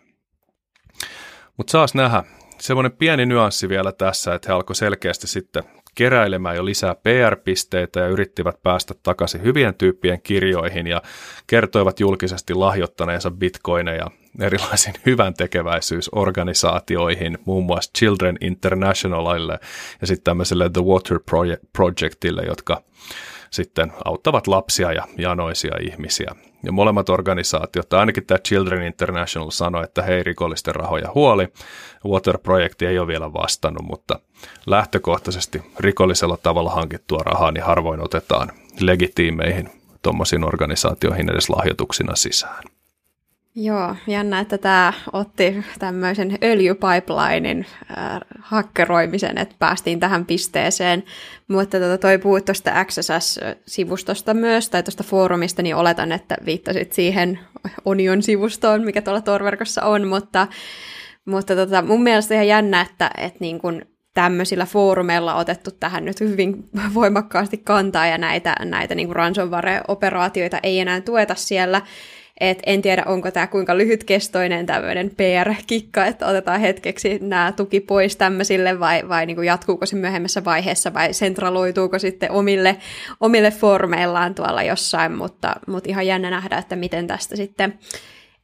Mutta 1.56 1.70
saas 1.70 1.94
nähdä, 1.94 2.24
semmoinen 2.58 2.92
pieni 2.92 3.26
nyanssi 3.26 3.68
vielä 3.68 3.92
tässä, 3.92 4.34
että 4.34 4.48
he 4.48 4.54
alkoi 4.54 4.76
selkeästi 4.76 5.26
sitten 5.26 5.64
keräilemään 5.94 6.56
jo 6.56 6.64
lisää 6.64 6.94
PR-pisteitä 6.94 8.00
ja 8.00 8.08
yrittivät 8.08 8.62
päästä 8.62 8.94
takaisin 9.02 9.42
hyvien 9.42 9.74
tyyppien 9.74 10.22
kirjoihin 10.22 10.86
ja 10.86 11.02
kertoivat 11.46 12.00
julkisesti 12.00 12.54
lahjoittaneensa 12.54 13.30
bitcoineja 13.30 14.06
erilaisiin 14.40 14.94
hyvän 15.06 15.34
tekeväisyysorganisaatioihin, 15.34 17.38
muun 17.44 17.64
muassa 17.64 17.90
Children 17.98 18.38
Internationalille 18.40 19.58
ja 20.00 20.06
sitten 20.06 20.24
tämmöiselle 20.24 20.70
The 20.70 20.82
Water 20.82 21.20
Projectille, 21.72 22.42
jotka 22.42 22.82
sitten 23.50 23.92
auttavat 24.04 24.46
lapsia 24.46 24.92
ja 24.92 25.04
janoisia 25.18 25.76
ihmisiä. 25.80 26.30
Ja 26.62 26.72
molemmat 26.72 27.08
organisaatiot, 27.08 27.88
tai 27.88 28.00
ainakin 28.00 28.26
tämä 28.26 28.38
Children 28.38 28.82
International 28.82 29.50
sanoi, 29.50 29.84
että 29.84 30.02
hei 30.02 30.22
rikollisten 30.22 30.74
rahoja 30.74 31.10
huoli. 31.14 31.48
Water-projekti 32.06 32.86
ei 32.86 32.98
ole 32.98 33.06
vielä 33.06 33.32
vastannut, 33.32 33.82
mutta 33.82 34.18
lähtökohtaisesti 34.66 35.62
rikollisella 35.80 36.36
tavalla 36.36 36.70
hankittua 36.70 37.20
rahaa 37.24 37.50
niin 37.52 37.64
harvoin 37.64 38.00
otetaan 38.00 38.52
legitiimeihin 38.80 39.70
tuommoisiin 40.02 40.44
organisaatioihin 40.44 41.30
edes 41.30 41.50
lahjoituksina 41.50 42.16
sisään. 42.16 42.75
Joo, 43.58 43.96
jännä, 44.06 44.40
että 44.40 44.58
tämä 44.58 44.92
otti 45.12 45.64
tämmöisen 45.78 46.38
öljypipelinin 46.42 47.66
äh, 47.98 48.20
hakkeroimisen, 48.40 49.38
että 49.38 49.54
päästiin 49.58 50.00
tähän 50.00 50.26
pisteeseen. 50.26 51.04
Mutta 51.48 51.78
tota, 51.78 51.98
toi 51.98 52.18
puhuit 52.18 52.44
tuosta 52.44 52.84
XSS-sivustosta 52.84 54.34
myös, 54.34 54.70
tai 54.70 54.82
tuosta 54.82 55.04
foorumista, 55.04 55.62
niin 55.62 55.76
oletan, 55.76 56.12
että 56.12 56.36
viittasit 56.44 56.92
siihen 56.92 57.38
Onion-sivustoon, 57.84 58.84
mikä 58.84 59.02
tuolla 59.02 59.20
Torverkossa 59.20 59.82
on, 59.82 60.06
mutta, 60.06 60.46
mutta 61.24 61.56
tota, 61.56 61.82
mun 61.82 62.02
mielestä 62.02 62.34
ihan 62.34 62.48
jännä, 62.48 62.80
että, 62.80 63.10
että 63.16 63.38
niin 63.40 63.58
kun 63.58 63.82
tämmöisillä 64.14 64.66
foorumeilla 64.66 65.34
otettu 65.34 65.70
tähän 65.70 66.04
nyt 66.04 66.20
hyvin 66.20 66.68
voimakkaasti 66.94 67.58
kantaa, 67.58 68.06
ja 68.06 68.18
näitä, 68.18 68.56
näitä 68.64 68.94
niin 68.94 69.16
ransomware-operaatioita 69.16 70.58
ei 70.62 70.80
enää 70.80 71.00
tueta 71.00 71.34
siellä, 71.34 71.82
et 72.40 72.58
en 72.66 72.82
tiedä, 72.82 73.02
onko 73.06 73.30
tämä 73.30 73.46
kuinka 73.46 73.76
lyhytkestoinen 73.76 74.66
tämmöinen 74.66 75.10
PR-kikka, 75.10 76.06
että 76.06 76.26
otetaan 76.26 76.60
hetkeksi 76.60 77.18
nämä 77.20 77.52
tuki 77.56 77.80
pois 77.80 78.16
tämmöisille 78.16 78.80
vai, 78.80 79.08
vai 79.08 79.26
niin 79.26 79.36
kuin 79.36 79.46
jatkuuko 79.46 79.86
se 79.86 79.96
myöhemmässä 79.96 80.44
vaiheessa 80.44 80.94
vai 80.94 81.12
sentraloituuko 81.12 81.98
sitten 81.98 82.30
omille, 82.30 82.76
omille 83.20 83.50
formeillaan 83.50 84.34
tuolla 84.34 84.62
jossain, 84.62 85.12
mutta, 85.12 85.56
mutta 85.66 85.90
ihan 85.90 86.06
jännä 86.06 86.30
nähdä, 86.30 86.58
että 86.58 86.76
miten 86.76 87.06
tästä 87.06 87.36
sitten 87.36 87.78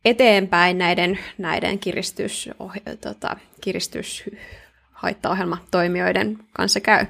eteenpäin 0.04 0.78
näiden, 0.78 1.18
näiden 1.38 1.78
kiristys, 1.78 2.50
oh, 2.58 2.72
tota, 3.00 3.36
kiristyshaittaohjelmatoimijoiden 3.60 6.38
kanssa 6.52 6.80
käy. 6.80 7.06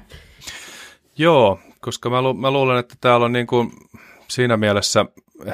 Joo, 1.17 1.59
koska 1.79 2.09
mä, 2.09 2.21
lu- 2.21 2.33
mä 2.33 2.51
luulen, 2.51 2.79
että 2.79 2.95
täällä 3.01 3.25
on 3.25 3.33
niin 3.33 3.47
kuin 3.47 3.71
siinä 4.27 4.57
mielessä 4.57 5.05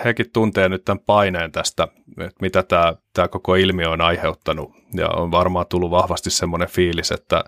hekin 0.05 0.31
tuntee 0.33 0.69
nyt 0.69 0.85
tämän 0.85 1.03
paineen 1.05 1.51
tästä, 1.51 1.87
että 2.19 2.37
mitä 2.41 2.63
tämä, 2.63 2.93
tämä 3.13 3.27
koko 3.27 3.55
ilmiö 3.55 3.89
on 3.89 4.01
aiheuttanut. 4.01 4.71
Ja 4.93 5.09
on 5.09 5.31
varmaan 5.31 5.65
tullut 5.69 5.91
vahvasti 5.91 6.29
semmoinen 6.29 6.67
fiilis, 6.67 7.11
että, 7.11 7.43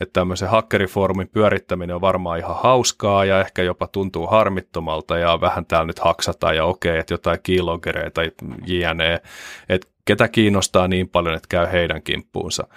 että 0.00 0.12
tämmöisen 0.12 0.48
hakkerifoorumin 0.48 1.28
pyörittäminen 1.28 1.94
on 1.94 2.00
varmaan 2.00 2.38
ihan 2.38 2.56
hauskaa 2.56 3.24
ja 3.24 3.40
ehkä 3.40 3.62
jopa 3.62 3.86
tuntuu 3.86 4.26
harmittomalta 4.26 5.18
ja 5.18 5.40
vähän 5.40 5.66
täällä 5.66 5.86
nyt 5.86 5.98
haksataan 5.98 6.56
ja 6.56 6.64
okei, 6.64 6.98
että 6.98 7.14
jotain 7.14 7.38
kiilogereita 7.42 8.20
jne. 8.66 9.20
Että 9.68 9.88
ketä 10.04 10.28
kiinnostaa 10.28 10.88
niin 10.88 11.08
paljon, 11.08 11.34
että 11.34 11.48
käy 11.48 11.66
heidän 11.72 12.02
kimppuunsa. 12.02 12.68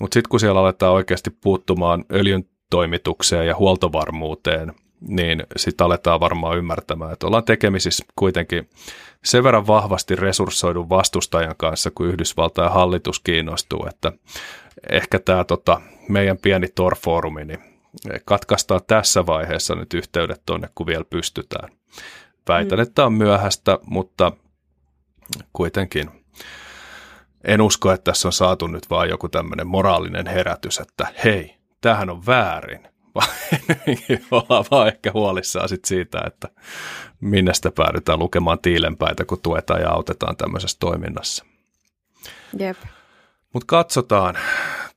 Mutta 0.00 0.14
sitten 0.14 0.28
kun 0.30 0.40
siellä 0.40 0.60
aletaan 0.60 0.92
oikeasti 0.92 1.30
puuttumaan 1.30 2.04
öljyn 2.12 2.44
toimitukseen 2.70 3.46
ja 3.46 3.56
huoltovarmuuteen– 3.56 4.72
niin 5.00 5.42
sitten 5.56 5.84
aletaan 5.84 6.20
varmaan 6.20 6.58
ymmärtämään, 6.58 7.12
että 7.12 7.26
ollaan 7.26 7.44
tekemisissä 7.44 8.04
kuitenkin 8.16 8.70
sen 9.24 9.44
verran 9.44 9.66
vahvasti 9.66 10.16
resurssoidun 10.16 10.88
vastustajan 10.88 11.54
kanssa, 11.56 11.90
kun 11.90 12.06
Yhdysvaltain 12.06 12.72
hallitus 12.72 13.20
kiinnostuu, 13.20 13.86
että 13.88 14.12
ehkä 14.90 15.18
tämä 15.18 15.44
tota, 15.44 15.80
meidän 16.08 16.38
pieni 16.38 16.66
Tor-foorumi, 16.74 17.44
niin 17.44 17.60
katkaistaan 18.24 18.80
tässä 18.86 19.26
vaiheessa 19.26 19.74
nyt 19.74 19.94
yhteydet 19.94 20.42
tuonne, 20.46 20.68
kun 20.74 20.86
vielä 20.86 21.04
pystytään. 21.04 21.68
Väitän, 22.48 22.78
mm. 22.78 22.82
että 22.82 23.06
on 23.06 23.12
myöhäistä, 23.12 23.78
mutta 23.86 24.32
kuitenkin 25.52 26.10
en 27.44 27.60
usko, 27.60 27.92
että 27.92 28.04
tässä 28.04 28.28
on 28.28 28.32
saatu 28.32 28.66
nyt 28.66 28.90
vaan 28.90 29.08
joku 29.08 29.28
tämmöinen 29.28 29.66
moraalinen 29.66 30.26
herätys, 30.26 30.78
että 30.78 31.06
hei, 31.24 31.56
tämähän 31.80 32.10
on 32.10 32.26
väärin 32.26 32.88
ollaan 34.30 34.64
vaan 34.70 34.88
ehkä 34.88 35.10
huolissaan 35.14 35.68
sit 35.68 35.84
siitä, 35.84 36.22
että 36.26 36.48
minne 37.20 37.54
sitä 37.54 37.70
päädytään 37.70 38.18
lukemaan 38.18 38.58
tiilenpäitä, 38.58 39.24
kun 39.24 39.40
tuetaan 39.42 39.80
ja 39.80 39.90
autetaan 39.90 40.36
tämmöisessä 40.36 40.76
toiminnassa. 40.80 41.44
Jep. 42.58 42.76
Mutta 43.52 43.66
katsotaan. 43.66 44.34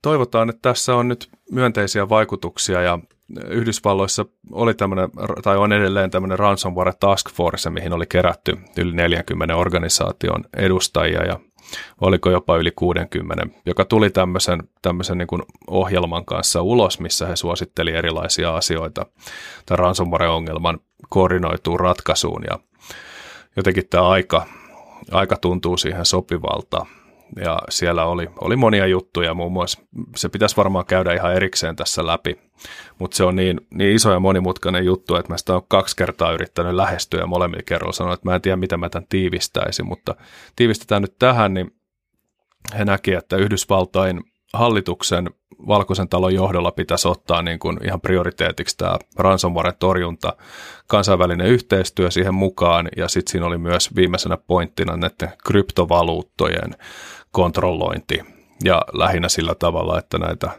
Toivotaan, 0.02 0.50
että 0.50 0.62
tässä 0.62 0.96
on 0.96 1.08
nyt 1.08 1.30
myönteisiä 1.52 2.10
vaikutuksia 2.10 2.82
ja 2.82 3.00
Yhdysvalloissa 3.48 4.26
oli 4.52 4.74
tämmöinen, 4.74 5.10
tai 5.44 5.58
on 5.58 5.74
edelleen 5.74 6.12
tämmöinen 6.12 6.40
ransomware 6.40 6.94
task 7.00 7.32
force, 7.32 7.70
mihin 7.70 7.94
oli 7.94 8.06
kerätty 8.06 8.58
yli 8.78 8.96
40 8.96 9.56
organisaation 9.56 10.44
edustajia 10.58 11.26
ja 11.26 11.40
oliko 12.02 12.30
jopa 12.30 12.58
yli 12.58 12.72
60, 12.72 13.48
joka 13.66 13.86
tuli 13.86 14.10
tämmöisen, 14.10 14.64
tämmöisen 14.82 15.18
niin 15.18 15.28
kuin 15.28 15.44
ohjelman 15.68 16.26
kanssa 16.26 16.62
ulos, 16.62 17.00
missä 17.00 17.28
he 17.28 17.36
suositteli 17.36 17.92
erilaisia 17.92 18.56
asioita 18.56 19.06
tämän 19.66 19.80
ransomware-ongelman 19.80 20.80
koordinoituun 21.10 21.80
ratkaisuun 21.80 22.44
ja 22.50 22.60
jotenkin 23.56 23.88
tämä 23.90 24.08
aika, 24.08 24.46
aika 25.12 25.38
tuntuu 25.38 25.78
siihen 25.78 26.06
sopivalta. 26.06 26.86
Ja 27.46 27.60
siellä 27.70 28.06
oli, 28.06 28.30
oli 28.42 28.56
monia 28.56 28.88
juttuja, 28.88 29.34
muun 29.34 29.52
muassa 29.52 29.82
se 30.16 30.30
pitäisi 30.30 30.58
varmaan 30.58 30.86
käydä 30.86 31.14
ihan 31.14 31.34
erikseen 31.34 31.76
tässä 31.76 32.06
läpi, 32.06 32.49
mutta 33.00 33.18
se 33.18 33.24
on 33.24 33.36
niin, 33.36 33.62
niin 33.74 33.96
iso 33.96 34.12
ja 34.12 34.20
monimutkainen 34.20 34.86
juttu, 34.86 35.16
että 35.16 35.34
mä 35.34 35.38
sitä 35.38 35.54
olen 35.54 35.64
kaksi 35.68 35.96
kertaa 35.96 36.32
yrittänyt 36.32 36.74
lähestyä 36.74 37.20
ja 37.20 37.28
molemmilla 37.28 37.64
kerralla 37.66 37.94
sanoa, 37.94 38.14
että 38.14 38.30
mä 38.30 38.36
en 38.36 38.42
tiedä, 38.42 38.58
mitä 38.58 38.78
mä 38.78 38.90
tämän 38.90 39.08
tiivistäisin, 39.10 39.86
mutta 39.86 40.16
tiivistetään 40.56 41.02
nyt 41.02 41.16
tähän, 41.20 41.54
niin 41.54 41.72
he 42.78 42.86
näki, 42.86 43.14
että 43.14 43.38
Yhdysvaltain 43.38 44.22
hallituksen 44.54 45.30
Valkoisen 45.68 46.10
talon 46.10 46.34
johdolla 46.34 46.72
pitäisi 46.72 47.08
ottaa 47.08 47.42
niin 47.42 47.60
kuin 47.60 47.78
ihan 47.84 48.02
prioriteetiksi 48.02 48.78
tämä 48.78 48.98
ransomware 49.18 49.72
torjunta, 49.72 50.34
kansainvälinen 50.88 51.48
yhteistyö 51.48 52.12
siihen 52.12 52.34
mukaan 52.34 52.90
ja 52.98 53.08
sitten 53.08 53.32
siinä 53.32 53.46
oli 53.46 53.58
myös 53.58 53.96
viimeisenä 53.96 54.38
pointtina 54.38 54.98
näiden 54.98 55.34
kryptovaluuttojen 55.46 56.76
kontrollointi 57.32 58.20
ja 58.64 58.82
lähinnä 58.94 59.30
sillä 59.30 59.56
tavalla, 59.56 60.00
että 60.00 60.18
näitä 60.18 60.52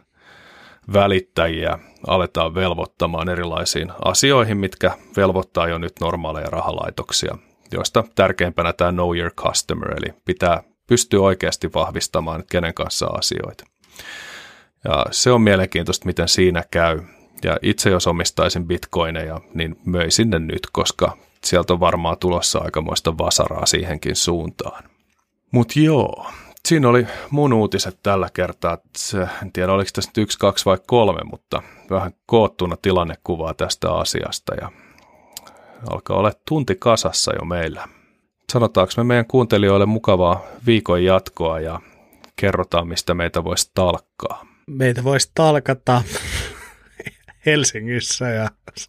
välittäjiä 0.92 1.78
aletaan 2.06 2.54
velvoittamaan 2.54 3.28
erilaisiin 3.28 3.92
asioihin, 4.04 4.56
mitkä 4.56 4.96
velvoittaa 5.16 5.68
jo 5.68 5.78
nyt 5.78 5.92
normaaleja 6.00 6.50
rahalaitoksia, 6.50 7.38
joista 7.72 8.04
tärkeimpänä 8.14 8.72
tämä 8.72 8.92
Know 8.92 9.16
Your 9.16 9.30
Customer, 9.30 9.94
eli 9.96 10.14
pitää 10.24 10.62
pystyä 10.86 11.20
oikeasti 11.20 11.72
vahvistamaan, 11.74 12.44
kenen 12.50 12.74
kanssa 12.74 13.06
asioita. 13.06 13.64
Ja 14.84 15.06
se 15.10 15.30
on 15.30 15.42
mielenkiintoista, 15.42 16.06
miten 16.06 16.28
siinä 16.28 16.64
käy. 16.70 17.00
Ja 17.44 17.58
itse 17.62 17.90
jos 17.90 18.06
omistaisin 18.06 18.66
bitcoineja, 18.66 19.40
niin 19.54 19.76
möisin 19.84 20.30
ne 20.30 20.38
nyt, 20.38 20.68
koska 20.72 21.16
sieltä 21.44 21.72
on 21.72 21.80
varmaan 21.80 22.18
tulossa 22.18 22.58
aikamoista 22.58 23.18
vasaraa 23.18 23.66
siihenkin 23.66 24.16
suuntaan. 24.16 24.84
Mutta 25.50 25.80
joo, 25.80 26.26
siinä 26.68 26.88
oli 26.88 27.06
mun 27.30 27.52
uutiset 27.52 27.98
tällä 28.02 28.28
kertaa. 28.34 28.78
En 29.42 29.52
tiedä, 29.52 29.72
oliko 29.72 29.90
tässä 29.94 30.10
nyt 30.10 30.18
yksi, 30.18 30.38
kaksi 30.38 30.64
vai 30.64 30.78
kolme, 30.86 31.20
mutta 31.24 31.62
vähän 31.90 32.12
koottuna 32.26 32.76
tilannekuvaa 32.82 33.54
tästä 33.54 33.92
asiasta 33.92 34.54
ja 34.60 34.72
alkaa 35.90 36.16
olla 36.16 36.32
tunti 36.48 36.76
kasassa 36.78 37.32
jo 37.34 37.44
meillä. 37.44 37.88
Sanotaanko 38.52 38.92
me 38.96 39.04
meidän 39.04 39.26
kuuntelijoille 39.26 39.86
mukavaa 39.86 40.42
viikon 40.66 41.04
jatkoa 41.04 41.60
ja 41.60 41.80
kerrotaan, 42.36 42.88
mistä 42.88 43.14
meitä 43.14 43.44
voisi 43.44 43.70
talkkaa. 43.74 44.46
Meitä 44.66 45.04
voisi 45.04 45.30
talkata 45.34 46.02
Helsingissä. 47.46 48.28
Ja... 48.28 48.48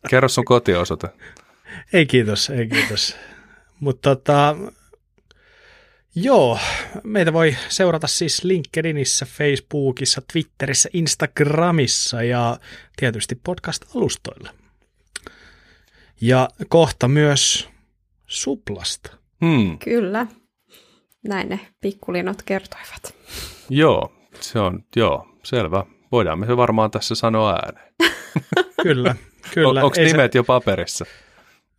Kerro 0.09 0.29
sun 0.29 0.45
kotiosoite. 0.45 1.09
Ei 1.93 2.05
kiitos, 2.05 2.49
ei 2.49 2.67
kiitos. 2.67 3.15
Mutta 3.79 4.15
tota, 4.15 4.55
Joo, 6.15 6.59
meitä 7.03 7.33
voi 7.33 7.55
seurata 7.69 8.07
siis 8.07 8.43
LinkedInissä, 8.43 9.25
Facebookissa, 9.25 10.21
Twitterissä, 10.33 10.89
Instagramissa 10.93 12.23
ja 12.23 12.57
tietysti 12.95 13.35
podcast-alustoilla. 13.35 14.49
Ja 16.21 16.49
kohta 16.69 17.07
myös 17.07 17.69
Suplasta. 18.27 19.17
Hmm. 19.45 19.79
Kyllä, 19.79 20.27
näin 21.27 21.49
ne 21.49 21.59
pikkulinot 21.81 22.41
kertoivat. 22.41 23.15
Joo, 23.69 24.13
se 24.39 24.59
on, 24.59 24.83
joo, 24.95 25.27
selvä. 25.43 25.85
Voidaan 26.11 26.39
me 26.39 26.45
se 26.45 26.57
varmaan 26.57 26.91
tässä 26.91 27.15
sanoa 27.15 27.53
ääneen. 27.53 27.93
kyllä, 28.83 29.15
kyllä. 29.53 29.69
On, 29.69 29.85
onko 29.85 30.01
nimet 30.01 30.31
se... 30.31 30.37
jo 30.37 30.43
paperissa? 30.43 31.05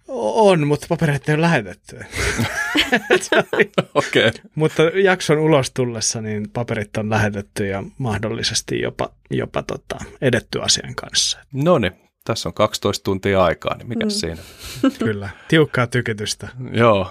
On, 0.08 0.66
mutta 0.66 0.86
paperit 0.88 1.28
ei 1.28 1.34
ole 1.34 1.42
lähetetty. 1.42 1.96
Okei. 3.94 4.28
Okay. 4.28 4.40
Mutta 4.54 4.82
jakson 4.82 5.38
ulos 5.38 5.70
tullessa 5.70 6.20
niin 6.20 6.50
paperit 6.50 6.96
on 6.96 7.10
lähetetty 7.10 7.66
ja 7.66 7.82
mahdollisesti 7.98 8.80
jopa, 8.80 9.10
jopa 9.30 9.62
tota, 9.62 9.98
edetty 10.20 10.62
asian 10.62 10.94
kanssa. 10.94 11.38
No 11.52 11.78
niin, 11.78 11.92
tässä 12.24 12.48
on 12.48 12.54
12 12.54 13.04
tuntia 13.04 13.44
aikaa, 13.44 13.76
niin 13.76 13.88
mikä 13.88 14.06
mm. 14.06 14.10
siinä? 14.10 14.42
Kyllä, 15.04 15.28
tiukkaa 15.48 15.86
tykitystä. 15.86 16.48
Joo, 16.72 17.10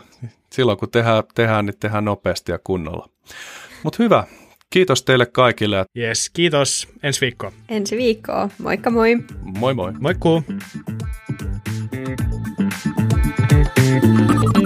silloin 0.51 0.78
kun 0.78 0.91
tehdään, 0.91 1.24
tehdään, 1.36 1.66
niin 1.66 1.78
tehdään 1.80 2.05
nopeasti 2.05 2.51
ja 2.51 2.59
kunnolla. 2.64 3.09
Mutta 3.84 4.03
hyvä, 4.03 4.24
kiitos 4.70 5.03
teille 5.03 5.26
kaikille. 5.26 5.86
Yes, 5.97 6.30
kiitos. 6.30 6.88
Ensi 7.03 7.22
viikkoa. 7.22 7.51
Ensi 7.70 7.97
viikkoa. 7.97 8.49
Moikka 8.57 8.89
moi. 8.89 9.18
Moi 9.59 9.74
moi. 9.74 9.93
Moikkuu. 9.99 10.43
thank 13.91 14.55
you 14.55 14.61